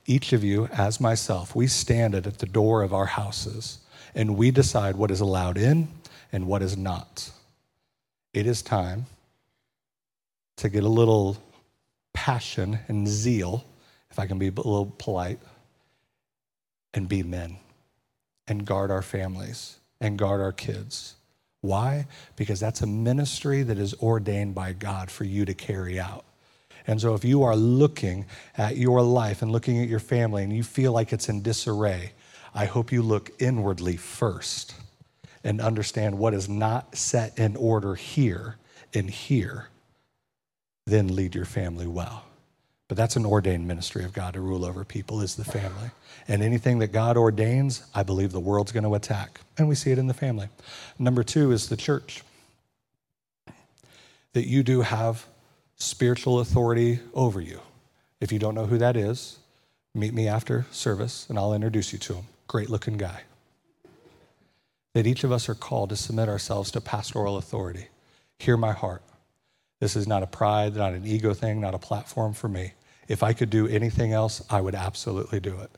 Each 0.05 0.33
of 0.33 0.43
you, 0.43 0.67
as 0.67 1.01
myself, 1.01 1.53
we 1.53 1.67
stand 1.67 2.15
at 2.15 2.39
the 2.39 2.45
door 2.45 2.81
of 2.81 2.93
our 2.93 3.05
houses 3.05 3.79
and 4.15 4.37
we 4.37 4.51
decide 4.51 4.95
what 4.95 5.11
is 5.11 5.19
allowed 5.19 5.57
in 5.57 5.89
and 6.31 6.47
what 6.47 6.61
is 6.61 6.77
not. 6.77 7.29
it 8.33 8.47
is 8.47 8.61
time 8.61 9.05
to 10.55 10.69
get 10.69 10.83
a 10.83 10.89
little 10.89 11.37
passion 12.13 12.79
and 12.87 13.07
zeal, 13.07 13.65
if 14.09 14.19
I 14.19 14.25
can 14.27 14.39
be 14.39 14.47
a 14.47 14.51
little 14.51 14.93
polite, 14.97 15.39
and 16.93 17.09
be 17.09 17.23
men 17.23 17.57
and 18.47 18.65
guard 18.65 18.91
our 18.91 19.01
families 19.01 19.79
and 19.99 20.17
guard 20.17 20.39
our 20.39 20.51
kids. 20.51 21.15
Why? 21.61 22.07
Because 22.35 22.59
that's 22.59 22.81
a 22.81 22.87
ministry 22.87 23.63
that 23.63 23.77
is 23.77 23.93
ordained 23.95 24.55
by 24.55 24.73
God 24.73 25.11
for 25.11 25.23
you 25.23 25.45
to 25.45 25.53
carry 25.53 25.99
out. 25.99 26.25
And 26.87 26.99
so, 26.99 27.13
if 27.13 27.23
you 27.23 27.43
are 27.43 27.55
looking 27.55 28.25
at 28.57 28.75
your 28.75 29.03
life 29.03 29.43
and 29.43 29.51
looking 29.51 29.81
at 29.81 29.87
your 29.87 29.99
family 29.99 30.43
and 30.43 30.51
you 30.51 30.63
feel 30.63 30.91
like 30.91 31.13
it's 31.13 31.29
in 31.29 31.43
disarray, 31.43 32.13
I 32.55 32.65
hope 32.65 32.91
you 32.91 33.03
look 33.03 33.31
inwardly 33.39 33.97
first 33.97 34.73
and 35.43 35.61
understand 35.61 36.17
what 36.17 36.33
is 36.33 36.49
not 36.49 36.95
set 36.95 37.37
in 37.37 37.55
order 37.55 37.95
here 37.95 38.57
and 38.93 39.09
here, 39.09 39.67
then 40.87 41.15
lead 41.15 41.35
your 41.35 41.45
family 41.45 41.87
well. 41.87 42.23
But 42.91 42.97
that's 42.97 43.15
an 43.15 43.25
ordained 43.25 43.65
ministry 43.65 44.03
of 44.03 44.11
God 44.11 44.33
to 44.33 44.41
rule 44.41 44.65
over 44.65 44.83
people 44.83 45.21
is 45.21 45.37
the 45.37 45.45
family. 45.45 45.91
And 46.27 46.43
anything 46.43 46.79
that 46.79 46.91
God 46.91 47.15
ordains, 47.15 47.85
I 47.95 48.03
believe 48.03 48.33
the 48.33 48.39
world's 48.41 48.73
going 48.73 48.83
to 48.83 48.95
attack. 48.95 49.39
And 49.57 49.69
we 49.69 49.75
see 49.75 49.91
it 49.91 49.97
in 49.97 50.07
the 50.07 50.13
family. 50.13 50.49
Number 50.99 51.23
2 51.23 51.53
is 51.53 51.69
the 51.69 51.77
church. 51.77 52.21
That 54.33 54.45
you 54.45 54.61
do 54.61 54.81
have 54.81 55.25
spiritual 55.77 56.41
authority 56.41 56.99
over 57.13 57.39
you. 57.39 57.61
If 58.19 58.33
you 58.33 58.39
don't 58.39 58.55
know 58.55 58.65
who 58.65 58.77
that 58.79 58.97
is, 58.97 59.39
meet 59.95 60.13
me 60.13 60.27
after 60.27 60.65
service 60.69 61.27
and 61.29 61.39
I'll 61.39 61.53
introduce 61.53 61.93
you 61.93 61.99
to 61.99 62.15
him. 62.15 62.25
Great 62.47 62.69
looking 62.69 62.97
guy. 62.97 63.21
That 64.95 65.07
each 65.07 65.23
of 65.23 65.31
us 65.31 65.47
are 65.47 65.55
called 65.55 65.91
to 65.91 65.95
submit 65.95 66.27
ourselves 66.27 66.71
to 66.71 66.81
pastoral 66.81 67.37
authority. 67.37 67.87
Hear 68.39 68.57
my 68.57 68.73
heart. 68.73 69.01
This 69.79 69.95
is 69.95 70.07
not 70.07 70.23
a 70.23 70.27
pride, 70.27 70.75
not 70.75 70.91
an 70.91 71.07
ego 71.07 71.33
thing, 71.33 71.61
not 71.61 71.73
a 71.73 71.79
platform 71.79 72.33
for 72.33 72.49
me. 72.49 72.73
If 73.11 73.23
I 73.23 73.33
could 73.33 73.49
do 73.49 73.67
anything 73.67 74.13
else, 74.13 74.41
I 74.49 74.61
would 74.61 74.73
absolutely 74.73 75.41
do 75.41 75.59
it. 75.59 75.69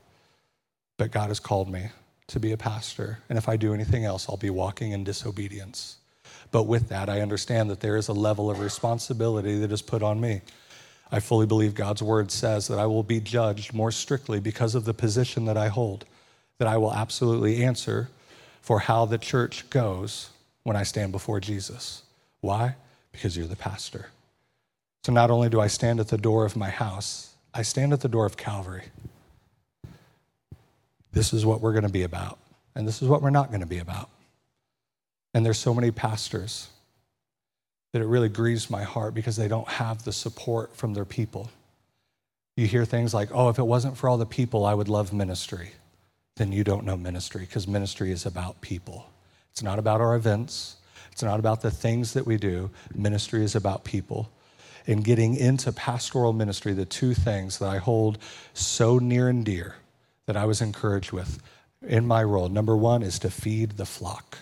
But 0.97 1.09
God 1.09 1.29
has 1.29 1.39
called 1.39 1.67
me 1.67 1.87
to 2.27 2.39
be 2.39 2.51
a 2.51 2.57
pastor. 2.57 3.17
And 3.27 3.39
if 3.39 3.49
I 3.49 3.57
do 3.57 3.73
anything 3.73 4.05
else, 4.05 4.29
I'll 4.29 4.37
be 4.37 4.51
walking 4.51 4.91
in 4.91 5.03
disobedience. 5.03 5.97
But 6.51 6.67
with 6.67 6.89
that, 6.89 7.09
I 7.09 7.21
understand 7.21 7.71
that 7.71 7.79
there 7.79 7.97
is 7.97 8.07
a 8.07 8.13
level 8.13 8.51
of 8.51 8.59
responsibility 8.59 9.57
that 9.57 9.71
is 9.71 9.81
put 9.81 10.03
on 10.03 10.21
me. 10.21 10.41
I 11.11 11.19
fully 11.19 11.47
believe 11.47 11.73
God's 11.73 12.03
word 12.03 12.29
says 12.29 12.67
that 12.67 12.77
I 12.77 12.85
will 12.85 13.01
be 13.01 13.19
judged 13.19 13.73
more 13.73 13.91
strictly 13.91 14.39
because 14.39 14.75
of 14.75 14.85
the 14.85 14.93
position 14.93 15.45
that 15.45 15.57
I 15.57 15.69
hold, 15.69 16.05
that 16.59 16.67
I 16.67 16.77
will 16.77 16.93
absolutely 16.93 17.63
answer 17.63 18.09
for 18.61 18.77
how 18.77 19.05
the 19.07 19.17
church 19.17 19.67
goes 19.71 20.29
when 20.61 20.75
I 20.75 20.83
stand 20.83 21.11
before 21.11 21.39
Jesus. 21.39 22.03
Why? 22.41 22.75
Because 23.11 23.35
you're 23.35 23.47
the 23.47 23.55
pastor. 23.55 24.11
So 25.05 25.11
not 25.11 25.29
only 25.29 25.49
do 25.49 25.59
I 25.59 25.67
stand 25.67 25.99
at 25.99 26.07
the 26.07 26.17
door 26.17 26.45
of 26.45 26.55
my 26.55 26.69
house, 26.69 27.33
I 27.53 27.61
stand 27.61 27.91
at 27.91 27.99
the 27.99 28.07
door 28.07 28.25
of 28.25 28.37
Calvary. 28.37 28.85
This 31.11 31.33
is 31.33 31.45
what 31.45 31.61
we're 31.61 31.73
going 31.73 31.83
to 31.83 31.89
be 31.89 32.03
about, 32.03 32.39
and 32.73 32.87
this 32.87 33.01
is 33.01 33.09
what 33.09 33.21
we're 33.21 33.29
not 33.29 33.49
going 33.49 33.59
to 33.59 33.67
be 33.67 33.79
about. 33.79 34.09
And 35.33 35.45
there's 35.45 35.59
so 35.59 35.73
many 35.73 35.91
pastors 35.91 36.69
that 37.91 38.01
it 38.01 38.05
really 38.05 38.29
grieves 38.29 38.69
my 38.69 38.83
heart 38.83 39.13
because 39.13 39.35
they 39.35 39.47
don't 39.47 39.67
have 39.67 40.03
the 40.03 40.13
support 40.13 40.75
from 40.75 40.93
their 40.93 41.05
people. 41.05 41.51
You 42.55 42.65
hear 42.65 42.85
things 42.85 43.13
like, 43.13 43.29
oh, 43.33 43.49
if 43.49 43.59
it 43.59 43.63
wasn't 43.63 43.97
for 43.97 44.09
all 44.09 44.17
the 44.17 44.25
people, 44.25 44.65
I 44.65 44.73
would 44.73 44.89
love 44.89 45.11
ministry. 45.11 45.71
Then 46.37 46.51
you 46.51 46.63
don't 46.63 46.85
know 46.85 46.97
ministry 46.97 47.41
because 47.41 47.67
ministry 47.67 48.11
is 48.11 48.25
about 48.25 48.61
people. 48.61 49.07
It's 49.51 49.61
not 49.61 49.77
about 49.79 50.01
our 50.01 50.15
events, 50.15 50.77
it's 51.11 51.21
not 51.21 51.39
about 51.39 51.61
the 51.61 51.69
things 51.69 52.13
that 52.13 52.25
we 52.25 52.37
do. 52.37 52.71
Ministry 52.95 53.43
is 53.43 53.53
about 53.53 53.83
people 53.83 54.31
in 54.85 55.01
getting 55.01 55.35
into 55.35 55.71
pastoral 55.71 56.33
ministry, 56.33 56.73
the 56.73 56.85
two 56.85 57.13
things 57.13 57.59
that 57.59 57.69
I 57.69 57.77
hold 57.77 58.17
so 58.53 58.99
near 58.99 59.29
and 59.29 59.45
dear 59.45 59.75
that 60.25 60.37
I 60.37 60.45
was 60.45 60.61
encouraged 60.61 61.11
with 61.11 61.41
in 61.81 62.05
my 62.05 62.23
role 62.23 62.49
number 62.49 62.75
one 62.77 63.03
is 63.03 63.19
to 63.19 63.29
feed 63.29 63.71
the 63.71 63.85
flock. 63.85 64.37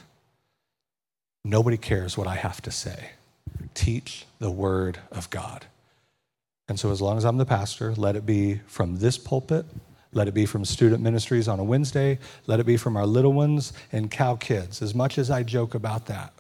Nobody 1.44 1.78
cares 1.78 2.18
what 2.18 2.28
I 2.28 2.36
have 2.36 2.62
to 2.64 2.72
say. 2.72 3.12
Teach 3.74 4.26
the 4.40 4.52
word 4.52 5.00
of 5.12 5.30
God. 5.30 5.66
And 6.68 6.80
so, 6.80 6.92
as 6.92 7.02
long 7.02 7.18
as 7.18 7.26
I'm 7.26 7.38
the 7.38 7.46
pastor, 7.46 7.94
let 7.96 8.16
it 8.16 8.26
be 8.26 8.62
from 8.68 8.98
this 8.98 9.18
pulpit, 9.18 9.66
let 10.14 10.28
it 10.28 10.34
be 10.34 10.46
from 10.46 10.64
student 10.66 11.02
ministries 11.02 11.48
on 11.48 11.60
a 11.60 11.64
Wednesday, 11.64 12.20
let 12.48 12.60
it 12.60 12.66
be 12.66 12.78
from 12.78 12.96
our 12.96 13.06
little 13.06 13.34
ones 13.34 13.74
and 13.92 14.12
cow 14.12 14.36
kids. 14.36 14.82
As 14.82 14.94
much 14.94 15.18
as 15.18 15.32
I 15.32 15.44
joke 15.44 15.74
about 15.74 16.06
that, 16.06 16.34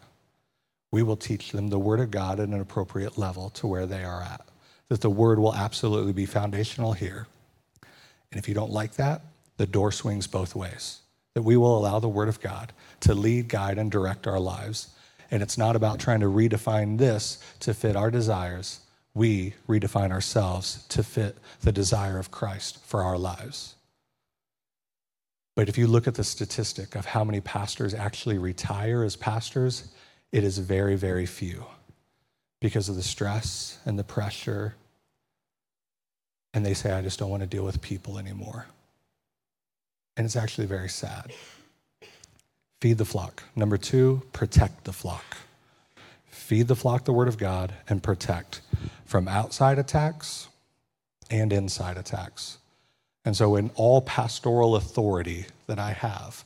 we 0.91 1.03
will 1.03 1.15
teach 1.15 1.51
them 1.51 1.69
the 1.69 1.79
Word 1.79 1.99
of 1.99 2.11
God 2.11 2.39
at 2.39 2.49
an 2.49 2.59
appropriate 2.59 3.17
level 3.17 3.49
to 3.51 3.67
where 3.67 3.85
they 3.85 4.03
are 4.03 4.21
at. 4.21 4.45
That 4.89 5.01
the 5.01 5.09
Word 5.09 5.39
will 5.39 5.55
absolutely 5.55 6.13
be 6.13 6.25
foundational 6.25 6.93
here. 6.93 7.27
And 8.31 8.39
if 8.39 8.47
you 8.47 8.53
don't 8.53 8.71
like 8.71 8.93
that, 8.95 9.21
the 9.57 9.65
door 9.65 9.91
swings 9.91 10.27
both 10.27 10.55
ways. 10.55 10.99
That 11.33 11.43
we 11.43 11.55
will 11.55 11.77
allow 11.77 11.99
the 11.99 12.09
Word 12.09 12.27
of 12.27 12.41
God 12.41 12.73
to 13.01 13.13
lead, 13.13 13.47
guide, 13.47 13.77
and 13.77 13.89
direct 13.89 14.27
our 14.27 14.39
lives. 14.39 14.89
And 15.29 15.41
it's 15.41 15.57
not 15.57 15.77
about 15.77 15.99
trying 15.99 16.19
to 16.19 16.25
redefine 16.25 16.97
this 16.97 17.39
to 17.61 17.73
fit 17.73 17.95
our 17.95 18.11
desires. 18.11 18.81
We 19.13 19.53
redefine 19.67 20.11
ourselves 20.11 20.85
to 20.89 21.03
fit 21.03 21.37
the 21.61 21.71
desire 21.71 22.17
of 22.17 22.31
Christ 22.31 22.83
for 22.85 23.01
our 23.01 23.17
lives. 23.17 23.75
But 25.55 25.69
if 25.69 25.77
you 25.77 25.87
look 25.87 26.07
at 26.07 26.15
the 26.15 26.23
statistic 26.23 26.95
of 26.95 27.05
how 27.05 27.23
many 27.23 27.41
pastors 27.41 27.93
actually 27.93 28.37
retire 28.37 29.03
as 29.03 29.15
pastors, 29.15 29.89
it 30.31 30.43
is 30.43 30.57
very, 30.57 30.95
very 30.95 31.25
few 31.25 31.65
because 32.59 32.89
of 32.89 32.95
the 32.95 33.03
stress 33.03 33.79
and 33.85 33.99
the 33.99 34.03
pressure. 34.03 34.75
And 36.53 36.65
they 36.65 36.73
say, 36.73 36.91
I 36.91 37.01
just 37.01 37.19
don't 37.19 37.29
want 37.29 37.41
to 37.41 37.47
deal 37.47 37.63
with 37.63 37.81
people 37.81 38.17
anymore. 38.17 38.67
And 40.15 40.25
it's 40.25 40.35
actually 40.35 40.67
very 40.67 40.89
sad. 40.89 41.31
Feed 42.81 42.97
the 42.97 43.05
flock. 43.05 43.43
Number 43.55 43.77
two, 43.77 44.21
protect 44.33 44.85
the 44.85 44.93
flock. 44.93 45.37
Feed 46.25 46.67
the 46.67 46.75
flock 46.75 47.05
the 47.05 47.13
word 47.13 47.27
of 47.27 47.37
God 47.37 47.73
and 47.87 48.03
protect 48.03 48.61
from 49.05 49.27
outside 49.27 49.79
attacks 49.79 50.47
and 51.29 51.53
inside 51.53 51.97
attacks. 51.97 52.57
And 53.23 53.35
so, 53.37 53.55
in 53.55 53.69
all 53.75 54.01
pastoral 54.01 54.75
authority 54.75 55.45
that 55.67 55.77
I 55.79 55.91
have, 55.91 56.43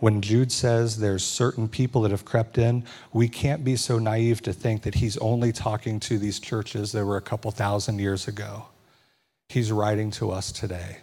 when 0.00 0.22
Jude 0.22 0.50
says 0.50 0.98
there's 0.98 1.22
certain 1.22 1.68
people 1.68 2.02
that 2.02 2.10
have 2.10 2.24
crept 2.24 2.58
in, 2.58 2.84
we 3.12 3.28
can't 3.28 3.62
be 3.62 3.76
so 3.76 3.98
naive 3.98 4.42
to 4.42 4.52
think 4.52 4.82
that 4.82 4.94
he's 4.94 5.16
only 5.18 5.52
talking 5.52 6.00
to 6.00 6.18
these 6.18 6.40
churches 6.40 6.92
that 6.92 7.04
were 7.04 7.18
a 7.18 7.22
couple 7.22 7.50
thousand 7.50 7.98
years 7.98 8.26
ago. 8.26 8.66
He's 9.48 9.70
writing 9.70 10.10
to 10.12 10.30
us 10.30 10.52
today. 10.52 10.98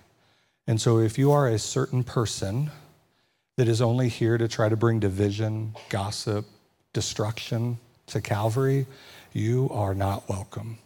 And 0.66 0.82
so 0.82 1.00
if 1.00 1.18
you 1.18 1.32
are 1.32 1.48
a 1.48 1.60
certain 1.60 2.04
person 2.04 2.72
that 3.56 3.68
is 3.68 3.82
only 3.82 4.10
here 4.10 4.38
to 4.38 4.48
try 4.48 4.68
to 4.68 4.76
bring 4.76 5.00
division, 5.00 5.76
gossip, 5.90 6.46
destruction 6.92 7.78
to 8.08 8.20
Calvary, 8.20 8.88
you 9.32 9.70
are 9.72 9.94
not 9.94 10.28
welcome. 10.28 10.80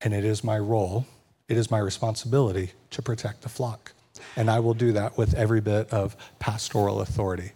And 0.00 0.12
it 0.12 0.24
is 0.24 0.42
my 0.42 0.58
role, 0.58 1.06
it 1.48 1.56
is 1.56 1.70
my 1.70 1.78
responsibility 1.78 2.72
to 2.90 3.02
protect 3.02 3.42
the 3.42 3.48
flock. 3.48 3.92
And 4.36 4.50
I 4.50 4.60
will 4.60 4.74
do 4.74 4.92
that 4.92 5.16
with 5.18 5.34
every 5.34 5.60
bit 5.60 5.92
of 5.92 6.16
pastoral 6.38 7.00
authority. 7.00 7.52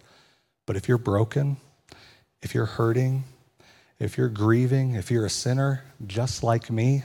But 0.65 0.75
if 0.75 0.87
you're 0.87 0.97
broken, 0.97 1.57
if 2.41 2.53
you're 2.53 2.65
hurting, 2.65 3.23
if 3.99 4.17
you're 4.17 4.29
grieving, 4.29 4.95
if 4.95 5.11
you're 5.11 5.25
a 5.25 5.29
sinner 5.29 5.83
just 6.05 6.43
like 6.43 6.69
me, 6.69 7.03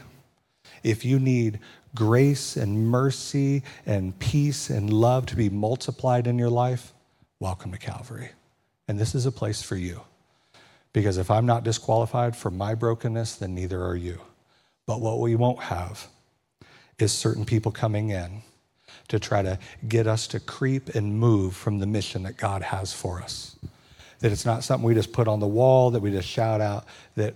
if 0.83 1.03
you 1.05 1.19
need 1.19 1.59
grace 1.95 2.55
and 2.55 2.87
mercy 2.87 3.63
and 3.85 4.17
peace 4.19 4.69
and 4.69 4.91
love 4.91 5.25
to 5.27 5.35
be 5.35 5.49
multiplied 5.49 6.27
in 6.27 6.37
your 6.37 6.49
life, 6.49 6.93
welcome 7.39 7.71
to 7.71 7.77
Calvary. 7.77 8.29
And 8.87 8.99
this 8.99 9.15
is 9.15 9.25
a 9.25 9.31
place 9.31 9.61
for 9.61 9.75
you. 9.75 10.01
Because 10.93 11.17
if 11.17 11.29
I'm 11.29 11.45
not 11.45 11.63
disqualified 11.63 12.35
for 12.35 12.49
my 12.49 12.75
brokenness, 12.75 13.35
then 13.35 13.53
neither 13.53 13.83
are 13.83 13.95
you. 13.95 14.19
But 14.87 15.01
what 15.01 15.19
we 15.19 15.35
won't 15.35 15.59
have 15.59 16.07
is 16.97 17.11
certain 17.11 17.45
people 17.45 17.71
coming 17.71 18.09
in 18.09 18.41
to 19.09 19.19
try 19.19 19.41
to 19.41 19.59
get 19.87 20.07
us 20.07 20.27
to 20.27 20.39
creep 20.39 20.89
and 20.95 21.19
move 21.19 21.55
from 21.55 21.79
the 21.79 21.85
mission 21.85 22.23
that 22.23 22.37
God 22.37 22.61
has 22.61 22.93
for 22.93 23.21
us. 23.21 23.55
That 24.19 24.31
it's 24.31 24.45
not 24.45 24.63
something 24.63 24.85
we 24.85 24.93
just 24.93 25.13
put 25.13 25.27
on 25.27 25.39
the 25.39 25.47
wall, 25.47 25.91
that 25.91 26.01
we 26.01 26.11
just 26.11 26.27
shout 26.27 26.61
out, 26.61 26.85
that 27.15 27.35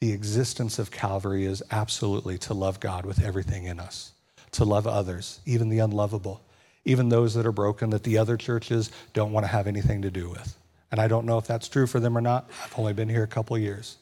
the 0.00 0.12
existence 0.12 0.78
of 0.78 0.90
Calvary 0.90 1.44
is 1.44 1.62
absolutely 1.70 2.36
to 2.38 2.54
love 2.54 2.80
God 2.80 3.06
with 3.06 3.22
everything 3.22 3.64
in 3.64 3.80
us, 3.80 4.12
to 4.52 4.64
love 4.64 4.86
others, 4.86 5.40
even 5.46 5.68
the 5.68 5.78
unlovable, 5.78 6.42
even 6.84 7.08
those 7.08 7.34
that 7.34 7.46
are 7.46 7.52
broken 7.52 7.90
that 7.90 8.02
the 8.02 8.18
other 8.18 8.36
churches 8.36 8.90
don't 9.12 9.32
want 9.32 9.44
to 9.44 9.52
have 9.52 9.66
anything 9.66 10.02
to 10.02 10.10
do 10.10 10.28
with. 10.28 10.56
And 10.90 11.00
I 11.00 11.08
don't 11.08 11.26
know 11.26 11.38
if 11.38 11.46
that's 11.46 11.68
true 11.68 11.86
for 11.86 12.00
them 12.00 12.16
or 12.16 12.20
not. 12.20 12.50
I've 12.62 12.78
only 12.78 12.92
been 12.92 13.08
here 13.08 13.22
a 13.22 13.28
couple 13.28 13.56
years. 13.58 13.96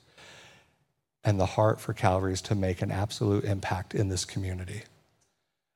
And 1.24 1.38
the 1.38 1.46
heart 1.46 1.80
for 1.80 1.92
Calvary 1.92 2.32
is 2.32 2.42
to 2.42 2.54
make 2.54 2.82
an 2.82 2.90
absolute 2.90 3.44
impact 3.44 3.94
in 3.94 4.08
this 4.08 4.24
community. 4.24 4.82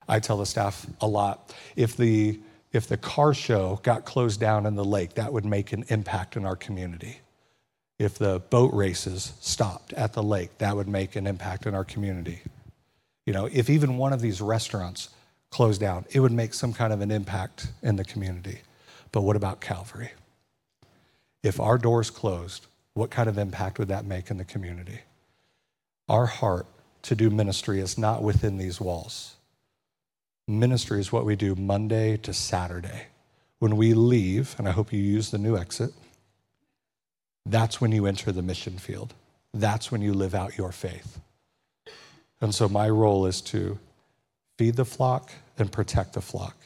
I 0.08 0.20
tell 0.20 0.38
the 0.38 0.46
staff 0.46 0.86
a 1.00 1.06
lot 1.06 1.54
if 1.76 1.96
the 1.96 2.40
if 2.72 2.88
the 2.88 2.96
car 2.96 3.32
show 3.32 3.80
got 3.82 4.04
closed 4.04 4.40
down 4.40 4.66
in 4.66 4.74
the 4.74 4.84
lake, 4.84 5.14
that 5.14 5.32
would 5.32 5.44
make 5.46 5.72
an 5.72 5.84
impact 5.88 6.36
in 6.36 6.44
our 6.44 6.56
community 6.56 7.20
If 7.98 8.18
the 8.18 8.40
boat 8.50 8.74
races 8.74 9.32
stopped 9.40 9.92
at 9.94 10.12
the 10.12 10.22
lake, 10.22 10.58
that 10.58 10.76
would 10.76 10.88
make 10.88 11.16
an 11.16 11.26
impact 11.26 11.64
in 11.66 11.74
our 11.74 11.84
community. 11.84 12.40
You 13.24 13.32
know, 13.32 13.48
if 13.50 13.70
even 13.70 13.96
one 13.96 14.12
of 14.12 14.20
these 14.20 14.40
restaurants 14.40 15.08
closed 15.50 15.80
down, 15.80 16.04
it 16.10 16.20
would 16.20 16.32
make 16.32 16.52
some 16.52 16.74
kind 16.74 16.92
of 16.92 17.00
an 17.00 17.10
impact 17.10 17.68
in 17.82 17.96
the 17.96 18.04
community. 18.04 18.60
But 19.12 19.22
what 19.22 19.36
about 19.36 19.60
Calvary? 19.60 20.12
If 21.42 21.58
our 21.58 21.78
doors 21.78 22.10
closed, 22.10 22.66
what 22.92 23.10
kind 23.10 23.28
of 23.28 23.38
impact 23.38 23.78
would 23.78 23.88
that 23.88 24.04
make 24.04 24.30
in 24.30 24.36
the 24.36 24.44
community? 24.44 25.00
Our 26.08 26.26
heart 26.26 26.66
to 27.02 27.14
do 27.14 27.30
ministry 27.30 27.80
is 27.80 27.96
not 27.96 28.22
within 28.22 28.58
these 28.58 28.80
walls. 28.80 29.35
Ministry 30.48 31.00
is 31.00 31.10
what 31.10 31.24
we 31.24 31.34
do 31.34 31.56
Monday 31.56 32.16
to 32.18 32.32
Saturday. 32.32 33.06
When 33.58 33.76
we 33.76 33.94
leave, 33.94 34.54
and 34.58 34.68
I 34.68 34.72
hope 34.72 34.92
you 34.92 35.00
use 35.00 35.30
the 35.30 35.38
new 35.38 35.56
exit, 35.56 35.92
that's 37.44 37.80
when 37.80 37.90
you 37.90 38.06
enter 38.06 38.30
the 38.30 38.42
mission 38.42 38.78
field. 38.78 39.14
That's 39.52 39.90
when 39.90 40.02
you 40.02 40.14
live 40.14 40.34
out 40.34 40.56
your 40.56 40.72
faith. 40.72 41.20
And 42.40 42.54
so 42.54 42.68
my 42.68 42.88
role 42.88 43.26
is 43.26 43.40
to 43.42 43.78
feed 44.58 44.76
the 44.76 44.84
flock 44.84 45.32
and 45.58 45.72
protect 45.72 46.12
the 46.12 46.20
flock. 46.20 46.56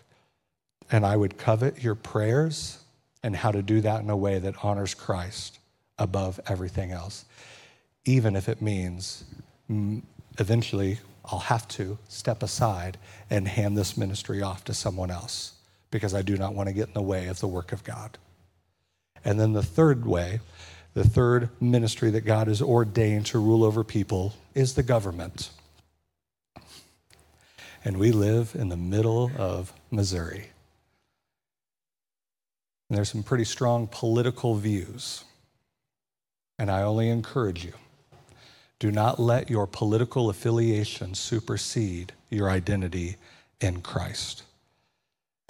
And 0.90 1.06
I 1.06 1.16
would 1.16 1.38
covet 1.38 1.82
your 1.82 1.94
prayers 1.94 2.78
and 3.22 3.36
how 3.36 3.52
to 3.52 3.62
do 3.62 3.80
that 3.80 4.02
in 4.02 4.10
a 4.10 4.16
way 4.16 4.38
that 4.38 4.62
honors 4.62 4.94
Christ 4.94 5.58
above 5.98 6.40
everything 6.46 6.90
else, 6.90 7.24
even 8.04 8.34
if 8.34 8.48
it 8.48 8.60
means 8.60 9.24
mm, 9.70 10.02
eventually 10.38 10.98
I'll 11.30 11.38
have 11.38 11.68
to 11.68 11.98
step 12.08 12.42
aside 12.42 12.98
and 13.28 13.46
hand 13.46 13.76
this 13.76 13.96
ministry 13.96 14.42
off 14.42 14.64
to 14.64 14.74
someone 14.74 15.10
else 15.10 15.52
because 15.90 16.12
I 16.12 16.22
do 16.22 16.36
not 16.36 16.54
want 16.54 16.68
to 16.68 16.72
get 16.72 16.88
in 16.88 16.94
the 16.94 17.02
way 17.02 17.28
of 17.28 17.40
the 17.40 17.46
work 17.46 17.72
of 17.72 17.84
God. 17.84 18.18
And 19.24 19.38
then 19.38 19.52
the 19.52 19.62
third 19.62 20.04
way, 20.04 20.40
the 20.94 21.04
third 21.04 21.50
ministry 21.60 22.10
that 22.10 22.22
God 22.22 22.48
has 22.48 22.60
ordained 22.60 23.26
to 23.26 23.38
rule 23.38 23.62
over 23.62 23.84
people 23.84 24.34
is 24.54 24.74
the 24.74 24.82
government. 24.82 25.50
And 27.84 27.98
we 27.98 28.10
live 28.10 28.54
in 28.54 28.68
the 28.68 28.76
middle 28.76 29.30
of 29.38 29.72
Missouri. 29.90 30.48
And 32.88 32.96
there's 32.96 33.10
some 33.10 33.22
pretty 33.22 33.44
strong 33.44 33.86
political 33.86 34.56
views. 34.56 35.24
And 36.58 36.70
I 36.70 36.82
only 36.82 37.08
encourage 37.08 37.64
you 37.64 37.72
do 38.80 38.90
not 38.90 39.20
let 39.20 39.50
your 39.50 39.66
political 39.66 40.30
affiliation 40.30 41.14
supersede 41.14 42.12
your 42.30 42.50
identity 42.50 43.16
in 43.60 43.82
Christ. 43.82 44.42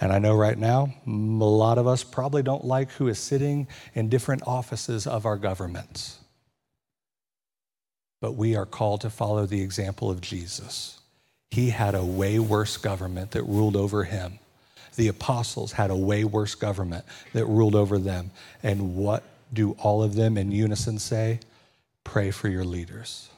And 0.01 0.11
I 0.11 0.19
know 0.19 0.35
right 0.35 0.57
now, 0.57 0.93
a 1.05 1.09
lot 1.09 1.77
of 1.77 1.87
us 1.87 2.03
probably 2.03 2.43
don't 2.43 2.65
like 2.65 2.91
who 2.91 3.07
is 3.07 3.17
sitting 3.17 3.67
in 3.95 4.09
different 4.09 4.43
offices 4.45 5.07
of 5.07 5.25
our 5.25 5.37
governments. 5.37 6.19
But 8.19 8.33
we 8.33 8.55
are 8.55 8.65
called 8.65 9.01
to 9.01 9.09
follow 9.09 9.45
the 9.45 9.61
example 9.61 10.11
of 10.11 10.19
Jesus. 10.19 10.99
He 11.51 11.69
had 11.69 11.95
a 11.95 12.03
way 12.03 12.37
worse 12.37 12.77
government 12.77 13.31
that 13.31 13.43
ruled 13.43 13.75
over 13.75 14.03
him. 14.03 14.39
The 14.95 15.07
apostles 15.07 15.71
had 15.71 15.89
a 15.89 15.95
way 15.95 16.23
worse 16.25 16.55
government 16.55 17.05
that 17.31 17.45
ruled 17.45 17.75
over 17.75 17.97
them. 17.97 18.31
And 18.61 18.95
what 18.95 19.23
do 19.53 19.71
all 19.79 20.03
of 20.03 20.15
them 20.15 20.37
in 20.37 20.51
unison 20.51 20.99
say? 20.99 21.39
Pray 22.03 22.31
for 22.31 22.49
your 22.49 22.63
leaders, 22.63 23.29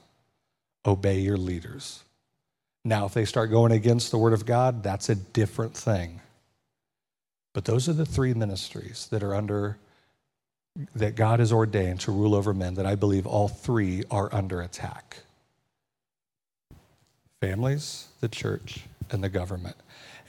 obey 0.86 1.20
your 1.20 1.38
leaders. 1.38 2.04
Now, 2.86 3.06
if 3.06 3.14
they 3.14 3.26
start 3.26 3.50
going 3.50 3.72
against 3.72 4.12
the 4.12 4.18
word 4.18 4.34
of 4.34 4.46
God, 4.46 4.84
that's 4.84 5.10
a 5.10 5.16
different 5.16 5.76
thing. 5.76 6.22
But 7.54 7.66
those 7.66 7.88
are 7.88 7.94
the 7.94 8.06
three 8.06 8.34
ministries 8.34 9.08
that 9.12 9.24
are 9.24 9.36
under, 9.36 9.78
that 10.96 11.16
God 11.16 11.40
has 11.40 11.54
ordained 11.54 12.02
to 12.02 12.12
rule 12.12 12.36
over 12.36 12.54
men, 12.54 12.74
that 12.74 12.86
I 12.86 12.96
believe 12.96 13.26
all 13.26 13.48
three 13.48 14.04
are 14.10 14.34
under 14.34 14.62
attack 14.62 15.18
families, 17.44 18.08
the 18.22 18.30
church, 18.30 18.84
and 19.12 19.22
the 19.22 19.28
government. 19.28 19.76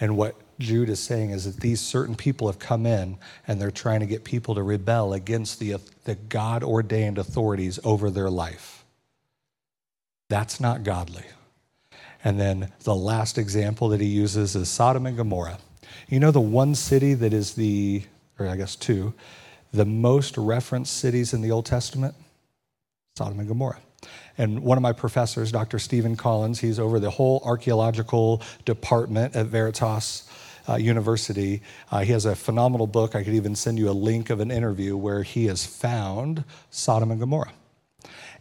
And 0.01 0.17
what 0.17 0.37
Jude 0.59 0.89
is 0.89 1.01
saying 1.01 1.31
is 1.31 1.45
that 1.45 1.61
these 1.61 1.81
certain 1.81 2.15
people 2.15 2.47
have 2.47 2.59
come 2.59 2.87
in 2.87 3.19
and 3.47 3.61
they're 3.61 3.71
trying 3.71 4.01
to 4.01 4.07
get 4.07 4.25
people 4.25 4.55
to 4.55 4.63
rebel 4.63 5.13
against 5.13 5.59
the, 5.59 5.77
the 6.05 6.15
God 6.15 6.63
ordained 6.63 7.19
authorities 7.19 7.79
over 7.85 8.11
their 8.11 8.31
life. 8.31 8.85
That's 10.29 10.61
not 10.61 10.83
godly. 10.83 11.25
And 12.23 12.41
then 12.41 12.73
the 12.85 12.95
last 12.95 13.37
example 13.37 13.89
that 13.91 14.01
he 14.01 14.07
uses 14.07 14.57
is 14.57 14.69
Sodom 14.69 15.07
and 15.07 15.17
Gomorrah. 15.17 15.59
You 16.09 16.21
know, 16.21 16.31
the 16.31 16.41
one 16.41 16.75
city 16.75 17.15
that 17.15 17.33
is 17.33 17.55
the, 17.55 18.03
or 18.39 18.49
I 18.49 18.57
guess 18.57 18.77
two, 18.77 19.15
the 19.73 19.85
most 19.85 20.39
referenced 20.39 20.97
cities 20.97 21.35
in 21.35 21.43
the 21.43 21.51
Old 21.51 21.67
Testament? 21.67 22.15
Sodom 23.17 23.39
and 23.41 23.49
Gomorrah. 23.49 23.81
And 24.37 24.63
one 24.63 24.77
of 24.77 24.83
my 24.83 24.93
professors, 24.93 25.53
Dr. 25.53 25.79
Steven 25.79 26.17
Collins, 26.17 26.61
he's 26.61 26.79
over 26.79 26.99
the 26.99 27.11
whole 27.11 27.41
archaeological 27.45 28.43
department 28.65 29.37
at 29.37 29.47
Veritas 29.47 30.29
uh, 30.69 30.77
University. 30.77 31.63
Uh, 31.91 32.01
he 32.01 32.13
has 32.13 32.25
a 32.25 32.35
phenomenal 32.35 32.87
book. 32.87 33.15
I 33.15 33.23
could 33.23 33.35
even 33.35 33.55
send 33.55 33.79
you 33.79 33.89
a 33.89 33.93
link 33.93 34.31
of 34.31 34.41
an 34.41 34.51
interview 34.51 34.97
where 34.97 35.23
he 35.23 35.47
has 35.47 35.65
found 35.65 36.45
Sodom 36.71 37.11
and 37.11 37.21
Gomorrah. 37.21 37.53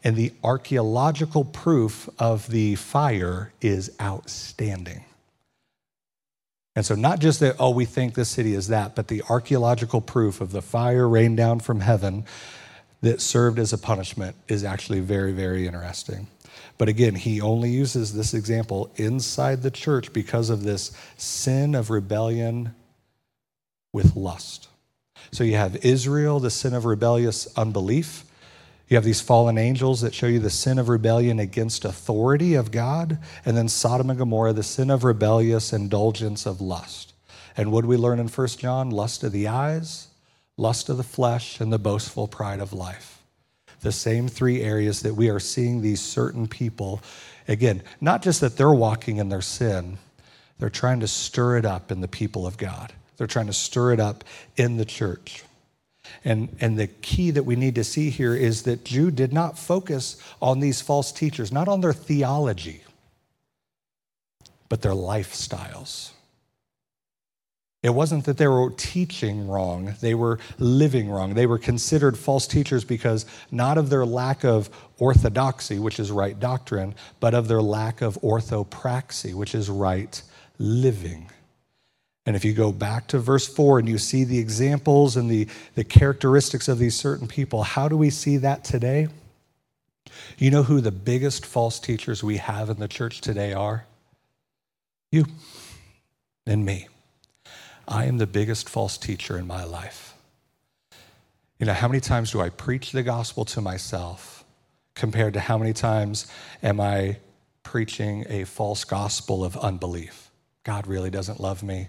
And 0.03 0.15
the 0.15 0.33
archaeological 0.43 1.45
proof 1.45 2.09
of 2.19 2.49
the 2.49 2.75
fire 2.75 3.53
is 3.61 3.91
outstanding. 4.01 5.05
And 6.75 6.85
so, 6.85 6.95
not 6.95 7.19
just 7.19 7.39
that, 7.41 7.55
oh, 7.59 7.69
we 7.69 7.85
think 7.85 8.15
this 8.15 8.29
city 8.29 8.55
is 8.55 8.67
that, 8.69 8.95
but 8.95 9.07
the 9.07 9.21
archaeological 9.29 10.01
proof 10.01 10.41
of 10.41 10.51
the 10.51 10.61
fire 10.61 11.07
rained 11.07 11.37
down 11.37 11.59
from 11.59 11.81
heaven 11.81 12.25
that 13.03 13.19
served 13.19 13.59
as 13.59 13.73
a 13.73 13.77
punishment 13.77 14.33
is 14.47 14.63
actually 14.63 15.01
very, 15.01 15.33
very 15.33 15.67
interesting. 15.67 16.25
But 16.77 16.87
again, 16.87 17.15
he 17.15 17.41
only 17.41 17.69
uses 17.69 18.13
this 18.13 18.33
example 18.33 18.91
inside 18.95 19.61
the 19.61 19.69
church 19.69 20.13
because 20.13 20.49
of 20.49 20.63
this 20.63 20.91
sin 21.17 21.75
of 21.75 21.89
rebellion 21.89 22.73
with 23.91 24.15
lust. 24.15 24.69
So 25.31 25.43
you 25.43 25.57
have 25.57 25.85
Israel, 25.85 26.39
the 26.39 26.49
sin 26.49 26.73
of 26.73 26.85
rebellious 26.85 27.45
unbelief. 27.57 28.23
You 28.87 28.95
have 28.95 29.03
these 29.03 29.21
fallen 29.21 29.57
angels 29.57 29.99
that 29.99 30.13
show 30.13 30.27
you 30.27 30.39
the 30.39 30.49
sin 30.49 30.79
of 30.79 30.87
rebellion 30.87 31.39
against 31.39 31.83
authority 31.83 32.53
of 32.53 32.71
God. 32.71 33.19
And 33.45 33.57
then 33.57 33.67
Sodom 33.67 34.09
and 34.11 34.19
Gomorrah, 34.19 34.53
the 34.53 34.63
sin 34.63 34.89
of 34.89 35.03
rebellious 35.03 35.73
indulgence 35.73 36.45
of 36.45 36.61
lust. 36.61 37.13
And 37.57 37.71
what 37.71 37.81
do 37.81 37.87
we 37.87 37.97
learn 37.97 38.19
in 38.19 38.29
1 38.29 38.47
John? 38.47 38.91
Lust 38.91 39.23
of 39.23 39.33
the 39.33 39.49
eyes, 39.49 40.07
lust 40.57 40.89
of 40.89 40.97
the 40.97 41.03
flesh, 41.03 41.59
and 41.59 41.71
the 41.73 41.79
boastful 41.79 42.27
pride 42.27 42.59
of 42.59 42.73
life 42.73 43.23
the 43.83 43.91
same 43.91 44.27
three 44.27 44.61
areas 44.61 45.01
that 45.01 45.13
we 45.13 45.29
are 45.29 45.39
seeing 45.39 45.81
these 45.81 46.01
certain 46.01 46.47
people. 46.47 47.01
Again, 47.47 47.83
not 48.01 48.23
just 48.23 48.41
that 48.41 48.57
they're 48.57 48.73
walking 48.73 49.17
in 49.17 49.29
their 49.29 49.41
sin, 49.41 49.97
they're 50.57 50.69
trying 50.69 51.01
to 51.01 51.07
stir 51.07 51.57
it 51.57 51.65
up 51.65 51.91
in 51.91 52.01
the 52.01 52.07
people 52.07 52.47
of 52.47 52.57
God. 52.57 52.93
They're 53.17 53.27
trying 53.27 53.47
to 53.47 53.53
stir 53.53 53.91
it 53.91 53.99
up 53.99 54.23
in 54.55 54.77
the 54.77 54.85
church. 54.85 55.43
And, 56.25 56.55
and 56.59 56.79
the 56.79 56.87
key 56.87 57.31
that 57.31 57.43
we 57.43 57.55
need 57.55 57.75
to 57.75 57.83
see 57.83 58.09
here 58.09 58.35
is 58.35 58.63
that 58.63 58.85
Jude 58.85 59.15
did 59.15 59.33
not 59.33 59.59
focus 59.59 60.17
on 60.41 60.59
these 60.59 60.81
false 60.81 61.11
teachers, 61.11 61.51
not 61.51 61.67
on 61.67 61.81
their 61.81 61.93
theology, 61.93 62.83
but 64.69 64.81
their 64.81 64.93
lifestyles. 64.93 66.11
It 67.83 67.93
wasn't 67.93 68.23
that 68.25 68.37
they 68.37 68.47
were 68.47 68.71
teaching 68.71 69.45
wrong, 69.49 69.95
they 69.99 70.15
were 70.15 70.39
living 70.57 71.09
wrong. 71.09 71.33
They 71.33 71.45
were 71.45 71.57
considered 71.57 72.17
false 72.17 72.47
teachers 72.47 72.85
because 72.85 73.25
not 73.51 73.77
of 73.77 73.89
their 73.89 74.05
lack 74.05 74.45
of 74.45 74.69
orthodoxy, 74.97 75.79
which 75.79 75.99
is 75.99 76.09
right 76.09 76.39
doctrine, 76.39 76.95
but 77.19 77.33
of 77.33 77.49
their 77.49 77.61
lack 77.61 78.01
of 78.01 78.17
orthopraxy, 78.21 79.33
which 79.33 79.53
is 79.53 79.69
right 79.69 80.21
living. 80.57 81.29
And 82.25 82.37
if 82.37 82.45
you 82.45 82.53
go 82.53 82.71
back 82.71 83.07
to 83.07 83.19
verse 83.19 83.45
4 83.47 83.79
and 83.79 83.89
you 83.89 83.97
see 83.97 84.23
the 84.23 84.39
examples 84.39 85.17
and 85.17 85.29
the, 85.29 85.47
the 85.75 85.83
characteristics 85.83 86.69
of 86.69 86.79
these 86.79 86.95
certain 86.95 87.27
people, 87.27 87.63
how 87.63 87.89
do 87.89 87.97
we 87.97 88.09
see 88.09 88.37
that 88.37 88.63
today? 88.63 89.09
You 90.37 90.51
know 90.51 90.63
who 90.63 90.79
the 90.79 90.91
biggest 90.91 91.45
false 91.45 91.79
teachers 91.81 92.23
we 92.23 92.37
have 92.37 92.69
in 92.69 92.79
the 92.79 92.87
church 92.87 93.19
today 93.19 93.51
are? 93.51 93.85
You 95.11 95.25
and 96.45 96.63
me. 96.63 96.87
I 97.87 98.05
am 98.05 98.17
the 98.17 98.27
biggest 98.27 98.69
false 98.69 98.97
teacher 98.97 99.37
in 99.37 99.47
my 99.47 99.63
life. 99.63 100.13
You 101.59 101.65
know, 101.65 101.73
how 101.73 101.87
many 101.87 101.99
times 101.99 102.31
do 102.31 102.41
I 102.41 102.49
preach 102.49 102.91
the 102.91 103.03
gospel 103.03 103.45
to 103.45 103.61
myself 103.61 104.43
compared 104.95 105.33
to 105.33 105.39
how 105.39 105.57
many 105.57 105.73
times 105.73 106.27
am 106.61 106.79
I 106.79 107.17
preaching 107.63 108.25
a 108.27 108.43
false 108.43 108.83
gospel 108.83 109.43
of 109.43 109.55
unbelief? 109.57 110.29
God 110.63 110.87
really 110.87 111.09
doesn't 111.09 111.39
love 111.39 111.63
me. 111.63 111.87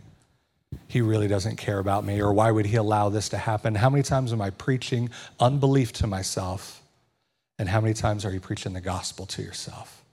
He 0.89 1.01
really 1.01 1.29
doesn't 1.29 1.57
care 1.57 1.79
about 1.79 2.05
me, 2.05 2.21
or 2.21 2.33
why 2.33 2.51
would 2.51 2.67
he 2.67 2.77
allow 2.77 3.09
this 3.09 3.29
to 3.31 3.39
happen? 3.39 3.75
How 3.75 3.91
many 3.91 4.03
times 4.03 4.33
am 4.33 4.41
I 4.41 4.51
preaching 4.51 5.11
unbelief 5.41 5.93
to 5.95 6.07
myself? 6.07 6.83
And 7.59 7.69
how 7.69 7.81
many 7.81 7.95
times 7.95 8.25
are 8.25 8.33
you 8.33 8.41
preaching 8.41 8.73
the 8.73 8.81
gospel 8.81 9.27
to 9.27 9.43
yourself? 9.43 10.04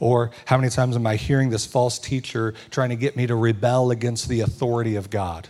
Or 0.00 0.30
how 0.46 0.56
many 0.56 0.70
times 0.70 0.96
am 0.96 1.06
I 1.06 1.16
hearing 1.16 1.50
this 1.50 1.66
false 1.66 1.98
teacher 1.98 2.54
trying 2.70 2.90
to 2.90 2.96
get 2.96 3.16
me 3.16 3.26
to 3.26 3.34
rebel 3.34 3.90
against 3.90 4.28
the 4.28 4.40
authority 4.40 4.96
of 4.96 5.10
God? 5.10 5.48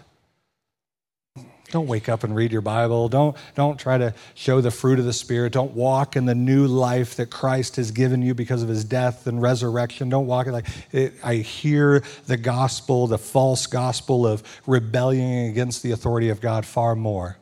Don't 1.70 1.88
wake 1.88 2.09
up 2.09 2.22
and 2.22 2.34
read 2.34 2.53
your 2.53 2.61
Bible. 2.61 3.09
Don't, 3.09 3.36
don't 3.57 3.78
try 3.78 3.99
to 3.99 4.14
show 4.34 4.61
the 4.61 4.70
fruit 4.70 5.01
of 5.01 5.05
the 5.05 5.12
Spirit. 5.12 5.53
Don't 5.53 5.72
walk 5.72 6.14
in 6.14 6.24
the 6.24 6.34
new 6.34 6.66
life 6.66 7.16
that 7.16 7.30
Christ 7.30 7.76
has 7.76 7.90
given 7.90 8.22
you 8.22 8.34
because 8.34 8.62
of 8.62 8.68
his 8.68 8.84
death 8.84 9.26
and 9.26 9.42
resurrection. 9.42 10.09
Don't 10.09 10.26
walk 10.26 10.47
like 10.47 10.66
it, 10.92 11.14
I 11.24 11.36
hear 11.36 12.05
the 12.26 12.36
gospel, 12.36 13.09
the 13.09 13.18
false 13.18 13.66
gospel 13.66 14.26
of 14.26 14.42
rebellion 14.66 15.51
against 15.51 15.82
the 15.82 15.90
authority 15.90 16.28
of 16.28 16.40
God 16.40 16.64
far 16.64 16.94
more 16.94 17.36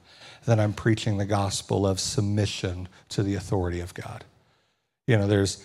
than 0.47 0.59
I'm 0.59 0.73
preaching 0.73 1.19
the 1.19 1.27
gospel 1.27 1.87
of 1.87 2.01
submission 2.01 2.89
to 3.11 3.23
the 3.23 3.35
authority 3.35 3.81
of 3.81 3.93
God. 3.93 4.25
You 5.07 5.19
know, 5.19 5.27
there's 5.27 5.63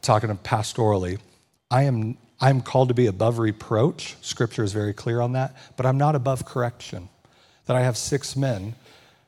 talking 0.00 0.30
pastorally, 0.38 1.18
I 1.70 1.84
am 1.84 2.16
I'm 2.40 2.60
called 2.60 2.88
to 2.88 2.94
be 2.94 3.06
above 3.06 3.38
reproach. 3.38 4.16
Scripture 4.20 4.62
is 4.62 4.72
very 4.72 4.92
clear 4.94 5.20
on 5.20 5.32
that, 5.32 5.56
but 5.76 5.86
I'm 5.86 5.98
not 5.98 6.14
above 6.14 6.44
correction. 6.44 7.08
That 7.66 7.76
I 7.76 7.82
have 7.82 7.96
six 7.96 8.36
men 8.36 8.74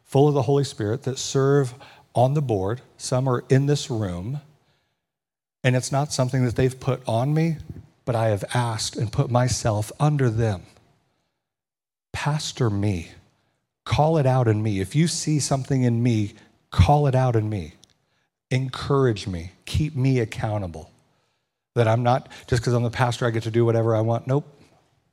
full 0.04 0.28
of 0.28 0.34
the 0.34 0.42
Holy 0.42 0.64
Spirit 0.64 1.02
that 1.02 1.18
serve 1.18 1.74
on 2.14 2.34
the 2.34 2.42
board. 2.42 2.80
Some 2.98 3.28
are 3.28 3.44
in 3.48 3.66
this 3.66 3.90
room, 3.90 4.40
and 5.64 5.76
it's 5.76 5.92
not 5.92 6.12
something 6.12 6.44
that 6.44 6.56
they've 6.56 6.78
put 6.78 7.02
on 7.06 7.34
me, 7.34 7.56
but 8.04 8.14
I 8.14 8.28
have 8.28 8.44
asked 8.54 8.96
and 8.96 9.12
put 9.12 9.30
myself 9.30 9.90
under 10.00 10.30
them. 10.30 10.62
Pastor 12.12 12.70
me. 12.70 13.10
Call 13.84 14.18
it 14.18 14.26
out 14.26 14.46
in 14.46 14.62
me. 14.62 14.80
If 14.80 14.94
you 14.94 15.08
see 15.08 15.40
something 15.40 15.82
in 15.82 16.02
me, 16.02 16.34
call 16.70 17.06
it 17.06 17.14
out 17.14 17.34
in 17.34 17.48
me. 17.48 17.74
Encourage 18.50 19.26
me. 19.26 19.52
Keep 19.64 19.96
me 19.96 20.18
accountable. 20.18 20.90
That 21.74 21.86
I'm 21.86 22.02
not, 22.02 22.28
just 22.48 22.62
because 22.62 22.72
I'm 22.72 22.82
the 22.82 22.90
pastor, 22.90 23.26
I 23.26 23.30
get 23.30 23.44
to 23.44 23.50
do 23.50 23.64
whatever 23.64 23.94
I 23.94 24.00
want. 24.00 24.26
Nope. 24.26 24.44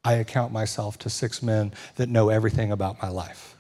I 0.04 0.14
account 0.14 0.52
myself 0.52 0.98
to 1.00 1.10
six 1.10 1.44
men 1.44 1.74
that 1.96 2.10
know 2.10 2.30
everything 2.30 2.72
about 2.72 3.02
my 3.02 3.10
life, 3.10 3.56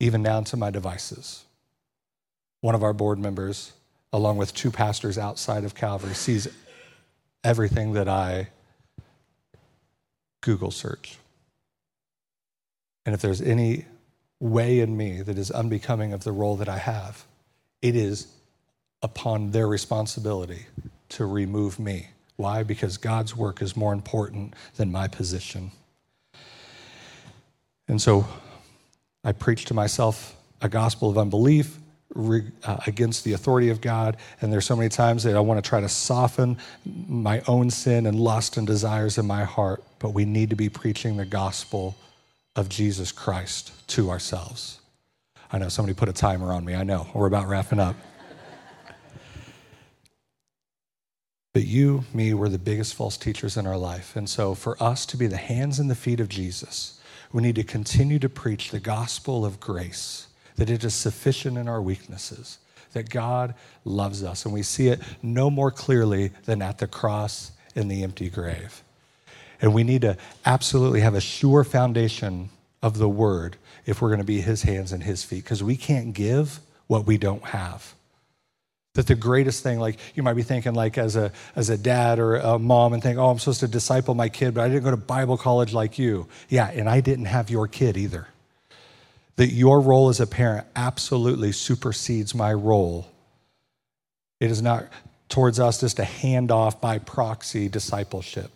even 0.00 0.22
down 0.22 0.44
to 0.44 0.56
my 0.56 0.70
devices. 0.70 1.44
One 2.60 2.74
of 2.74 2.82
our 2.82 2.92
board 2.92 3.18
members, 3.18 3.72
along 4.12 4.38
with 4.38 4.54
two 4.54 4.70
pastors 4.70 5.18
outside 5.18 5.62
of 5.64 5.74
Calvary, 5.74 6.14
sees 6.14 6.48
everything 7.44 7.92
that 7.92 8.08
I 8.08 8.48
Google 10.40 10.70
search. 10.70 11.18
And 13.04 13.14
if 13.14 13.20
there's 13.20 13.40
any 13.40 13.84
way 14.40 14.80
in 14.80 14.96
me 14.96 15.22
that 15.22 15.38
is 15.38 15.50
unbecoming 15.50 16.12
of 16.12 16.24
the 16.24 16.32
role 16.32 16.56
that 16.56 16.68
I 16.68 16.78
have, 16.78 17.24
it 17.82 17.94
is 17.94 18.28
upon 19.06 19.52
their 19.52 19.68
responsibility 19.68 20.66
to 21.08 21.24
remove 21.24 21.78
me. 21.78 22.08
Why? 22.34 22.64
Because 22.64 22.98
God's 22.98 23.36
work 23.36 23.62
is 23.62 23.76
more 23.76 23.92
important 23.92 24.54
than 24.76 24.90
my 24.90 25.06
position. 25.06 25.70
And 27.86 28.02
so 28.02 28.26
I 29.22 29.30
preach 29.30 29.66
to 29.66 29.74
myself 29.74 30.34
a 30.60 30.68
gospel 30.68 31.08
of 31.08 31.16
unbelief 31.18 31.78
re, 32.14 32.42
uh, 32.64 32.78
against 32.88 33.22
the 33.22 33.32
authority 33.34 33.70
of 33.70 33.80
God. 33.80 34.16
And 34.40 34.52
there's 34.52 34.66
so 34.66 34.74
many 34.74 34.88
times 34.88 35.22
that 35.22 35.36
I 35.36 35.40
want 35.40 35.64
to 35.64 35.68
try 35.68 35.80
to 35.80 35.88
soften 35.88 36.58
my 36.84 37.42
own 37.46 37.70
sin 37.70 38.06
and 38.06 38.18
lust 38.18 38.56
and 38.56 38.66
desires 38.66 39.18
in 39.18 39.26
my 39.26 39.44
heart. 39.44 39.84
But 40.00 40.10
we 40.10 40.24
need 40.24 40.50
to 40.50 40.56
be 40.56 40.68
preaching 40.68 41.16
the 41.16 41.24
gospel 41.24 41.94
of 42.56 42.68
Jesus 42.68 43.12
Christ 43.12 43.70
to 43.90 44.10
ourselves. 44.10 44.80
I 45.52 45.58
know 45.58 45.68
somebody 45.68 45.94
put 45.94 46.08
a 46.08 46.12
timer 46.12 46.52
on 46.52 46.64
me. 46.64 46.74
I 46.74 46.82
know. 46.82 47.06
We're 47.14 47.28
about 47.28 47.46
wrapping 47.46 47.78
up. 47.78 47.94
But 51.56 51.64
you, 51.64 52.04
me, 52.12 52.34
were 52.34 52.50
the 52.50 52.58
biggest 52.58 52.94
false 52.94 53.16
teachers 53.16 53.56
in 53.56 53.66
our 53.66 53.78
life. 53.78 54.14
And 54.14 54.28
so, 54.28 54.54
for 54.54 54.76
us 54.78 55.06
to 55.06 55.16
be 55.16 55.26
the 55.26 55.38
hands 55.38 55.78
and 55.78 55.88
the 55.88 55.94
feet 55.94 56.20
of 56.20 56.28
Jesus, 56.28 57.00
we 57.32 57.40
need 57.40 57.54
to 57.54 57.64
continue 57.64 58.18
to 58.18 58.28
preach 58.28 58.70
the 58.70 58.78
gospel 58.78 59.42
of 59.42 59.58
grace, 59.58 60.26
that 60.56 60.68
it 60.68 60.84
is 60.84 60.94
sufficient 60.94 61.56
in 61.56 61.66
our 61.66 61.80
weaknesses, 61.80 62.58
that 62.92 63.08
God 63.08 63.54
loves 63.86 64.22
us. 64.22 64.44
And 64.44 64.52
we 64.52 64.62
see 64.62 64.88
it 64.88 65.00
no 65.22 65.48
more 65.48 65.70
clearly 65.70 66.30
than 66.44 66.60
at 66.60 66.76
the 66.76 66.86
cross 66.86 67.52
in 67.74 67.88
the 67.88 68.02
empty 68.02 68.28
grave. 68.28 68.82
And 69.62 69.72
we 69.72 69.82
need 69.82 70.02
to 70.02 70.18
absolutely 70.44 71.00
have 71.00 71.14
a 71.14 71.22
sure 71.22 71.64
foundation 71.64 72.50
of 72.82 72.98
the 72.98 73.08
word 73.08 73.56
if 73.86 74.02
we're 74.02 74.10
going 74.10 74.18
to 74.18 74.26
be 74.26 74.42
his 74.42 74.64
hands 74.64 74.92
and 74.92 75.02
his 75.02 75.24
feet, 75.24 75.44
because 75.44 75.62
we 75.62 75.78
can't 75.78 76.12
give 76.12 76.60
what 76.86 77.06
we 77.06 77.16
don't 77.16 77.44
have 77.44 77.94
that 78.96 79.06
the 79.06 79.14
greatest 79.14 79.62
thing 79.62 79.78
like 79.78 79.98
you 80.14 80.22
might 80.22 80.34
be 80.34 80.42
thinking 80.42 80.74
like 80.74 80.98
as 80.98 81.16
a 81.16 81.30
as 81.54 81.70
a 81.70 81.78
dad 81.78 82.18
or 82.18 82.36
a 82.36 82.58
mom 82.58 82.92
and 82.92 83.02
think 83.02 83.18
oh 83.18 83.28
i'm 83.28 83.38
supposed 83.38 83.60
to 83.60 83.68
disciple 83.68 84.14
my 84.14 84.28
kid 84.28 84.54
but 84.54 84.62
i 84.62 84.68
didn't 84.68 84.84
go 84.84 84.90
to 84.90 84.96
bible 84.96 85.36
college 85.36 85.72
like 85.72 85.98
you. 85.98 86.26
Yeah 86.48 86.70
and 86.70 86.88
i 86.88 87.00
didn't 87.00 87.26
have 87.26 87.48
your 87.48 87.68
kid 87.68 87.96
either. 87.96 88.26
That 89.36 89.48
your 89.48 89.80
role 89.80 90.08
as 90.08 90.18
a 90.18 90.26
parent 90.26 90.66
absolutely 90.74 91.52
supersedes 91.52 92.34
my 92.34 92.54
role. 92.54 93.06
It 94.40 94.50
is 94.50 94.62
not 94.62 94.88
towards 95.28 95.60
us 95.60 95.80
just 95.80 95.98
a 95.98 96.04
handoff 96.04 96.80
by 96.80 96.98
proxy 96.98 97.68
discipleship. 97.68 98.50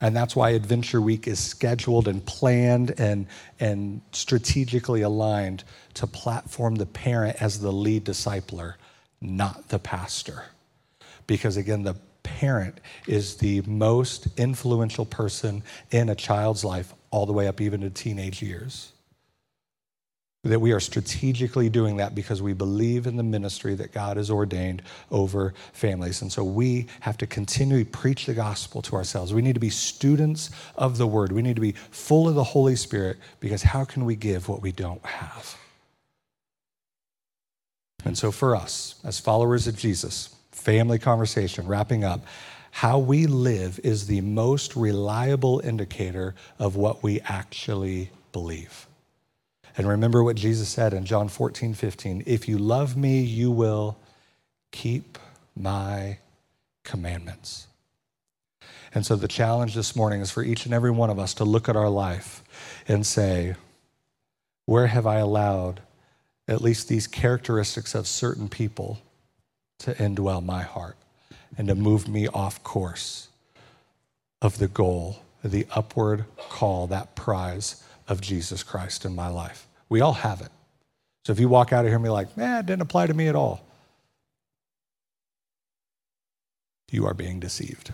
And 0.00 0.16
that's 0.16 0.34
why 0.34 0.50
adventure 0.50 1.00
week 1.00 1.26
is 1.26 1.38
scheduled 1.38 2.08
and 2.08 2.24
planned 2.24 2.94
and 2.98 3.26
and 3.60 4.00
strategically 4.12 5.02
aligned 5.02 5.64
to 5.94 6.06
platform 6.06 6.76
the 6.76 6.86
parent 6.86 7.42
as 7.42 7.60
the 7.60 7.72
lead 7.72 8.04
discipler 8.04 8.74
not 9.20 9.68
the 9.68 9.78
pastor. 9.78 10.44
Because 11.26 11.56
again, 11.56 11.82
the 11.82 11.96
parent 12.22 12.80
is 13.06 13.36
the 13.36 13.62
most 13.62 14.28
influential 14.38 15.04
person 15.04 15.62
in 15.90 16.08
a 16.08 16.14
child's 16.14 16.64
life, 16.64 16.94
all 17.10 17.26
the 17.26 17.32
way 17.32 17.48
up 17.48 17.60
even 17.60 17.80
to 17.80 17.90
teenage 17.90 18.42
years. 18.42 18.92
That 20.44 20.60
we 20.60 20.72
are 20.72 20.80
strategically 20.80 21.68
doing 21.68 21.96
that 21.96 22.14
because 22.14 22.40
we 22.40 22.52
believe 22.52 23.06
in 23.06 23.16
the 23.16 23.24
ministry 23.24 23.74
that 23.74 23.92
God 23.92 24.16
has 24.16 24.30
ordained 24.30 24.82
over 25.10 25.52
families. 25.72 26.22
And 26.22 26.32
so 26.32 26.44
we 26.44 26.86
have 27.00 27.18
to 27.18 27.26
continually 27.26 27.84
preach 27.84 28.24
the 28.24 28.34
gospel 28.34 28.80
to 28.82 28.94
ourselves. 28.94 29.34
We 29.34 29.42
need 29.42 29.54
to 29.54 29.60
be 29.60 29.70
students 29.70 30.50
of 30.76 30.96
the 30.96 31.08
word. 31.08 31.32
We 31.32 31.42
need 31.42 31.56
to 31.56 31.60
be 31.60 31.72
full 31.90 32.28
of 32.28 32.36
the 32.36 32.44
Holy 32.44 32.76
Spirit 32.76 33.16
because 33.40 33.62
how 33.62 33.84
can 33.84 34.04
we 34.04 34.14
give 34.14 34.48
what 34.48 34.62
we 34.62 34.70
don't 34.70 35.04
have? 35.04 35.56
And 38.08 38.16
so, 38.16 38.32
for 38.32 38.56
us, 38.56 38.94
as 39.04 39.20
followers 39.20 39.66
of 39.66 39.76
Jesus, 39.76 40.34
family 40.50 40.98
conversation, 40.98 41.66
wrapping 41.66 42.04
up, 42.04 42.24
how 42.70 42.98
we 42.98 43.26
live 43.26 43.78
is 43.84 44.06
the 44.06 44.22
most 44.22 44.74
reliable 44.74 45.60
indicator 45.62 46.34
of 46.58 46.74
what 46.74 47.02
we 47.02 47.20
actually 47.20 48.08
believe. 48.32 48.86
And 49.76 49.86
remember 49.86 50.24
what 50.24 50.36
Jesus 50.36 50.70
said 50.70 50.94
in 50.94 51.04
John 51.04 51.28
14, 51.28 51.74
15 51.74 52.22
if 52.24 52.48
you 52.48 52.56
love 52.56 52.96
me, 52.96 53.20
you 53.20 53.50
will 53.50 53.98
keep 54.72 55.18
my 55.54 56.16
commandments. 56.84 57.66
And 58.94 59.04
so, 59.04 59.16
the 59.16 59.28
challenge 59.28 59.74
this 59.74 59.94
morning 59.94 60.22
is 60.22 60.30
for 60.30 60.42
each 60.42 60.64
and 60.64 60.72
every 60.72 60.90
one 60.90 61.10
of 61.10 61.18
us 61.18 61.34
to 61.34 61.44
look 61.44 61.68
at 61.68 61.76
our 61.76 61.90
life 61.90 62.42
and 62.88 63.06
say, 63.06 63.54
Where 64.64 64.86
have 64.86 65.06
I 65.06 65.16
allowed 65.16 65.82
at 66.48 66.62
least 66.62 66.88
these 66.88 67.06
characteristics 67.06 67.94
of 67.94 68.06
certain 68.06 68.48
people 68.48 69.00
to 69.80 69.94
indwell 69.94 70.44
my 70.44 70.62
heart 70.62 70.96
and 71.56 71.68
to 71.68 71.74
move 71.74 72.08
me 72.08 72.26
off 72.26 72.62
course 72.64 73.28
of 74.40 74.58
the 74.58 74.68
goal, 74.68 75.22
the 75.44 75.66
upward 75.70 76.24
call, 76.48 76.86
that 76.86 77.14
prize 77.14 77.82
of 78.08 78.20
Jesus 78.20 78.62
Christ 78.62 79.04
in 79.04 79.14
my 79.14 79.28
life. 79.28 79.68
We 79.88 80.00
all 80.00 80.14
have 80.14 80.40
it. 80.40 80.50
So 81.24 81.32
if 81.32 81.38
you 81.38 81.48
walk 81.48 81.72
out 81.72 81.84
of 81.84 81.88
here 81.88 81.96
and 81.96 82.04
be 82.04 82.10
like, 82.10 82.36
man, 82.36 82.60
it 82.60 82.66
didn't 82.66 82.82
apply 82.82 83.06
to 83.06 83.14
me 83.14 83.28
at 83.28 83.36
all, 83.36 83.64
you 86.90 87.04
are 87.06 87.14
being 87.14 87.38
deceived. 87.38 87.92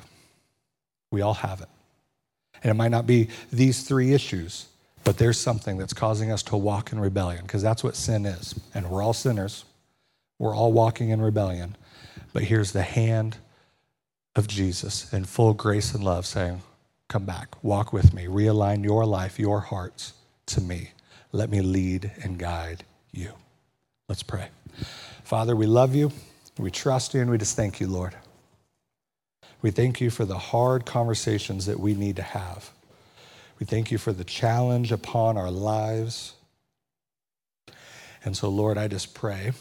We 1.10 1.20
all 1.20 1.34
have 1.34 1.60
it. 1.60 1.68
And 2.62 2.70
it 2.70 2.74
might 2.74 2.92
not 2.92 3.06
be 3.06 3.28
these 3.52 3.82
three 3.82 4.12
issues, 4.12 4.66
but 5.04 5.18
there's 5.18 5.38
something 5.38 5.76
that's 5.76 5.92
causing 5.92 6.32
us 6.32 6.42
to 6.44 6.56
walk 6.56 6.90
in 6.92 6.98
rebellion 6.98 7.42
because 7.42 7.62
that's 7.62 7.84
what 7.84 7.94
sin 7.94 8.24
is. 8.26 8.58
And 8.74 8.90
we're 8.90 9.02
all 9.02 9.12
sinners. 9.12 9.64
We're 10.38 10.54
all 10.54 10.72
walking 10.72 11.10
in 11.10 11.20
rebellion. 11.20 11.76
But 12.32 12.44
here's 12.44 12.72
the 12.72 12.82
hand 12.82 13.36
of 14.34 14.48
Jesus 14.48 15.12
in 15.12 15.24
full 15.24 15.54
grace 15.54 15.94
and 15.94 16.02
love 16.02 16.26
saying, 16.26 16.62
Come 17.08 17.26
back, 17.26 17.62
walk 17.62 17.92
with 17.92 18.14
me, 18.14 18.24
realign 18.24 18.82
your 18.82 19.04
life, 19.04 19.38
your 19.38 19.60
hearts 19.60 20.14
to 20.46 20.60
me. 20.60 20.90
Let 21.32 21.50
me 21.50 21.60
lead 21.60 22.10
and 22.22 22.38
guide 22.38 22.84
you. 23.12 23.32
Let's 24.08 24.22
pray. 24.22 24.48
Father, 25.22 25.54
we 25.54 25.66
love 25.66 25.94
you. 25.94 26.12
We 26.58 26.70
trust 26.70 27.14
you 27.14 27.20
and 27.20 27.30
we 27.30 27.38
just 27.38 27.56
thank 27.56 27.78
you, 27.78 27.88
Lord. 27.88 28.14
We 29.60 29.70
thank 29.70 30.00
you 30.00 30.10
for 30.10 30.24
the 30.24 30.38
hard 30.38 30.84
conversations 30.86 31.66
that 31.66 31.78
we 31.78 31.94
need 31.94 32.16
to 32.16 32.22
have. 32.22 32.70
We 33.58 33.66
thank 33.66 33.90
you 33.90 33.98
for 33.98 34.12
the 34.12 34.24
challenge 34.24 34.90
upon 34.90 35.36
our 35.36 35.50
lives. 35.50 36.34
And 38.24 38.36
so, 38.36 38.48
Lord, 38.48 38.76
I 38.78 38.88
just 38.88 39.14
pray 39.14 39.52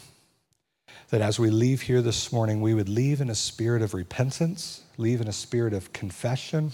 that 1.10 1.20
as 1.20 1.38
we 1.38 1.50
leave 1.50 1.82
here 1.82 2.02
this 2.02 2.32
morning, 2.32 2.60
we 2.60 2.74
would 2.74 2.88
leave 2.88 3.20
in 3.20 3.30
a 3.30 3.34
spirit 3.34 3.82
of 3.82 3.94
repentance, 3.94 4.82
leave 4.96 5.20
in 5.20 5.28
a 5.28 5.32
spirit 5.32 5.72
of 5.72 5.92
confession. 5.92 6.72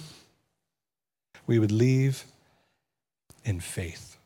We 1.47 1.59
would 1.59 1.73
leave 1.73 2.25
in 3.45 3.61
faith, 3.61 4.17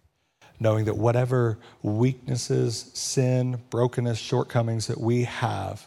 knowing 0.60 0.84
that 0.84 0.96
whatever 0.96 1.58
weaknesses, 1.82 2.90
sin, 2.94 3.60
brokenness, 3.70 4.18
shortcomings 4.18 4.86
that 4.86 5.00
we 5.00 5.24
have, 5.24 5.86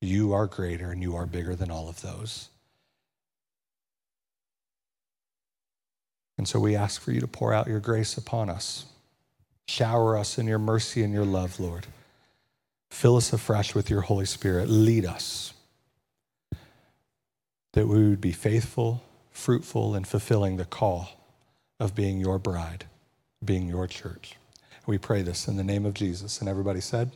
you 0.00 0.32
are 0.32 0.46
greater 0.46 0.90
and 0.90 1.02
you 1.02 1.14
are 1.14 1.26
bigger 1.26 1.54
than 1.54 1.70
all 1.70 1.88
of 1.88 2.00
those. 2.00 2.48
And 6.36 6.48
so 6.48 6.58
we 6.58 6.76
ask 6.76 7.00
for 7.00 7.12
you 7.12 7.20
to 7.20 7.26
pour 7.26 7.52
out 7.52 7.68
your 7.68 7.80
grace 7.80 8.16
upon 8.16 8.50
us. 8.50 8.86
Shower 9.66 10.16
us 10.18 10.38
in 10.38 10.46
your 10.46 10.58
mercy 10.58 11.02
and 11.02 11.12
your 11.12 11.24
love, 11.24 11.58
Lord. 11.60 11.86
Fill 12.90 13.16
us 13.16 13.32
afresh 13.32 13.74
with 13.74 13.90
your 13.90 14.02
Holy 14.02 14.26
Spirit. 14.26 14.68
Lead 14.68 15.06
us 15.06 15.54
that 17.72 17.88
we 17.88 18.08
would 18.08 18.20
be 18.20 18.32
faithful, 18.32 19.02
fruitful, 19.30 19.94
and 19.94 20.06
fulfilling 20.06 20.56
the 20.56 20.64
call 20.64 21.08
of 21.80 21.94
being 21.94 22.20
your 22.20 22.38
bride, 22.38 22.84
being 23.44 23.68
your 23.68 23.86
church. 23.86 24.36
We 24.86 24.96
pray 24.98 25.22
this 25.22 25.48
in 25.48 25.56
the 25.56 25.64
name 25.64 25.84
of 25.84 25.94
Jesus. 25.94 26.40
And 26.40 26.48
everybody 26.48 26.80
said, 26.80 27.10